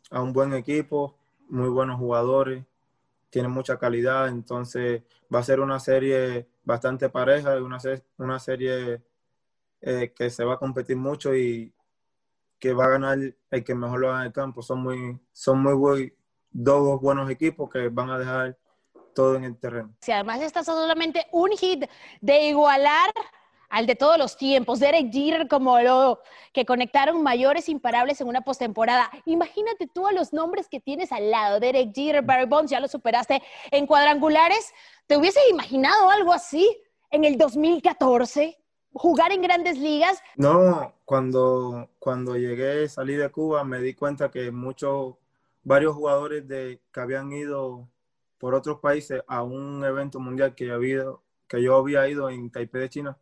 a 0.09 0.21
un 0.21 0.33
buen 0.33 0.53
equipo, 0.53 1.15
muy 1.47 1.69
buenos 1.69 1.99
jugadores, 1.99 2.65
tienen 3.29 3.51
mucha 3.51 3.77
calidad, 3.77 4.29
entonces 4.29 5.03
va 5.33 5.39
a 5.39 5.43
ser 5.43 5.59
una 5.59 5.79
serie 5.79 6.47
bastante 6.69 7.09
pareja, 7.09 7.55
una, 7.63 7.79
una 8.17 8.37
serie 8.37 9.01
eh, 9.81 10.13
que 10.15 10.29
se 10.29 10.43
va 10.43 10.53
a 10.53 10.59
competir 10.59 10.95
mucho 10.97 11.35
y 11.35 11.73
que 12.59 12.73
va 12.73 12.85
a 12.85 12.89
ganar 12.89 13.17
el 13.49 13.63
que 13.63 13.73
mejor 13.73 13.99
lo 13.99 14.09
haga 14.11 14.19
en 14.19 14.27
el 14.27 14.33
campo. 14.33 14.61
Son 14.61 14.79
muy, 14.83 15.19
son 15.31 15.63
muy 15.63 16.13
dos 16.51 17.01
buenos 17.01 17.27
equipos 17.31 17.71
que 17.71 17.89
van 17.89 18.11
a 18.11 18.19
dejar 18.19 18.57
todo 19.15 19.35
en 19.35 19.45
el 19.45 19.57
terreno. 19.57 19.95
Si 20.01 20.11
además 20.11 20.41
está 20.41 20.63
solamente 20.63 21.25
un 21.31 21.49
hit 21.57 21.85
de 22.21 22.49
igualar 22.49 23.09
al 23.69 23.87
de 23.87 23.95
todos 23.95 24.19
los 24.19 24.37
tiempos, 24.37 24.79
Derek 24.79 25.11
Jeter 25.11 25.47
como 25.47 25.79
lo 25.79 26.21
que 26.53 26.65
conectaron 26.65 27.23
mayores 27.23 27.67
imparables 27.67 28.21
en 28.21 28.27
una 28.27 28.41
postemporada. 28.41 29.09
Imagínate 29.25 29.87
tú 29.87 30.05
a 30.05 30.11
los 30.11 30.33
nombres 30.33 30.67
que 30.67 30.79
tienes 30.79 31.11
al 31.11 31.31
lado, 31.31 31.59
Derek 31.59 31.95
Jeter, 31.95 32.21
Barry 32.21 32.45
Bonds, 32.45 32.69
ya 32.69 32.79
lo 32.79 32.87
superaste 32.87 33.41
en 33.71 33.87
cuadrangulares. 33.87 34.71
¿Te 35.09 35.17
hubieses 35.17 35.41
imaginado 35.49 36.11
algo 36.11 36.31
así 36.31 36.83
en 37.09 37.23
el 37.23 37.35
2014? 37.35 38.55
¿Jugar 38.93 39.31
en 39.31 39.41
grandes 39.41 39.79
ligas? 39.79 40.21
No, 40.35 40.93
cuando, 41.03 41.89
cuando 41.97 42.37
llegué, 42.37 42.87
salí 42.87 43.15
de 43.15 43.27
Cuba, 43.31 43.63
me 43.63 43.81
di 43.81 43.95
cuenta 43.95 44.29
que 44.29 44.51
muchos, 44.51 45.15
varios 45.63 45.95
jugadores 45.95 46.47
de, 46.47 46.79
que 46.93 46.99
habían 46.99 47.31
ido 47.31 47.89
por 48.37 48.53
otros 48.53 48.81
países 48.81 49.23
a 49.25 49.41
un 49.41 49.83
evento 49.83 50.19
mundial 50.19 50.53
que, 50.53 50.69
había, 50.69 51.05
que 51.47 51.59
yo 51.59 51.75
había 51.75 52.07
ido 52.07 52.29
en 52.29 52.51
Taipei 52.51 52.81
de 52.81 52.89
China, 52.89 53.17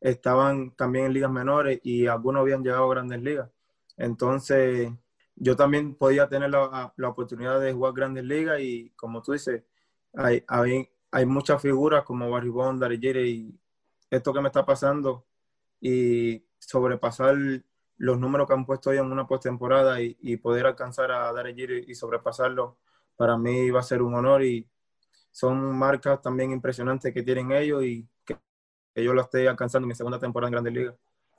estaban 0.00 0.72
también 0.72 1.04
en 1.04 1.12
ligas 1.12 1.30
menores 1.30 1.78
y 1.84 2.08
algunos 2.08 2.40
habían 2.40 2.64
llegado 2.64 2.86
a 2.86 2.94
grandes 2.94 3.22
ligas. 3.22 3.48
Entonces, 3.96 4.90
yo 5.36 5.54
también 5.54 5.94
podía 5.94 6.28
tener 6.28 6.50
la, 6.50 6.92
la 6.96 7.08
oportunidad 7.08 7.60
de 7.60 7.72
jugar 7.72 7.92
grandes 7.92 8.24
ligas 8.24 8.58
y 8.58 8.90
como 8.96 9.22
tú 9.22 9.34
dices, 9.34 9.62
hay, 10.14 10.42
hay, 10.48 10.90
hay 11.10 11.26
muchas 11.26 11.60
figuras 11.62 12.04
como 12.04 12.30
Barry 12.30 12.48
Bond, 12.48 12.82
y 12.92 13.58
esto 14.10 14.32
que 14.32 14.40
me 14.40 14.48
está 14.48 14.64
pasando 14.64 15.26
y 15.80 16.44
sobrepasar 16.58 17.36
los 17.96 18.18
números 18.18 18.46
que 18.46 18.54
han 18.54 18.66
puesto 18.66 18.90
hoy 18.90 18.98
en 18.98 19.10
una 19.10 19.26
postemporada 19.26 20.00
y, 20.00 20.36
poder 20.36 20.66
alcanzar 20.66 21.10
a 21.10 21.32
Darry 21.32 21.84
y 21.86 21.94
sobrepasarlo, 21.94 22.78
para 23.16 23.36
mí 23.36 23.70
va 23.70 23.80
a 23.80 23.82
ser 23.82 24.02
un 24.02 24.14
honor 24.14 24.44
y 24.44 24.68
son 25.32 25.76
marcas 25.76 26.20
también 26.20 26.52
impresionantes 26.52 27.12
que 27.12 27.22
tienen 27.22 27.52
ellos 27.52 27.84
y 27.84 28.08
que 28.24 29.04
yo 29.04 29.14
lo 29.14 29.22
esté 29.22 29.48
alcanzando 29.48 29.84
en 29.84 29.88
mi 29.88 29.94
segunda 29.94 30.18
temporada 30.18 30.48
en 30.48 30.52
Grandes 30.52 30.72
Ligas. 30.72 30.94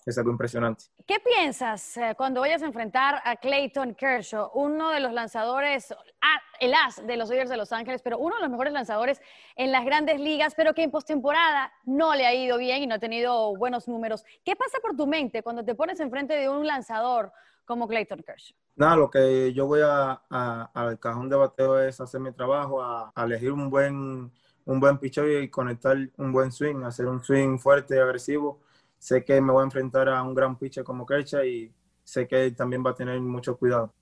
Es 0.09 0.17
algo 0.17 0.31
impresionante. 0.31 0.85
¿Qué 1.05 1.19
piensas 1.19 1.97
eh, 1.97 2.13
cuando 2.17 2.41
vayas 2.41 2.63
a 2.63 2.65
enfrentar 2.65 3.21
a 3.23 3.35
Clayton 3.35 3.93
Kershaw, 3.93 4.49
uno 4.55 4.89
de 4.89 4.99
los 4.99 5.13
lanzadores, 5.13 5.91
ah, 6.21 6.41
el 6.59 6.73
as 6.73 7.05
de 7.05 7.15
los 7.15 7.29
Dodgers 7.29 7.49
de 7.49 7.57
Los 7.57 7.71
Ángeles, 7.71 8.01
pero 8.01 8.17
uno 8.17 8.35
de 8.35 8.41
los 8.41 8.49
mejores 8.49 8.73
lanzadores 8.73 9.21
en 9.55 9.71
las 9.71 9.85
grandes 9.85 10.19
ligas, 10.19 10.53
pero 10.55 10.73
que 10.73 10.83
en 10.83 10.91
postemporada 10.91 11.71
no 11.85 12.15
le 12.15 12.25
ha 12.25 12.33
ido 12.33 12.57
bien 12.57 12.81
y 12.81 12.87
no 12.87 12.95
ha 12.95 12.99
tenido 12.99 13.55
buenos 13.55 13.87
números? 13.87 14.25
¿Qué 14.43 14.55
pasa 14.55 14.79
por 14.81 14.95
tu 14.95 15.05
mente 15.05 15.43
cuando 15.43 15.63
te 15.63 15.75
pones 15.75 15.99
enfrente 15.99 16.33
de 16.33 16.49
un 16.49 16.65
lanzador 16.65 17.31
como 17.65 17.87
Clayton 17.87 18.23
Kershaw? 18.23 18.57
Nada, 18.75 18.95
lo 18.95 19.09
que 19.09 19.53
yo 19.53 19.67
voy 19.67 19.81
al 19.83 20.99
cajón 20.99 21.29
de 21.29 21.35
bateo 21.35 21.79
es 21.79 22.01
hacer 22.01 22.19
mi 22.19 22.31
trabajo, 22.31 22.81
a 22.81 23.11
elegir 23.15 23.51
un 23.51 23.69
buen 23.69 24.31
un 24.69 24.79
buen 24.79 24.99
picheo 24.99 25.27
y 25.27 25.49
conectar 25.49 25.97
un 26.17 26.31
buen 26.31 26.51
swing, 26.51 26.83
hacer 26.83 27.07
un 27.07 27.23
swing 27.23 27.57
fuerte 27.57 27.95
y 27.95 27.99
agresivo. 27.99 28.59
Sé 28.99 29.23
que 29.25 29.41
me 29.41 29.51
voy 29.51 29.61
a 29.61 29.65
enfrentar 29.65 30.09
a 30.09 30.21
un 30.21 30.35
gran 30.35 30.57
pitcher 30.57 30.83
como 30.83 31.05
Kershaw 31.05 31.43
y 31.43 31.71
sé 32.03 32.27
que 32.27 32.51
también 32.51 32.83
va 32.85 32.91
a 32.91 32.95
tener 32.95 33.19
mucho 33.19 33.57
cuidado. 33.57 33.93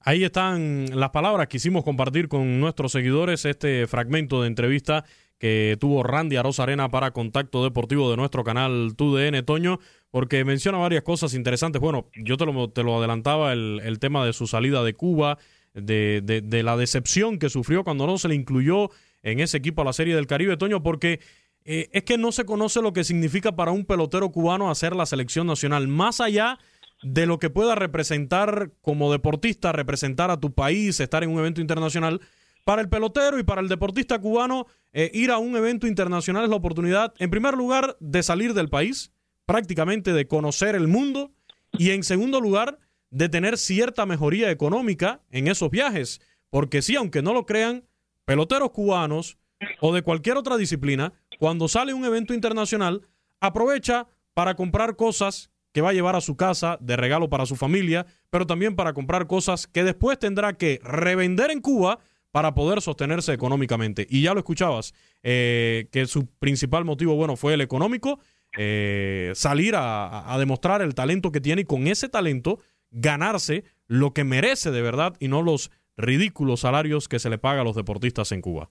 Ahí 0.00 0.22
están 0.22 0.86
las 0.98 1.10
palabras 1.10 1.48
que 1.48 1.56
hicimos 1.56 1.82
compartir 1.82 2.28
con 2.28 2.60
nuestros 2.60 2.92
seguidores, 2.92 3.44
este 3.44 3.86
fragmento 3.86 4.42
de 4.42 4.48
entrevista 4.48 5.04
que 5.38 5.76
tuvo 5.80 6.02
Randy 6.02 6.36
Arosa 6.36 6.62
Arena 6.62 6.88
para 6.90 7.10
Contacto 7.10 7.62
Deportivo 7.64 8.10
de 8.10 8.16
nuestro 8.16 8.44
canal 8.44 8.94
TUDN, 8.96 9.44
Toño, 9.44 9.80
porque 10.10 10.44
menciona 10.44 10.78
varias 10.78 11.02
cosas 11.02 11.34
interesantes. 11.34 11.80
Bueno, 11.80 12.08
yo 12.14 12.36
te 12.36 12.46
lo, 12.46 12.70
te 12.70 12.82
lo 12.82 12.98
adelantaba, 12.98 13.52
el, 13.52 13.80
el 13.84 13.98
tema 13.98 14.24
de 14.24 14.32
su 14.32 14.46
salida 14.46 14.82
de 14.82 14.94
Cuba, 14.94 15.38
de, 15.74 16.22
de, 16.22 16.62
la 16.62 16.76
decepción 16.76 17.38
que 17.38 17.50
sufrió 17.50 17.84
cuando 17.84 18.06
no 18.06 18.16
se 18.16 18.28
le 18.28 18.34
incluyó 18.34 18.90
en 19.22 19.40
ese 19.40 19.58
equipo 19.58 19.82
a 19.82 19.84
la 19.84 19.92
Serie 19.92 20.14
del 20.14 20.26
Caribe, 20.26 20.56
Toño, 20.56 20.82
porque 20.82 21.20
eh, 21.66 21.90
es 21.92 22.04
que 22.04 22.16
no 22.16 22.30
se 22.30 22.44
conoce 22.44 22.80
lo 22.80 22.92
que 22.92 23.02
significa 23.02 23.56
para 23.56 23.72
un 23.72 23.84
pelotero 23.84 24.30
cubano 24.30 24.70
hacer 24.70 24.94
la 24.94 25.04
selección 25.04 25.48
nacional, 25.48 25.88
más 25.88 26.20
allá 26.20 26.58
de 27.02 27.26
lo 27.26 27.38
que 27.38 27.50
pueda 27.50 27.74
representar 27.74 28.70
como 28.80 29.10
deportista, 29.10 29.72
representar 29.72 30.30
a 30.30 30.38
tu 30.38 30.54
país, 30.54 31.00
estar 31.00 31.24
en 31.24 31.30
un 31.30 31.40
evento 31.40 31.60
internacional. 31.60 32.20
Para 32.64 32.82
el 32.82 32.88
pelotero 32.88 33.38
y 33.38 33.42
para 33.42 33.60
el 33.60 33.68
deportista 33.68 34.18
cubano, 34.20 34.66
eh, 34.92 35.10
ir 35.12 35.30
a 35.30 35.38
un 35.38 35.56
evento 35.56 35.86
internacional 35.86 36.44
es 36.44 36.50
la 36.50 36.56
oportunidad, 36.56 37.12
en 37.18 37.30
primer 37.30 37.54
lugar, 37.54 37.96
de 38.00 38.22
salir 38.22 38.54
del 38.54 38.68
país, 38.68 39.12
prácticamente 39.44 40.12
de 40.12 40.26
conocer 40.26 40.74
el 40.74 40.88
mundo, 40.88 41.32
y 41.72 41.90
en 41.90 42.02
segundo 42.04 42.40
lugar, 42.40 42.78
de 43.10 43.28
tener 43.28 43.58
cierta 43.58 44.06
mejoría 44.06 44.50
económica 44.50 45.20
en 45.30 45.48
esos 45.48 45.70
viajes. 45.70 46.20
Porque 46.50 46.80
sí, 46.80 46.96
aunque 46.96 47.22
no 47.22 47.34
lo 47.34 47.44
crean, 47.44 47.84
peloteros 48.24 48.70
cubanos 48.70 49.36
o 49.80 49.94
de 49.94 50.02
cualquier 50.02 50.36
otra 50.36 50.56
disciplina, 50.56 51.12
cuando 51.38 51.68
sale 51.68 51.94
un 51.94 52.04
evento 52.04 52.34
internacional, 52.34 53.02
aprovecha 53.40 54.06
para 54.34 54.54
comprar 54.54 54.96
cosas 54.96 55.50
que 55.72 55.82
va 55.82 55.90
a 55.90 55.92
llevar 55.92 56.16
a 56.16 56.20
su 56.20 56.36
casa 56.36 56.78
de 56.80 56.96
regalo 56.96 57.28
para 57.28 57.44
su 57.44 57.56
familia, 57.56 58.06
pero 58.30 58.46
también 58.46 58.76
para 58.76 58.94
comprar 58.94 59.26
cosas 59.26 59.66
que 59.66 59.84
después 59.84 60.18
tendrá 60.18 60.54
que 60.54 60.80
revender 60.82 61.50
en 61.50 61.60
Cuba 61.60 61.98
para 62.30 62.54
poder 62.54 62.80
sostenerse 62.80 63.32
económicamente. 63.32 64.06
Y 64.08 64.22
ya 64.22 64.32
lo 64.32 64.40
escuchabas, 64.40 64.94
eh, 65.22 65.88
que 65.92 66.06
su 66.06 66.26
principal 66.38 66.84
motivo, 66.84 67.14
bueno, 67.14 67.36
fue 67.36 67.54
el 67.54 67.60
económico, 67.60 68.20
eh, 68.56 69.32
salir 69.34 69.74
a, 69.74 70.32
a 70.32 70.38
demostrar 70.38 70.80
el 70.80 70.94
talento 70.94 71.30
que 71.30 71.40
tiene 71.40 71.62
y 71.62 71.64
con 71.64 71.86
ese 71.86 72.08
talento 72.08 72.60
ganarse 72.90 73.64
lo 73.86 74.12
que 74.12 74.24
merece 74.24 74.70
de 74.70 74.82
verdad 74.82 75.14
y 75.20 75.28
no 75.28 75.42
los 75.42 75.70
ridículos 75.96 76.60
salarios 76.60 77.08
que 77.08 77.18
se 77.18 77.30
le 77.30 77.38
paga 77.38 77.62
a 77.62 77.64
los 77.64 77.76
deportistas 77.76 78.32
en 78.32 78.40
Cuba. 78.40 78.70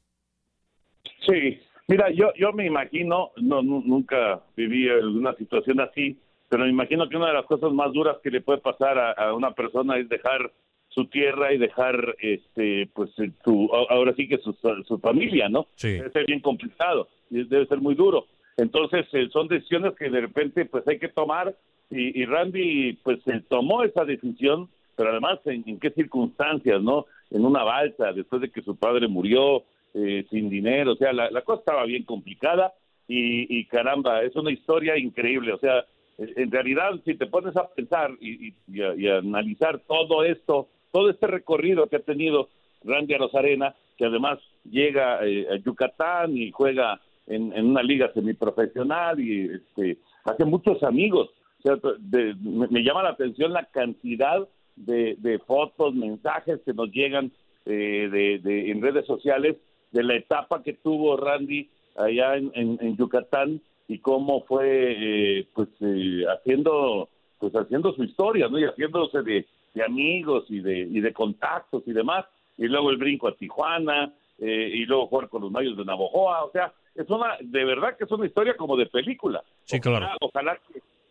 Sí, 1.26 1.59
mira, 1.88 2.09
yo, 2.11 2.33
yo 2.36 2.51
me 2.53 2.65
imagino, 2.65 3.31
no, 3.38 3.61
nunca 3.61 4.41
viví 4.55 4.89
una 4.89 5.33
situación 5.36 5.79
así, 5.79 6.17
pero 6.49 6.63
me 6.63 6.69
imagino 6.69 7.09
que 7.09 7.17
una 7.17 7.27
de 7.27 7.33
las 7.33 7.45
cosas 7.45 7.71
más 7.71 7.91
duras 7.93 8.17
que 8.23 8.31
le 8.31 8.41
puede 8.41 8.59
pasar 8.59 8.97
a, 8.97 9.33
una 9.33 9.51
persona 9.51 9.97
es 9.97 10.07
dejar 10.09 10.51
su 10.89 11.05
tierra 11.07 11.53
y 11.53 11.57
dejar, 11.57 12.15
este, 12.19 12.89
pues, 12.93 13.09
su, 13.43 13.69
ahora 13.89 14.13
sí 14.15 14.27
que 14.27 14.38
su, 14.38 14.55
su 14.88 14.99
familia, 14.99 15.49
¿no? 15.49 15.67
Debe 15.81 16.11
ser 16.11 16.25
bien 16.25 16.39
complicado, 16.39 17.09
debe 17.29 17.65
ser 17.65 17.79
muy 17.79 17.95
duro. 17.95 18.27
Entonces, 18.57 19.05
eh, 19.11 19.27
son 19.33 19.47
decisiones 19.47 19.93
que 19.95 20.09
de 20.09 20.21
repente, 20.21 20.65
pues, 20.65 20.88
hay 20.88 20.99
que 20.99 21.09
tomar 21.09 21.55
y, 21.89 22.21
y 22.21 22.25
Randy, 22.25 22.93
pues, 23.03 23.19
tomó 23.49 23.83
esa 23.83 24.05
decisión, 24.05 24.69
pero 24.95 25.11
además, 25.11 25.39
¿en, 25.45 25.79
qué 25.79 25.89
circunstancias, 25.91 26.81
no? 26.81 27.05
En 27.31 27.45
una 27.45 27.63
balsa, 27.63 28.13
después 28.13 28.41
de 28.41 28.49
que 28.49 28.61
su 28.61 28.75
padre 28.75 29.07
murió, 29.07 29.63
eh, 29.95 30.25
sin 30.29 30.49
dinero, 30.49 30.93
o 30.93 30.95
sea, 30.95 31.13
la, 31.13 31.31
la 31.31 31.41
cosa 31.41 31.61
estaba 31.61 31.85
bien 31.85 32.03
complicada 32.03 32.73
y, 33.07 33.59
y 33.59 33.65
caramba, 33.65 34.21
es 34.23 34.35
una 34.35 34.51
historia 34.51 34.97
increíble, 34.97 35.53
o 35.53 35.57
sea, 35.57 35.85
en 36.17 36.51
realidad, 36.51 36.91
si 37.03 37.15
te 37.15 37.25
pones 37.27 37.55
a 37.57 37.67
pensar 37.67 38.11
y, 38.21 38.53
a, 38.81 39.17
analizar 39.17 39.79
todo 39.87 40.23
esto, 40.23 40.69
todo 40.91 41.09
este 41.09 41.27
recorrido 41.27 41.87
que 41.87 41.97
ha 41.97 41.99
tenido 41.99 42.49
Randy 42.83 43.15
Rosarena, 43.17 43.75
que 43.97 44.05
además 44.05 44.39
llega 44.63 45.25
eh, 45.25 45.47
a 45.51 45.57
Yucatán 45.57 46.37
y 46.37 46.51
juega 46.51 47.01
en, 47.27 47.53
una 47.53 47.83
liga 47.83 48.11
semiprofesional 48.13 49.19
y 49.19 49.51
este, 49.55 49.97
hace 50.23 50.45
muchos 50.45 50.81
amigos. 50.83 51.31
me, 51.63 52.83
llama 52.83 53.03
la 53.03 53.09
atención 53.09 53.51
la 53.51 53.65
cantidad 53.65 54.47
de, 54.75 55.41
fotos, 55.45 55.95
mensajes 55.95 56.61
que 56.65 56.73
nos 56.73 56.91
llegan 56.91 57.31
eh, 57.65 58.39
de, 58.41 58.71
en 58.71 58.81
redes 58.81 59.05
sociales 59.05 59.57
de 59.95 60.03
la 60.03 60.15
etapa 60.15 60.61
que 60.61 60.73
tuvo 60.73 61.15
Randy 61.17 61.69
allá 61.95 62.35
en 62.35 62.97
Yucatán 62.97 63.61
y 63.87 63.99
cómo 63.99 64.41
fue 64.41 65.39
eh, 65.39 65.47
pues 65.53 65.69
eh, 65.81 66.23
haciendo 66.27 67.09
pues 67.39 67.53
haciendo 67.53 67.93
su 67.93 68.03
historia 68.03 68.47
no 68.47 68.59
y 68.59 68.63
haciéndose 68.63 69.21
de, 69.21 69.45
amigos 69.85 70.45
y 70.49 70.59
de 70.59 70.79
y 70.79 71.01
de 71.01 71.13
contactos 71.13 71.83
y 71.85 71.91
demás. 71.91 72.25
Y 72.57 72.67
luego 72.67 72.89
el 72.89 72.97
brinco 72.97 73.27
a 73.27 73.35
Tijuana 73.35 74.13
eh, 74.39 74.71
y 74.73 74.85
luego 74.85 75.07
jugar 75.07 75.29
con 75.29 75.41
los 75.41 75.51
Mayos 75.51 75.77
de 75.77 75.85
Navojoa. 75.85 76.45
O 76.45 76.51
sea 76.51 76.73
es 76.95 77.09
una 77.09 77.37
de 77.41 77.65
verdad 77.65 77.97
que 77.97 78.05
es 78.05 78.11
una 78.11 78.25
historia 78.25 78.55
como 78.55 78.77
de 78.77 78.85
película. 78.85 79.43
Sí 79.65 79.79
claro. 79.79 80.07
Ojalá, 80.21 80.57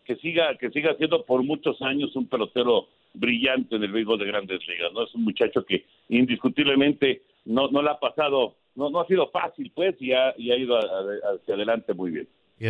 que, 0.03 0.15
siga 0.17 0.55
que 0.57 0.71
siga 0.71 0.95
siendo 0.95 1.23
por 1.23 1.43
muchos 1.43 1.79
años 1.81 2.15
un 2.15 2.27
pelotero 2.27 2.87
brillante 3.13 3.75
en 3.75 3.83
el 3.83 3.91
béisbol 3.91 4.19
de 4.19 4.25
Grandes 4.25 4.67
Ligas 4.67 4.91
no 4.93 5.03
es 5.03 5.15
un 5.15 5.23
muchacho 5.23 5.63
que 5.63 5.85
indiscutiblemente 6.09 7.21
no 7.45 7.69
no 7.69 7.81
le 7.81 7.91
ha 7.91 7.99
pasado 7.99 8.55
no 8.75 8.89
no 8.89 9.01
ha 9.01 9.07
sido 9.07 9.29
fácil 9.31 9.71
pues 9.73 9.95
y 9.99 10.11
ha, 10.13 10.33
y 10.37 10.51
ha 10.51 10.57
ido 10.57 10.77
hacia 10.77 11.55
adelante 11.55 11.93
muy 11.93 12.11
bien. 12.11 12.27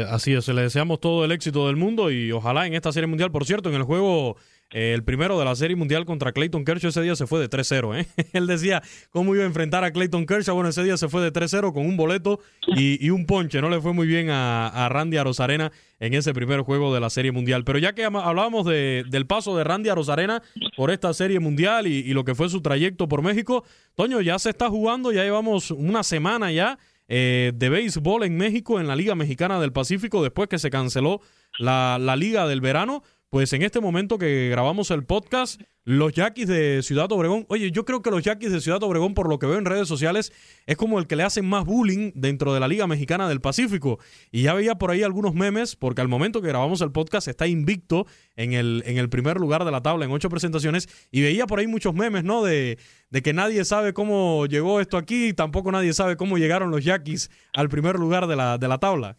Así 0.09 0.33
es, 0.33 0.47
le 0.47 0.63
deseamos 0.63 0.99
todo 0.99 1.25
el 1.25 1.31
éxito 1.31 1.67
del 1.67 1.75
mundo 1.75 2.09
y 2.09 2.31
ojalá 2.31 2.65
en 2.65 2.73
esta 2.73 2.91
serie 2.91 3.07
mundial, 3.07 3.31
por 3.31 3.45
cierto, 3.45 3.69
en 3.69 3.75
el 3.75 3.83
juego, 3.83 4.35
el 4.75 5.05
primero 5.05 5.39
de 5.39 5.45
la 5.45 5.55
serie 5.55 5.77
mundial 5.77 6.03
contra 6.03 6.33
Clayton 6.33 6.65
Kershaw, 6.65 6.89
ese 6.89 7.01
día 7.01 7.15
se 7.15 7.27
fue 7.27 7.39
de 7.39 7.49
3-0. 7.49 7.97
¿eh? 7.97 8.07
Él 8.33 8.45
decía 8.45 8.83
cómo 9.09 9.33
iba 9.33 9.45
a 9.45 9.47
enfrentar 9.47 9.85
a 9.85 9.91
Clayton 9.91 10.25
Kershaw. 10.25 10.53
Bueno, 10.53 10.69
ese 10.69 10.83
día 10.83 10.97
se 10.97 11.07
fue 11.07 11.21
de 11.21 11.31
3-0 11.31 11.71
con 11.71 11.85
un 11.85 11.95
boleto 11.95 12.41
y, 12.67 13.09
un 13.09 13.25
ponche. 13.25 13.61
No 13.61 13.69
le 13.69 13.79
fue 13.79 13.93
muy 13.93 14.05
bien 14.05 14.29
a, 14.29 14.67
a 14.67 14.89
Randy 14.89 15.15
Arozarena 15.15 15.71
en 16.01 16.13
ese 16.13 16.33
primer 16.33 16.59
juego 16.59 16.93
de 16.93 16.99
la 16.99 17.09
serie 17.09 17.31
mundial. 17.31 17.63
Pero 17.63 17.79
ya 17.79 17.93
que 17.93 18.03
hablábamos 18.03 18.65
de, 18.65 19.05
del 19.07 19.25
paso 19.25 19.55
de 19.55 19.63
Randy 19.63 19.87
Arozarena 19.87 20.43
por 20.75 20.91
esta 20.91 21.13
serie 21.13 21.39
mundial 21.39 21.87
y, 21.87 22.13
lo 22.13 22.25
que 22.25 22.35
fue 22.35 22.49
su 22.49 22.61
trayecto 22.61 23.07
por 23.07 23.21
México, 23.21 23.63
Toño, 23.95 24.19
ya 24.19 24.39
se 24.39 24.49
está 24.49 24.69
jugando, 24.69 25.13
ya 25.13 25.23
llevamos 25.23 25.71
una 25.71 26.03
semana 26.03 26.51
ya 26.51 26.77
eh, 27.07 27.53
de 27.55 27.69
béisbol 27.69 28.23
en 28.23 28.35
México, 28.35 28.79
en 28.79 28.87
la 28.87 28.95
Liga 28.97 29.15
Mexicana 29.15 29.59
del 29.61 29.71
Pacífico, 29.71 30.21
después 30.21 30.49
que 30.49 30.59
se 30.59 30.69
canceló 30.69 31.21
la 31.59 32.15
Liga 32.17 32.45
del 32.45 32.59
Verano. 32.59 33.03
Pues 33.29 33.51
en 33.53 33.63
este 33.63 33.81
momento 33.81 34.17
que 34.17 34.49
grabamos 34.49 34.91
el 34.91 35.03
podcast, 35.03 35.59
los 35.83 36.13
Yaquis 36.13 36.47
de 36.47 36.81
Ciudad 36.83 37.11
Obregón, 37.11 37.45
oye, 37.49 37.69
yo 37.69 37.83
creo 37.83 38.01
que 38.01 38.09
los 38.09 38.23
Yaquis 38.23 38.51
de 38.51 38.61
Ciudad 38.61 38.81
Obregón, 38.83 39.13
por 39.13 39.27
lo 39.27 39.39
que 39.39 39.45
veo 39.45 39.57
en 39.57 39.65
redes 39.65 39.87
sociales, 39.87 40.31
es 40.67 40.77
como 40.77 40.99
el 40.99 41.07
que 41.07 41.15
le 41.15 41.23
hacen 41.23 41.47
más 41.47 41.65
bullying 41.65 42.11
dentro 42.15 42.53
de 42.53 42.59
la 42.59 42.67
Liga 42.67 42.87
Mexicana 42.87 43.27
del 43.27 43.41
Pacífico. 43.41 43.99
Y 44.31 44.43
ya 44.43 44.53
veía 44.53 44.75
por 44.75 44.91
ahí 44.91 45.03
algunos 45.03 45.33
memes, 45.33 45.75
porque 45.75 46.01
al 46.01 46.07
momento 46.07 46.41
que 46.41 46.47
grabamos 46.47 46.81
el 46.81 46.91
podcast 46.91 47.27
está 47.27 47.45
invicto 47.45 48.05
en 48.35 48.53
el, 48.53 48.83
en 48.85 48.97
el 48.97 49.09
primer 49.09 49.37
lugar 49.37 49.65
de 49.65 49.71
la 49.71 49.81
tabla 49.81 50.05
en 50.05 50.11
ocho 50.11 50.29
presentaciones. 50.29 50.87
Y 51.11 51.21
veía 51.21 51.45
por 51.45 51.59
ahí 51.59 51.67
muchos 51.67 51.93
memes, 51.93 52.23
¿no? 52.23 52.43
De, 52.43 52.77
de 53.09 53.21
que 53.21 53.33
nadie 53.33 53.65
sabe 53.65 53.93
cómo 53.93 54.45
llegó 54.45 54.79
esto 54.79 54.97
aquí, 54.97 55.33
tampoco 55.33 55.71
nadie 55.71 55.93
sabe 55.93 56.15
cómo 56.15 56.37
llegaron 56.37 56.71
los 56.71 56.85
Yaquis 56.85 57.29
al 57.53 57.69
primer 57.69 57.95
lugar 57.97 58.27
de 58.27 58.35
la, 58.35 58.57
de 58.57 58.67
la 58.67 58.77
tabla. 58.77 59.17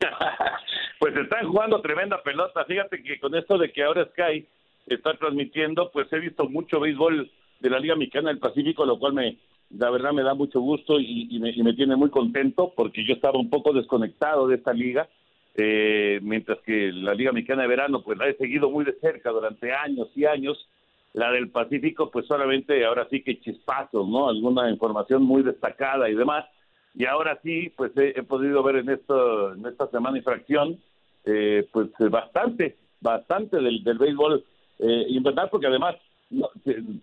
pues 1.00 1.16
están 1.16 1.48
jugando 1.48 1.80
tremenda 1.80 2.22
pelota. 2.22 2.62
Fíjate 2.66 3.02
que 3.02 3.18
con 3.18 3.34
esto 3.34 3.56
de 3.56 3.72
que 3.72 3.82
ahora 3.82 4.06
Sky 4.10 4.46
está 4.86 5.14
transmitiendo, 5.14 5.90
pues 5.90 6.12
he 6.12 6.18
visto 6.18 6.46
mucho 6.46 6.78
béisbol 6.78 7.30
de 7.58 7.70
la 7.70 7.78
Liga 7.78 7.96
Mexicana 7.96 8.28
del 8.28 8.38
Pacífico, 8.38 8.84
lo 8.84 8.98
cual 8.98 9.14
me, 9.14 9.38
la 9.70 9.88
verdad 9.88 10.12
me 10.12 10.22
da 10.22 10.34
mucho 10.34 10.60
gusto 10.60 11.00
y, 11.00 11.38
me, 11.40 11.72
tiene 11.72 11.96
muy 11.96 12.10
contento 12.10 12.74
porque 12.76 13.02
yo 13.06 13.14
estaba 13.14 13.38
un 13.38 13.48
poco 13.48 13.72
desconectado 13.72 14.46
de 14.46 14.56
esta 14.56 14.74
liga, 14.74 15.08
eh, 15.54 16.20
mientras 16.22 16.58
que 16.58 16.92
la 16.92 17.14
Liga 17.14 17.32
Mexicana 17.32 17.62
de 17.62 17.68
Verano, 17.68 18.02
pues 18.02 18.18
la 18.18 18.28
he 18.28 18.36
seguido 18.36 18.68
muy 18.68 18.84
de 18.84 18.92
cerca 19.00 19.30
durante 19.30 19.72
años 19.72 20.08
y 20.14 20.26
años. 20.26 20.68
La 21.14 21.32
del 21.32 21.48
Pacífico, 21.48 22.10
pues 22.10 22.26
solamente 22.26 22.84
ahora 22.84 23.08
sí 23.10 23.22
que 23.22 23.40
chispazos, 23.40 24.06
¿no? 24.06 24.28
Alguna 24.28 24.70
información 24.70 25.22
muy 25.22 25.42
destacada 25.42 26.10
y 26.10 26.14
demás. 26.14 26.44
Y 26.94 27.06
ahora 27.06 27.40
sí, 27.42 27.72
pues 27.74 27.90
he, 27.96 28.22
podido 28.22 28.62
ver 28.62 28.76
en, 28.76 28.90
esto, 28.90 29.54
en 29.54 29.64
esta 29.66 29.88
semana 29.88 30.18
y 30.18 30.20
fracción 30.20 30.78
eh, 31.24 31.68
pues 31.72 31.88
eh, 31.98 32.08
bastante, 32.08 32.76
bastante 33.00 33.56
del, 33.58 33.82
del 33.84 33.98
béisbol 33.98 34.44
eh, 34.78 35.22
porque 35.50 35.66
además, 35.66 35.96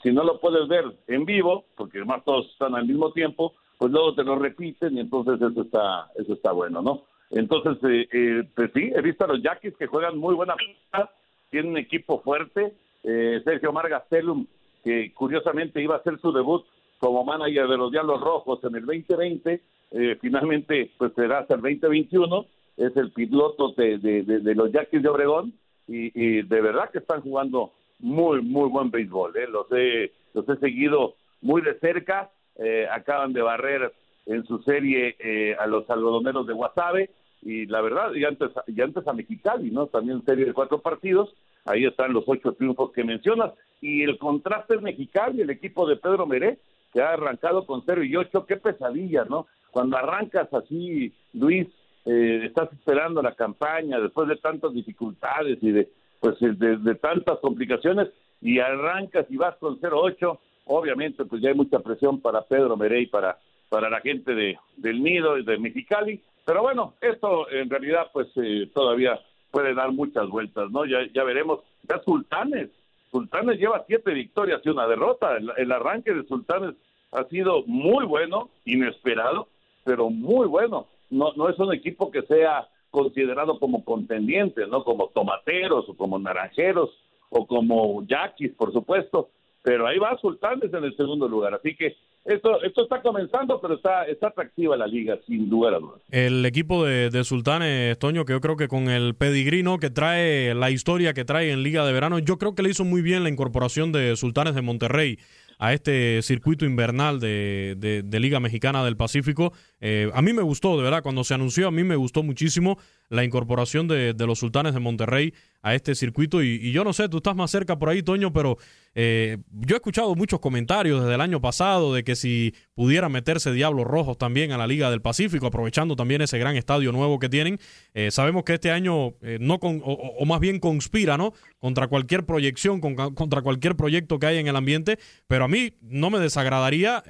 si, 0.04 0.12
no 0.12 0.24
lo 0.24 0.40
puedes 0.40 0.68
ver 0.68 0.86
en 1.08 1.26
vivo, 1.26 1.66
porque 1.76 2.00
además 2.00 2.24
todos 2.26 2.48
están 2.52 2.76
al 2.76 2.88
mismo 2.88 3.12
tiempo, 3.12 3.54
pues 3.78 3.92
luego 3.92 4.16
te 4.16 4.24
lo 4.24 4.38
repiten 4.38 4.98
y 4.98 5.02
entonces 5.02 5.36
eso 5.42 5.62
está, 5.62 6.08
eso 6.16 6.34
está 6.34 6.52
bueno, 6.52 6.82
¿no? 6.82 7.04
Entonces, 7.30 7.78
eh, 7.84 8.08
eh, 8.12 8.44
pues 8.56 8.72
sí, 8.74 8.92
he 8.96 9.02
visto 9.02 9.26
a 9.26 9.28
los 9.28 9.42
Yaquis 9.42 9.76
que 9.76 9.88
juegan 9.88 10.18
muy 10.18 10.34
buena 10.34 10.56
pelota, 10.56 11.12
tienen 11.50 11.72
un 11.72 11.78
equipo 11.78 12.22
fuerte, 12.22 12.74
eh, 13.04 13.42
Sergio 13.44 13.72
Margastelum, 13.74 14.48
que 14.84 15.14
curiosamente 15.14 15.82
iba 15.82 15.96
a 15.96 16.00
hacer 16.00 16.20
su 16.20 16.32
debut 16.32 16.66
como 17.00 17.24
manager 17.24 17.68
de 17.68 17.78
los 17.78 17.92
Diablos 17.92 18.22
Rojos 18.22 18.64
en 18.64 18.76
el 18.76 18.86
2020, 18.86 19.62
eh, 19.92 20.18
finalmente 20.20 20.92
pues 20.98 21.14
será 21.14 21.40
hasta 21.40 21.56
el 21.56 21.62
2021, 21.62 22.46
es 22.78 22.96
el 22.96 23.12
piloto 23.12 23.74
de, 23.76 23.98
de, 23.98 24.56
los 24.56 24.72
Yaquis 24.72 25.02
de 25.02 25.10
Obregón 25.10 25.54
y, 25.88 26.42
de 26.44 26.62
verdad 26.62 26.90
que 26.92 27.00
están 27.00 27.22
jugando 27.22 27.74
muy, 28.00 28.42
muy 28.42 28.70
buen 28.70 28.92
béisbol. 28.92 29.36
¿eh? 29.36 29.48
Los, 29.48 29.68
he, 29.72 30.12
los 30.34 30.48
he 30.48 30.58
seguido 30.58 31.16
muy 31.42 31.62
de 31.62 31.80
cerca, 31.80 32.30
eh, 32.58 32.88
acaban 32.92 33.34
de 33.34 33.42
barrer 33.42 33.94
en 34.28 34.46
su 34.46 34.60
serie 34.60 35.16
eh, 35.20 35.56
a 35.60 35.66
los 35.66 35.90
algodoneros 35.90 36.46
de 36.46 36.54
Guasave 36.54 37.10
y 37.42 37.66
la 37.66 37.82
verdad, 37.82 38.14
y 38.14 38.26
antes, 38.26 38.52
y 38.68 38.82
antes 38.82 39.08
a 39.08 39.14
Mexicali, 39.14 39.72
¿no? 39.72 39.88
También 39.88 40.24
serie 40.26 40.46
de 40.46 40.54
cuatro 40.54 40.80
partidos, 40.80 41.34
ahí 41.66 41.86
están 41.86 42.14
los 42.14 42.26
ocho 42.28 42.54
triunfos 42.54 42.92
que 42.92 43.04
mencionas 43.04 43.54
y 43.80 44.04
el 44.04 44.18
contraste 44.18 44.76
es 44.76 44.82
Mexicali, 44.82 45.42
el 45.42 45.50
equipo 45.50 45.88
de 45.88 45.98
Pedro 45.98 46.26
Meré, 46.26 46.60
que 46.92 47.02
ha 47.02 47.12
arrancado 47.12 47.66
con 47.66 47.84
cero 47.86 48.04
y 48.04 48.16
ocho, 48.16 48.46
qué 48.46 48.58
pesadilla, 48.58 49.26
¿no? 49.26 49.48
Cuando 49.72 49.98
arrancas 49.98 50.52
así, 50.54 51.14
Luis, 51.34 51.68
eh, 52.10 52.46
estás 52.46 52.72
esperando 52.72 53.22
la 53.22 53.36
campaña 53.36 54.00
después 54.00 54.30
de 54.30 54.38
tantas 54.38 54.74
dificultades 54.74 55.58
y 55.62 55.72
de 55.72 55.90
pues 56.22 56.38
de, 56.40 56.96
tantas 56.96 57.38
complicaciones 57.40 58.08
y 58.42 58.60
arrancas 58.60 59.26
y 59.30 59.38
vas 59.38 59.56
con 59.58 59.80
0-8, 59.80 60.40
obviamente 60.66 61.26
pues 61.26 61.42
ya 61.42 61.50
hay 61.50 61.56
mucha 61.56 61.80
presión 61.80 62.22
para 62.22 62.42
Pedro 62.44 62.78
Merey, 62.78 63.08
para, 63.08 63.38
para 63.70 63.90
la 63.90 64.00
gente 64.00 64.34
de, 64.34 64.58
del 64.78 65.04
Nido 65.04 65.38
y 65.38 65.44
de 65.44 65.60
Mexicali, 65.60 66.22
pero 66.46 66.64
bueno, 66.64 66.94
esto 67.02 67.52
en 67.52 67.70
realidad 67.70 68.08
pues 68.14 68.30
eh, 68.38 68.72
todavía 68.74 69.20
puede 69.52 69.74
dar 69.74 69.92
muchas 69.92 70.28
vueltas, 70.30 70.72
¿no? 70.72 70.86
Ya, 70.86 71.00
ya 71.14 71.24
veremos, 71.24 71.60
ya 71.88 72.02
Sultanes, 72.04 72.70
Sultanes 73.12 73.60
lleva 73.60 73.84
siete 73.86 74.14
victorias 74.14 74.62
y 74.64 74.70
una 74.70 74.88
derrota, 74.88 75.38
el 75.38 75.72
arranque 75.72 76.14
de 76.14 76.26
Sultanes 76.26 76.74
ha 77.12 77.26
sido 77.26 77.64
muy 77.66 78.06
bueno, 78.06 78.50
inesperado, 78.66 79.50
pero 79.84 80.10
muy 80.10 80.48
bueno 80.48 80.88
no, 81.10 81.34
no 81.34 81.50
es 81.50 81.58
un 81.60 81.74
equipo 81.74 82.12
que 82.12 82.22
sea 82.24 82.68
considerado 82.90 83.60
como 83.60 83.84
contendiente, 83.84 84.66
¿no? 84.68 84.84
Como 84.84 85.10
tomateros 85.10 85.88
o 85.90 85.96
como 85.96 86.18
naranjeros 86.20 86.90
o 87.30 87.46
como 87.46 88.06
yaquis, 88.08 88.54
por 88.54 88.72
supuesto, 88.72 89.30
pero 89.62 89.86
ahí 89.86 89.98
va 89.98 90.18
Sultanes 90.20 90.74
en 90.74 90.84
el 90.84 90.96
segundo 90.96 91.28
lugar, 91.28 91.54
así 91.54 91.76
que 91.76 91.96
esto, 92.24 92.62
esto 92.62 92.84
está 92.84 93.02
comenzando, 93.02 93.60
pero 93.62 93.76
está, 93.76 94.04
está 94.06 94.28
atractiva 94.28 94.76
la 94.76 94.86
liga, 94.86 95.18
sin 95.26 95.50
lugar 95.50 95.76
a 95.76 95.80
dudas. 95.80 96.02
El 96.12 96.46
equipo 96.46 96.84
de, 96.84 97.10
de 97.10 97.24
Sultanes, 97.24 97.98
Toño, 98.00 98.26
que 98.26 98.34
yo 98.34 98.42
creo 98.42 98.58
que 98.58 98.68
con 98.68 98.90
el 98.90 99.16
pedigrino 99.16 99.78
que 99.78 99.90
trae, 99.90 100.54
la 100.54 100.70
historia 100.70 101.14
que 101.14 101.24
trae 101.24 101.52
en 101.52 101.64
Liga 101.64 101.86
de 101.86 101.94
Verano, 101.94 102.20
yo 102.20 102.38
creo 102.38 102.54
que 102.54 102.64
le 102.64 102.70
hizo 102.70 102.84
muy 102.84 103.02
bien 103.02 103.24
la 103.24 103.30
incorporación 103.30 103.94
de 103.94 104.16
Sultanes 104.18 104.56
de 104.56 104.62
Monterrey 104.62 105.20
a 105.60 105.74
este 105.74 106.22
circuito 106.22 106.66
invernal 106.66 107.20
de, 107.20 107.76
de, 107.78 108.20
Liga 108.20 108.40
Mexicana 108.40 108.84
del 108.84 108.98
Pacífico. 108.98 109.54
Eh, 109.80 110.10
a 110.14 110.22
mí 110.22 110.34
me 110.34 110.42
gustó, 110.42 110.78
de 110.78 110.84
verdad, 110.84 111.04
cuando 111.04 111.24
se 111.24 111.34
anunció, 111.34 111.68
a 111.68 111.72
mí 111.72 111.84
me 111.84 111.96
gustó 111.96 112.24
muchísimo 112.24 112.78
la 113.10 113.24
incorporación 113.24 113.88
de, 113.88 114.14
de 114.14 114.28
los 114.28 114.40
sultanes 114.40 114.74
de 114.74 114.80
Monterrey 114.80 115.34
a 115.62 115.76
este 115.76 115.96
circuito. 115.96 116.42
Y, 116.42 116.56
y, 116.56 116.72
yo 116.72 116.84
no 116.84 116.94
sé, 116.94 117.10
tú 117.10 117.18
estás 117.18 117.36
más 117.36 117.52
cerca 117.52 117.78
por 117.78 117.90
ahí, 117.90 118.04
Toño, 118.04 118.34
pero 118.34 118.58
eh, 119.00 119.38
yo 119.52 119.76
he 119.76 119.78
escuchado 119.78 120.16
muchos 120.16 120.40
comentarios 120.40 121.02
desde 121.02 121.14
el 121.14 121.22
año 121.22 121.40
pasado 121.40 121.94
de 121.94 122.04
que 122.04 122.16
si 122.16 122.56
pudiera 122.74 123.10
meterse 123.10 123.52
Diablos 123.52 123.86
Rojos 123.86 124.18
también 124.18 124.52
a 124.52 124.58
la 124.58 124.66
Liga 124.66 124.90
del 124.90 125.02
Pacífico, 125.04 125.46
aprovechando 125.46 125.96
también 125.96 126.22
ese 126.22 126.40
gran 126.40 126.56
estadio 126.56 126.92
nuevo 126.92 127.20
que 127.20 127.30
tienen, 127.30 127.60
eh, 127.94 128.10
sabemos 128.10 128.44
que 128.44 128.56
este 128.56 128.72
año 128.72 129.14
eh, 129.22 129.38
no 129.40 129.60
con, 129.60 129.84
o, 129.84 130.26
más 130.26 130.40
bien 130.40 130.60
conspira, 130.60 131.16
¿no? 131.16 131.34
Contra 131.60 131.88
cualquier 131.88 132.26
proyección, 132.26 132.82
contra 132.82 133.44
cualquier 133.44 133.76
proyecto 133.76 134.18
que 134.18 134.26
haya 134.26 134.40
en 134.40 134.48
el 134.48 134.56
ambiente, 134.56 134.98
pero 135.28 135.46
a 135.46 135.48
mí 135.48 135.74
no 135.82 136.10
me 136.10 136.20
desagradaría, 136.20 137.04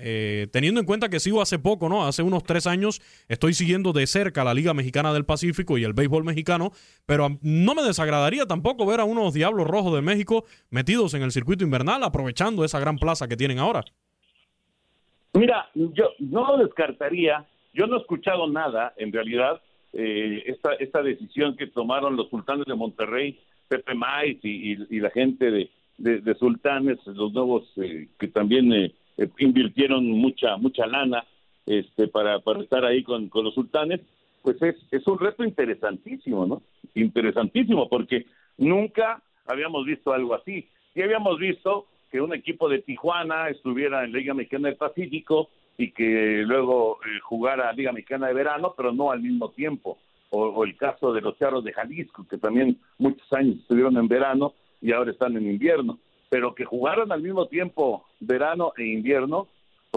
teniendo 0.51 0.79
en 0.79 0.85
cuenta 0.85 1.09
que 1.09 1.19
sigo 1.19 1.41
hace 1.41 1.59
poco, 1.59 1.89
¿no? 1.89 2.05
Hace 2.05 2.21
unos 2.21 2.43
tres 2.43 2.56
años 2.65 3.01
estoy 3.27 3.53
siguiendo 3.53 3.93
de 3.93 4.07
cerca 4.07 4.43
la 4.43 4.53
Liga 4.53 4.73
Mexicana 4.73 5.13
del 5.13 5.25
Pacífico 5.25 5.77
y 5.77 5.83
el 5.83 5.93
béisbol 5.93 6.23
mexicano, 6.23 6.71
pero 7.05 7.37
no 7.41 7.75
me 7.75 7.83
desagradaría 7.83 8.45
tampoco 8.45 8.85
ver 8.85 9.01
a 9.01 9.05
unos 9.05 9.33
Diablos 9.33 9.67
Rojos 9.67 9.93
de 9.93 10.01
México 10.01 10.45
metidos 10.71 11.13
en 11.13 11.21
el 11.21 11.31
circuito 11.31 11.63
invernal 11.63 12.03
aprovechando 12.03 12.63
esa 12.63 12.79
gran 12.79 12.97
plaza 12.97 13.27
que 13.27 13.37
tienen 13.37 13.59
ahora? 13.59 13.83
Mira, 15.33 15.69
yo 15.75 16.11
no 16.19 16.47
lo 16.47 16.63
descartaría. 16.63 17.45
Yo 17.73 17.85
no 17.85 17.97
he 17.97 17.99
escuchado 17.99 18.47
nada, 18.47 18.93
en 18.97 19.13
realidad, 19.13 19.61
eh, 19.93 20.43
esta, 20.47 20.73
esta 20.73 21.03
decisión 21.03 21.55
que 21.55 21.67
tomaron 21.67 22.15
los 22.15 22.29
sultanes 22.29 22.65
de 22.65 22.73
Monterrey, 22.73 23.39
Pepe 23.67 23.93
Mais 23.93 24.37
y, 24.43 24.75
la 24.99 25.11
gente 25.11 25.51
de, 25.51 25.69
de, 25.97 26.35
sultanes, 26.35 26.97
los 27.05 27.33
nuevos 27.33 27.71
eh, 27.77 28.07
que 28.19 28.27
también 28.29 28.73
eh, 28.73 28.93
invirtieron 29.39 30.05
mucha 30.05 30.57
mucha 30.57 30.87
lana 30.87 31.25
este 31.67 32.07
para, 32.07 32.39
para 32.39 32.61
estar 32.61 32.83
ahí 32.83 33.03
con, 33.03 33.29
con 33.29 33.43
los 33.45 33.53
sultanes, 33.53 34.01
pues 34.41 34.61
es, 34.61 34.75
es 34.91 35.05
un 35.05 35.19
reto 35.19 35.43
interesantísimo, 35.43 36.45
¿no? 36.45 36.61
Interesantísimo, 36.95 37.87
porque 37.89 38.25
nunca 38.57 39.21
habíamos 39.45 39.85
visto 39.85 40.13
algo 40.13 40.33
así. 40.33 40.67
Ya 40.95 41.03
habíamos 41.03 41.37
visto 41.37 41.85
que 42.11 42.21
un 42.21 42.33
equipo 42.33 42.69
de 42.69 42.79
Tijuana 42.79 43.49
estuviera 43.49 44.03
en 44.03 44.11
Liga 44.11 44.33
Mexicana 44.33 44.69
del 44.69 44.77
Pacífico 44.77 45.49
y 45.77 45.91
que 45.91 46.43
luego 46.45 46.99
eh, 47.03 47.19
jugara 47.21 47.71
Liga 47.73 47.91
Mexicana 47.91 48.27
de 48.27 48.33
Verano, 48.33 48.73
pero 48.75 48.91
no 48.91 49.11
al 49.11 49.21
mismo 49.21 49.49
tiempo. 49.51 49.97
O, 50.29 50.65
el 50.65 50.75
caso 50.75 51.13
de 51.13 51.21
los 51.21 51.37
Charros 51.37 51.63
de 51.63 51.71
Jalisco, 51.71 52.25
que 52.29 52.37
también 52.37 52.77
muchos 52.97 53.31
años 53.31 53.57
estuvieron 53.57 53.95
en 53.97 54.07
verano 54.07 54.53
y 54.81 54.91
ahora 54.91 55.11
están 55.11 55.37
en 55.37 55.49
invierno. 55.49 55.99
Pero 56.29 56.53
que 56.53 56.65
jugaran 56.65 57.11
al 57.11 57.21
mismo 57.21 57.45
tiempo 57.47 58.05
verano 58.19 58.73
e 58.75 58.85
invierno, 58.85 59.47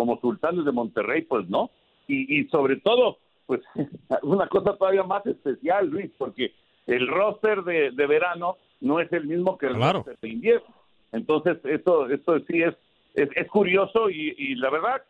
como 0.00 0.18
Sultanes 0.18 0.64
de 0.64 0.72
Monterrey, 0.72 1.22
pues 1.22 1.46
no. 1.50 1.70
Y, 2.08 2.40
y 2.40 2.48
sobre 2.48 2.76
todo, 2.76 3.18
pues 3.44 3.60
una 4.22 4.46
cosa 4.46 4.74
todavía 4.74 5.02
más 5.02 5.26
especial, 5.26 5.88
Luis, 5.88 6.10
porque 6.16 6.54
el 6.86 7.06
roster 7.06 7.62
de, 7.64 7.90
de 7.90 8.06
verano 8.06 8.56
no 8.80 8.98
es 8.98 9.12
el 9.12 9.26
mismo 9.26 9.58
que 9.58 9.66
el 9.66 9.74
roster 9.74 10.16
de 10.22 10.28
invierno. 10.30 10.74
Entonces, 11.12 11.58
esto, 11.64 12.08
esto 12.08 12.38
sí 12.48 12.62
es, 12.62 12.74
es, 13.14 13.48
curioso 13.48 14.08
y, 14.08 14.54
la 14.54 14.70
verdad, 14.70 15.02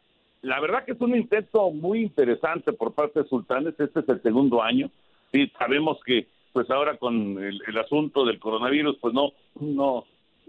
la 0.42 0.58
verdad 0.58 0.84
que 0.84 0.92
es 0.92 1.00
un 1.00 1.14
intento 1.14 1.70
muy 1.70 2.00
interesante 2.00 2.72
por 2.72 2.92
parte 2.92 3.22
de 3.22 3.28
Sultanes. 3.28 3.78
Este 3.78 4.00
es 4.00 4.08
el 4.08 4.20
segundo 4.22 4.60
año. 4.60 4.90
Sí, 5.30 5.52
sabemos 5.56 6.00
que, 6.04 6.26
pues 6.52 6.68
ahora 6.68 6.96
con 6.96 7.38
el, 7.38 7.78
asunto 7.78 8.24
del 8.24 8.40
coronavirus, 8.40 8.96
pues 9.00 9.14
no, 9.14 9.30
no, 9.60 10.04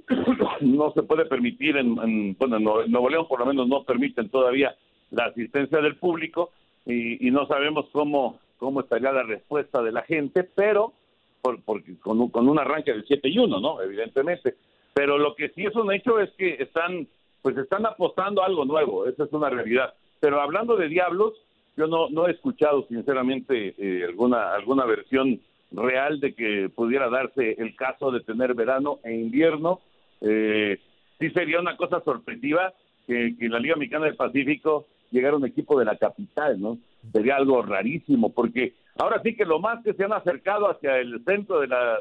no 0.62 0.92
se 0.94 1.04
puede 1.04 1.26
permitir 1.26 1.78
en, 1.78 2.36
bueno, 2.38 2.58
en 2.58 2.92
Nuevo 2.92 3.10
León 3.10 3.28
por 3.28 3.40
lo 3.40 3.46
menos 3.46 3.68
no 3.68 3.84
permiten 3.84 4.30
todavía 4.30 4.76
la 5.12 5.26
asistencia 5.26 5.80
del 5.80 5.98
público 5.98 6.52
y, 6.86 7.30
no 7.32 7.46
sabemos 7.48 7.86
cómo, 7.92 8.40
cómo 8.58 8.82
estaría 8.82 9.12
la 9.12 9.24
respuesta 9.24 9.82
de 9.82 9.92
la 9.92 10.02
gente, 10.04 10.44
pero 10.44 10.94
por, 11.42 11.62
porque 11.64 11.98
con 12.00 12.20
un, 12.20 12.30
con 12.30 12.50
un 12.50 12.60
arranque 12.60 12.92
del 12.92 13.06
7 13.06 13.30
y 13.30 13.38
1, 13.38 13.60
¿no? 13.60 13.82
Evidentemente 13.82 14.56
pero 14.94 15.18
lo 15.18 15.36
que 15.36 15.50
sí 15.50 15.66
es 15.66 15.76
un 15.76 15.92
hecho 15.92 16.20
es 16.20 16.32
que 16.32 16.56
están 16.62 17.08
pues 17.42 17.58
están 17.58 17.86
apostando 17.86 18.44
a 18.44 18.46
algo 18.46 18.66
nuevo, 18.66 19.08
esa 19.08 19.24
es 19.24 19.34
una 19.34 19.50
realidad. 19.50 19.96
Pero 20.20 20.40
hablando 20.40 20.76
de 20.76 20.88
diablos, 20.88 21.34
yo 21.76 21.88
no 21.88 22.10
no 22.10 22.28
he 22.28 22.32
escuchado 22.32 22.86
sinceramente 22.88 23.74
eh, 23.78 24.06
alguna 24.08 24.54
alguna 24.54 24.86
versión 24.86 25.40
real 25.72 26.20
de 26.20 26.36
que 26.36 26.70
pudiera 26.70 27.10
darse 27.10 27.56
el 27.58 27.76
caso 27.76 28.12
de 28.12 28.22
tener 28.22 28.54
verano 28.54 29.00
e 29.04 29.14
invierno. 29.14 29.80
Eh, 30.22 30.80
sí 31.20 31.30
sería 31.32 31.60
una 31.60 31.78
cosa 31.78 32.02
sorpresiva 32.04 32.74
que, 33.08 33.36
que 33.38 33.46
en 33.46 33.52
la 33.52 33.60
Liga 33.60 33.76
Mexicana 33.76 34.06
del 34.06 34.16
Pacífico 34.16 34.88
llegara 35.12 35.38
un 35.38 35.46
equipo 35.46 35.78
de 35.78 35.86
la 35.86 35.98
capital, 35.98 36.60
¿no? 36.60 36.78
Sería 37.12 37.36
algo 37.36 37.62
rarísimo, 37.62 38.32
porque 38.32 38.74
ahora 38.98 39.22
sí 39.24 39.36
que 39.36 39.46
lo 39.46 39.60
más 39.60 39.84
que 39.84 39.94
se 39.94 40.04
han 40.04 40.14
acercado 40.14 40.70
hacia 40.70 40.98
el 40.98 41.24
centro 41.26 41.60
de 41.60 41.68
la, 41.68 42.00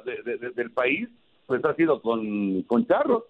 del 0.54 0.70
país 0.70 1.08
pues 1.46 1.64
ha 1.64 1.74
sido 1.74 2.00
con, 2.00 2.62
con 2.62 2.86
Charros. 2.86 3.24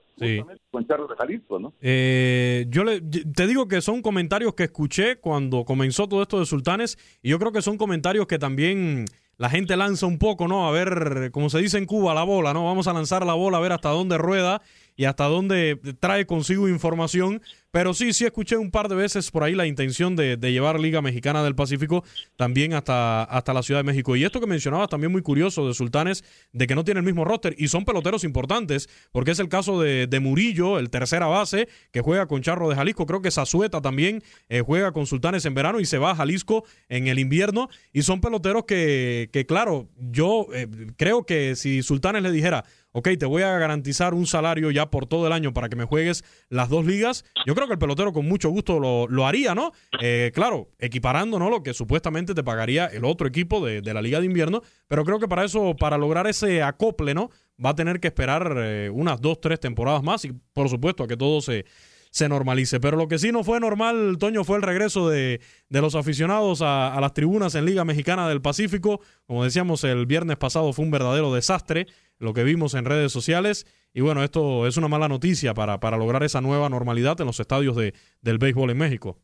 Con 0.70 0.86
Charros 0.86 1.08
de 1.08 1.16
Jalisco, 1.16 1.58
¿no? 1.58 1.72
Eh, 1.80 2.66
yo 2.68 2.84
le, 2.84 3.00
te 3.00 3.46
digo 3.46 3.66
que 3.66 3.80
son 3.80 4.02
comentarios 4.02 4.52
que 4.52 4.64
escuché 4.64 5.16
cuando 5.16 5.64
comenzó 5.64 6.06
todo 6.06 6.20
esto 6.20 6.38
de 6.38 6.44
Sultanes 6.44 6.98
y 7.22 7.30
yo 7.30 7.38
creo 7.38 7.52
que 7.52 7.62
son 7.62 7.78
comentarios 7.78 8.26
que 8.26 8.38
también 8.38 9.06
la 9.38 9.48
gente 9.48 9.74
lanza 9.78 10.04
un 10.04 10.18
poco, 10.18 10.46
¿no? 10.46 10.68
A 10.68 10.70
ver, 10.70 11.30
como 11.32 11.48
se 11.48 11.60
dice 11.60 11.78
en 11.78 11.86
Cuba, 11.86 12.12
la 12.12 12.24
bola, 12.24 12.52
¿no? 12.52 12.66
Vamos 12.66 12.86
a 12.88 12.92
lanzar 12.92 13.24
la 13.24 13.32
bola 13.32 13.56
a 13.56 13.60
ver 13.60 13.72
hasta 13.72 13.88
dónde 13.88 14.18
rueda 14.18 14.60
y 15.00 15.06
hasta 15.06 15.24
dónde 15.24 15.80
trae 15.98 16.26
consigo 16.26 16.68
información. 16.68 17.40
Pero 17.72 17.94
sí, 17.94 18.12
sí 18.12 18.24
escuché 18.24 18.56
un 18.56 18.70
par 18.72 18.88
de 18.88 18.96
veces 18.96 19.30
por 19.30 19.44
ahí 19.44 19.54
la 19.54 19.66
intención 19.66 20.16
de, 20.16 20.36
llevar 20.36 20.80
Liga 20.80 21.02
Mexicana 21.02 21.44
del 21.44 21.54
Pacífico 21.54 22.02
también 22.36 22.74
hasta, 22.74 23.22
hasta 23.22 23.54
la 23.54 23.62
Ciudad 23.62 23.80
de 23.80 23.84
México. 23.84 24.16
Y 24.16 24.24
esto 24.24 24.40
que 24.40 24.48
mencionabas 24.48 24.88
también 24.88 25.12
muy 25.12 25.22
curioso 25.22 25.66
de 25.68 25.74
Sultanes, 25.74 26.24
de 26.52 26.66
que 26.66 26.74
no 26.74 26.84
tiene 26.84 26.98
el 26.98 27.06
mismo 27.06 27.24
roster 27.24 27.54
y 27.56 27.68
son 27.68 27.84
peloteros 27.84 28.24
importantes, 28.24 28.88
porque 29.12 29.30
es 29.30 29.38
el 29.38 29.48
caso 29.48 29.80
de, 29.80 30.20
Murillo, 30.20 30.78
el 30.78 30.90
tercera 30.90 31.26
base, 31.26 31.68
que 31.92 32.00
juega 32.00 32.26
con 32.26 32.42
Charro 32.42 32.68
de 32.68 32.74
Jalisco. 32.74 33.06
Creo 33.06 33.22
que 33.22 33.30
Zazueta 33.30 33.80
también 33.80 34.22
eh, 34.48 34.60
juega 34.60 34.92
con 34.92 35.06
Sultanes 35.06 35.44
en 35.44 35.54
verano 35.54 35.78
y 35.80 35.86
se 35.86 35.98
va 35.98 36.10
a 36.10 36.16
Jalisco 36.16 36.64
en 36.88 37.06
el 37.06 37.18
invierno. 37.20 37.68
Y 37.92 38.02
son 38.02 38.20
peloteros 38.20 38.64
que, 38.64 39.30
que 39.32 39.46
claro, 39.46 39.88
yo 39.96 40.48
eh, 40.52 40.66
creo 40.96 41.24
que 41.24 41.54
si 41.54 41.82
Sultanes 41.82 42.22
le 42.22 42.32
dijera, 42.32 42.64
ok, 42.92 43.08
te 43.18 43.26
voy 43.26 43.42
a 43.42 43.58
garantizar 43.58 44.14
un 44.14 44.26
salario 44.26 44.70
ya 44.70 44.90
por 44.90 45.06
todo 45.06 45.26
el 45.26 45.32
año 45.32 45.52
para 45.52 45.68
que 45.68 45.76
me 45.76 45.84
juegues 45.84 46.24
las 46.48 46.68
dos 46.68 46.84
ligas, 46.84 47.24
yo 47.46 47.54
que 47.66 47.74
el 47.74 47.78
pelotero 47.78 48.12
con 48.12 48.26
mucho 48.26 48.50
gusto 48.50 48.78
lo, 48.78 49.26
haría, 49.26 49.54
¿no? 49.54 49.72
Eh, 50.00 50.30
claro, 50.34 50.68
equiparando, 50.78 51.38
¿no? 51.38 51.50
Lo 51.50 51.62
que 51.62 51.74
supuestamente 51.74 52.34
te 52.34 52.42
pagaría 52.42 52.86
el 52.86 53.04
otro 53.04 53.26
equipo 53.26 53.64
de, 53.64 53.82
la 53.82 54.02
liga 54.02 54.20
de 54.20 54.26
invierno, 54.26 54.62
pero 54.88 55.04
creo 55.04 55.18
que 55.18 55.28
para 55.28 55.44
eso, 55.44 55.74
para 55.76 55.98
lograr 55.98 56.26
ese 56.26 56.62
acople, 56.62 57.14
¿no? 57.14 57.30
Va 57.64 57.70
a 57.70 57.74
tener 57.74 58.00
que 58.00 58.08
esperar 58.08 58.54
eh, 58.56 58.90
unas 58.92 59.20
dos, 59.20 59.40
tres 59.40 59.60
temporadas 59.60 60.02
más 60.02 60.24
y 60.24 60.32
por 60.52 60.68
supuesto 60.68 61.04
a 61.04 61.08
que 61.08 61.16
todo 61.16 61.40
se, 61.40 61.64
se 62.10 62.28
normalice. 62.28 62.80
Pero 62.80 62.96
lo 62.96 63.08
que 63.08 63.18
sí 63.18 63.32
no 63.32 63.44
fue 63.44 63.60
normal, 63.60 64.16
Toño, 64.18 64.44
fue 64.44 64.56
el 64.56 64.62
regreso 64.62 65.08
de, 65.08 65.40
de 65.68 65.80
los 65.80 65.94
aficionados 65.94 66.62
a, 66.62 66.94
a, 66.94 67.00
las 67.00 67.14
tribunas 67.14 67.54
en 67.54 67.64
Liga 67.64 67.84
Mexicana 67.84 68.28
del 68.28 68.40
Pacífico. 68.40 69.00
Como 69.26 69.44
decíamos, 69.44 69.84
el 69.84 70.06
viernes 70.06 70.36
pasado 70.36 70.72
fue 70.72 70.84
un 70.84 70.90
verdadero 70.90 71.32
desastre 71.34 71.86
lo 72.20 72.34
que 72.34 72.44
vimos 72.44 72.74
en 72.74 72.84
redes 72.84 73.10
sociales. 73.10 73.66
Y 73.92 74.02
bueno, 74.02 74.22
esto 74.22 74.66
es 74.66 74.76
una 74.76 74.88
mala 74.88 75.08
noticia 75.08 75.52
para, 75.52 75.80
para 75.80 75.96
lograr 75.96 76.22
esa 76.22 76.40
nueva 76.40 76.68
normalidad 76.68 77.20
en 77.20 77.26
los 77.26 77.40
estadios 77.40 77.74
de, 77.74 77.92
del 78.22 78.38
béisbol 78.38 78.70
en 78.70 78.78
México. 78.78 79.18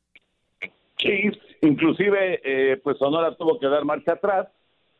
Sí, 0.98 1.30
inclusive 1.62 2.40
eh, 2.44 2.76
pues 2.82 2.98
Sonora 2.98 3.34
tuvo 3.36 3.60
que 3.60 3.68
dar 3.68 3.84
marcha 3.84 4.14
atrás. 4.14 4.48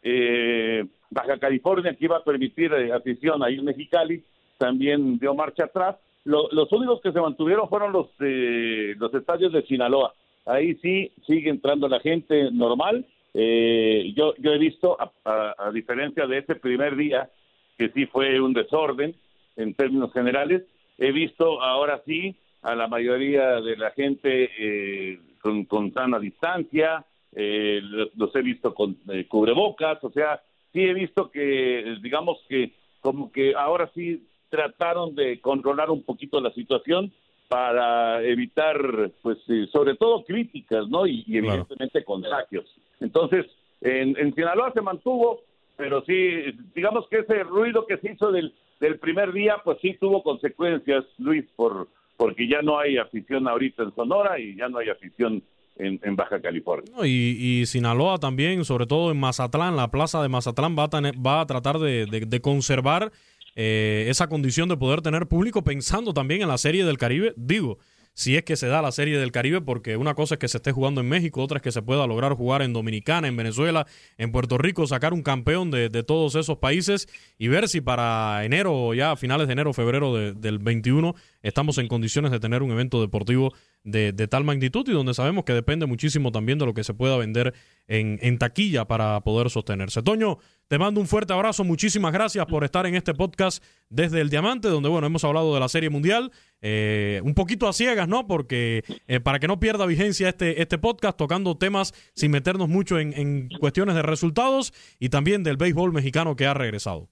Eh, 0.03 0.85
Baja 1.11 1.39
California, 1.39 1.95
que 1.95 2.05
iba 2.05 2.19
a 2.19 2.25
permitir 2.25 2.73
eh, 2.73 2.93
afición 2.93 3.43
ahí 3.43 3.57
en 3.57 3.65
Mexicali, 3.65 4.23
también 4.59 5.19
dio 5.19 5.35
marcha 5.35 5.65
atrás. 5.65 5.97
los 6.25 6.73
únicos 6.73 7.01
que 7.01 7.13
se 7.13 7.21
mantuvieron 7.21 7.69
fueron 7.69 7.93
los, 7.93 8.09
los 8.19 9.15
estadios 9.15 9.53
de 9.53 9.63
Sinaloa. 9.63 10.15
Ahí 10.45 10.77
sí 10.77 11.13
sigue 11.27 11.51
entrando 11.51 11.89
la 11.89 12.01
gente 12.01 12.51
normal. 12.53 13.05
yo, 13.35 14.35
yo 14.39 14.53
he 14.53 14.59
visto, 14.59 14.97
a 15.25 15.71
diferencia 15.73 16.27
de 16.27 16.39
ese 16.39 16.55
primer 16.55 16.97
día, 16.97 17.31
que 17.79 17.91
sí 17.91 18.07
fue 18.07 18.41
un 18.41 18.53
desorden 18.53 19.15
en 19.57 19.75
términos 19.75 20.13
generales. 20.13 20.63
He 20.99 21.13
visto 21.13 21.63
ahora 21.63 22.03
sí 22.07 22.37
a 22.63 22.75
la 22.75 22.89
mayoría 22.89 23.61
de 23.61 23.77
la 23.77 23.91
gente 23.93 24.51
eh, 24.59 25.21
con, 25.41 25.65
con, 25.67 25.93
sana 25.93 26.19
distancia, 26.19 27.05
eh, 27.33 27.81
los, 28.15 28.35
he 28.35 28.43
visto 28.43 28.75
con 28.75 28.97
eh, 29.09 29.27
cubrebocas, 29.29 30.03
o 30.03 30.11
sea, 30.11 30.43
sí 30.73 30.81
he 30.81 30.95
visto 30.95 31.31
que, 31.31 31.97
digamos 32.03 32.39
que 32.49 32.73
como 33.01 33.31
que 33.31 33.55
ahora 33.55 33.89
sí 33.95 34.27
trataron 34.49 35.15
de 35.15 35.41
controlar 35.41 35.91
un 35.91 36.03
poquito 36.03 36.41
la 36.41 36.51
situación 36.53 37.13
para 37.49 38.23
evitar, 38.25 39.13
pues, 39.23 39.39
sobre 39.71 39.95
todo 39.95 40.25
críticas, 40.25 40.89
¿no? 40.89 41.07
Y, 41.07 41.25
evidentemente 41.29 42.03
contagios. 42.03 42.65
Entonces, 42.99 43.47
en, 43.81 44.17
en 44.19 44.35
Sinaloa 44.35 44.73
se 44.73 44.81
mantuvo, 44.81 45.43
pero 45.77 46.03
sí, 46.05 46.53
digamos 46.75 47.07
que 47.09 47.19
ese 47.19 47.45
ruido 47.45 47.87
que 47.87 47.99
se 47.99 48.13
hizo 48.13 48.33
del, 48.33 48.53
del 48.81 48.99
primer 48.99 49.33
día, 49.33 49.57
pues 49.65 49.79
sí 49.81 49.97
tuvo 49.99 50.23
consecuencias, 50.23 51.05
Luis, 51.19 51.45
por, 51.57 51.89
porque 52.17 52.49
ya 52.49 52.63
no 52.63 52.79
hay 52.79 52.99
afición 52.99 53.49
ahorita 53.49 53.83
en 53.85 53.95
Sonora 53.95 54.39
y 54.39 54.57
ya 54.57 54.69
no 54.69 54.79
hay 54.79 54.89
afición 54.89 55.43
en, 55.77 56.01
en 56.03 56.17
Baja 56.17 56.41
California. 56.41 56.91
y, 57.05 57.65
Sinaloa 57.67 58.19
también, 58.19 58.65
sobre 58.65 58.87
todo 58.87 59.11
en 59.11 59.19
Mazatlán, 59.19 59.77
la 59.77 59.91
plaza 59.91 60.23
de 60.23 60.29
Mazatlán 60.29 60.77
va 60.77 61.41
a, 61.41 61.47
tratar 61.47 61.79
de, 61.79 62.07
de, 62.07 62.21
de 62.21 62.41
conservar 62.41 63.13
eh, 63.59 64.07
esa 64.11 64.29
condición 64.29 64.69
de 64.69 64.77
poder 64.77 65.01
tener 65.01 65.27
público 65.27 65.65
pensando 65.65 66.13
también 66.13 66.43
en 66.43 66.49
la 66.49 66.59
Serie 66.59 66.85
del 66.85 66.99
Caribe. 66.99 67.33
Digo, 67.37 67.79
si 68.17 68.35
es 68.35 68.45
que 68.45 68.57
se 68.57 68.67
da 68.67 68.81
la 68.81 68.93
Serie 68.93 69.19
del 69.19 69.31
Caribe, 69.31 69.61
porque 69.61 69.99
una 69.99 70.15
cosa 70.15 70.37
es 70.37 70.39
que 70.39 70.49
se 70.49 70.57
esté 70.57 70.73
jugando 70.73 71.03
en 71.03 71.09
México, 71.09 71.43
otra 71.43 71.59
es 71.59 71.63
que 71.63 71.71
se 71.71 71.83
pueda 71.83 72.07
lograr 72.07 72.33
jugar 72.33 72.63
en 72.63 72.73
Dominicana, 72.73 73.29
en 73.29 73.37
Venezuela, 73.37 73.87
en 74.17 74.33
Puerto 74.33 74.57
Rico, 74.57 74.87
sacar 74.87 75.13
un 75.13 75.23
campeón 75.23 75.71
de, 75.71 75.91
de 75.91 76.03
todos 76.03 76.35
esos 76.35 76.57
países 76.57 77.09
y 77.37 77.49
ver 77.49 77.69
si 77.69 77.83
para 77.83 78.43
enero 78.47 78.95
ya 78.95 79.17
finales 79.17 79.49
de 79.49 79.53
enero, 79.53 79.75
febrero 79.75 80.15
de, 80.15 80.33
del 80.33 80.59
21, 80.59 81.15
estamos 81.43 81.77
en 81.77 81.89
condiciones 81.89 82.31
de 82.31 82.41
tener 82.41 82.63
un 82.63 82.71
evento 82.71 83.03
deportivo 83.03 83.53
de, 83.87 84.13
tal 84.29 84.45
magnitud 84.45 84.87
y 84.89 84.93
donde 84.93 85.15
sabemos 85.15 85.45
que 85.45 85.53
depende 85.53 85.87
muchísimo 85.87 86.33
también 86.33 86.59
de 86.59 86.67
lo 86.67 86.75
que 86.75 86.85
se 86.85 86.93
pueda 86.93 87.17
vender 87.17 87.55
en, 87.87 88.19
en 88.21 88.37
taquilla 88.37 88.87
para 88.87 89.21
poder 89.21 89.49
sostenerse. 89.49 90.03
Toño, 90.03 90.39
te 90.67 90.79
mando 90.79 91.01
un 91.01 91.07
fuerte 91.07 91.33
abrazo, 91.33 91.63
muchísimas 91.63 92.13
gracias 92.13 92.45
por 92.47 92.65
estar 92.65 92.85
en 92.87 92.97
este 92.97 93.15
podcast 93.15 93.65
desde 93.89 94.21
el 94.21 94.29
Diamante, 94.29 94.69
donde 94.69 94.89
bueno, 94.89 95.07
hemos 95.07 95.25
hablado 95.25 95.55
de 95.55 95.61
la 95.61 95.69
Serie 95.69 95.89
Mundial, 95.89 96.33
eh, 96.61 97.21
un 97.25 97.35
poquito 97.35 97.69
a 97.69 97.73
ciegas, 97.73 98.09
¿no? 98.09 98.27
Porque 98.27 98.83
eh, 99.07 99.21
para 99.21 99.39
que 99.39 99.47
no 99.47 99.61
pierda 99.61 99.87
vigencia 99.87 100.29
este, 100.29 100.61
este 100.61 100.79
podcast, 100.79 101.17
tocando 101.17 101.57
temas 101.57 101.93
sin 102.15 102.33
meternos 102.33 102.69
mucho 102.69 102.99
en, 102.99 103.13
en 103.13 103.49
cuestiones 103.61 103.95
de 103.95 104.03
resultados 104.03 104.73
y 104.99 105.11
también 105.11 105.45
del 105.45 105.57
béisbol 105.57 105.93
mexicano 105.93 106.35
que 106.35 106.47
ha 106.47 106.55
regresado. 106.55 107.09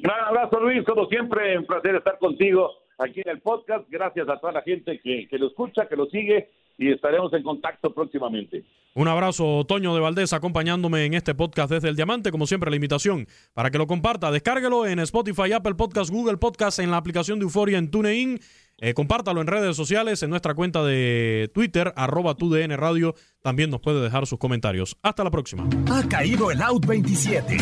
Gran 0.00 0.20
abrazo 0.24 0.58
Luis, 0.60 0.84
como 0.84 1.06
siempre, 1.06 1.58
un 1.58 1.66
placer 1.66 1.94
estar 1.96 2.18
contigo 2.18 2.83
aquí 2.98 3.20
en 3.20 3.28
el 3.28 3.40
podcast. 3.40 3.86
Gracias 3.88 4.28
a 4.28 4.38
toda 4.38 4.52
la 4.52 4.62
gente 4.62 5.00
que, 5.00 5.26
que 5.28 5.38
lo 5.38 5.48
escucha, 5.48 5.86
que 5.88 5.96
lo 5.96 6.06
sigue 6.06 6.50
y 6.78 6.90
estaremos 6.90 7.32
en 7.32 7.42
contacto 7.42 7.92
próximamente. 7.92 8.64
Un 8.94 9.08
abrazo, 9.08 9.64
Toño 9.66 9.92
de 9.94 10.00
Valdés, 10.00 10.32
acompañándome 10.32 11.04
en 11.04 11.14
este 11.14 11.34
podcast 11.34 11.70
desde 11.70 11.88
el 11.88 11.96
Diamante. 11.96 12.30
Como 12.30 12.46
siempre, 12.46 12.70
la 12.70 12.76
invitación 12.76 13.26
para 13.52 13.70
que 13.70 13.78
lo 13.78 13.86
comparta. 13.86 14.30
Descárguelo 14.30 14.86
en 14.86 15.00
Spotify, 15.00 15.52
Apple 15.52 15.74
Podcast, 15.74 16.10
Google 16.10 16.36
Podcast, 16.36 16.78
en 16.78 16.90
la 16.92 16.96
aplicación 16.96 17.40
de 17.40 17.44
Euforia 17.44 17.78
en 17.78 17.90
TuneIn. 17.90 18.38
Eh, 18.78 18.94
compártalo 18.94 19.40
en 19.40 19.46
redes 19.46 19.76
sociales, 19.76 20.22
en 20.22 20.30
nuestra 20.30 20.54
cuenta 20.54 20.84
de 20.84 21.50
Twitter, 21.54 21.92
arroba 21.96 22.34
TUDN 22.34 22.76
Radio. 22.76 23.14
También 23.42 23.70
nos 23.70 23.80
puede 23.80 24.00
dejar 24.00 24.26
sus 24.26 24.38
comentarios. 24.38 24.96
Hasta 25.02 25.24
la 25.24 25.30
próxima. 25.30 25.68
Ha 25.90 26.08
caído 26.08 26.50
el 26.50 26.62
Out 26.62 26.86
27. 26.86 27.56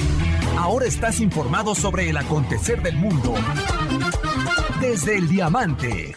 Ahora 0.59 0.87
estás 0.87 1.21
informado 1.21 1.75
sobre 1.75 2.11
el 2.11 2.17
acontecer 2.17 2.83
del 2.83 2.97
mundo. 2.97 3.35
Desde 4.83 5.17
el 5.17 5.29
Diamante. 5.29 6.17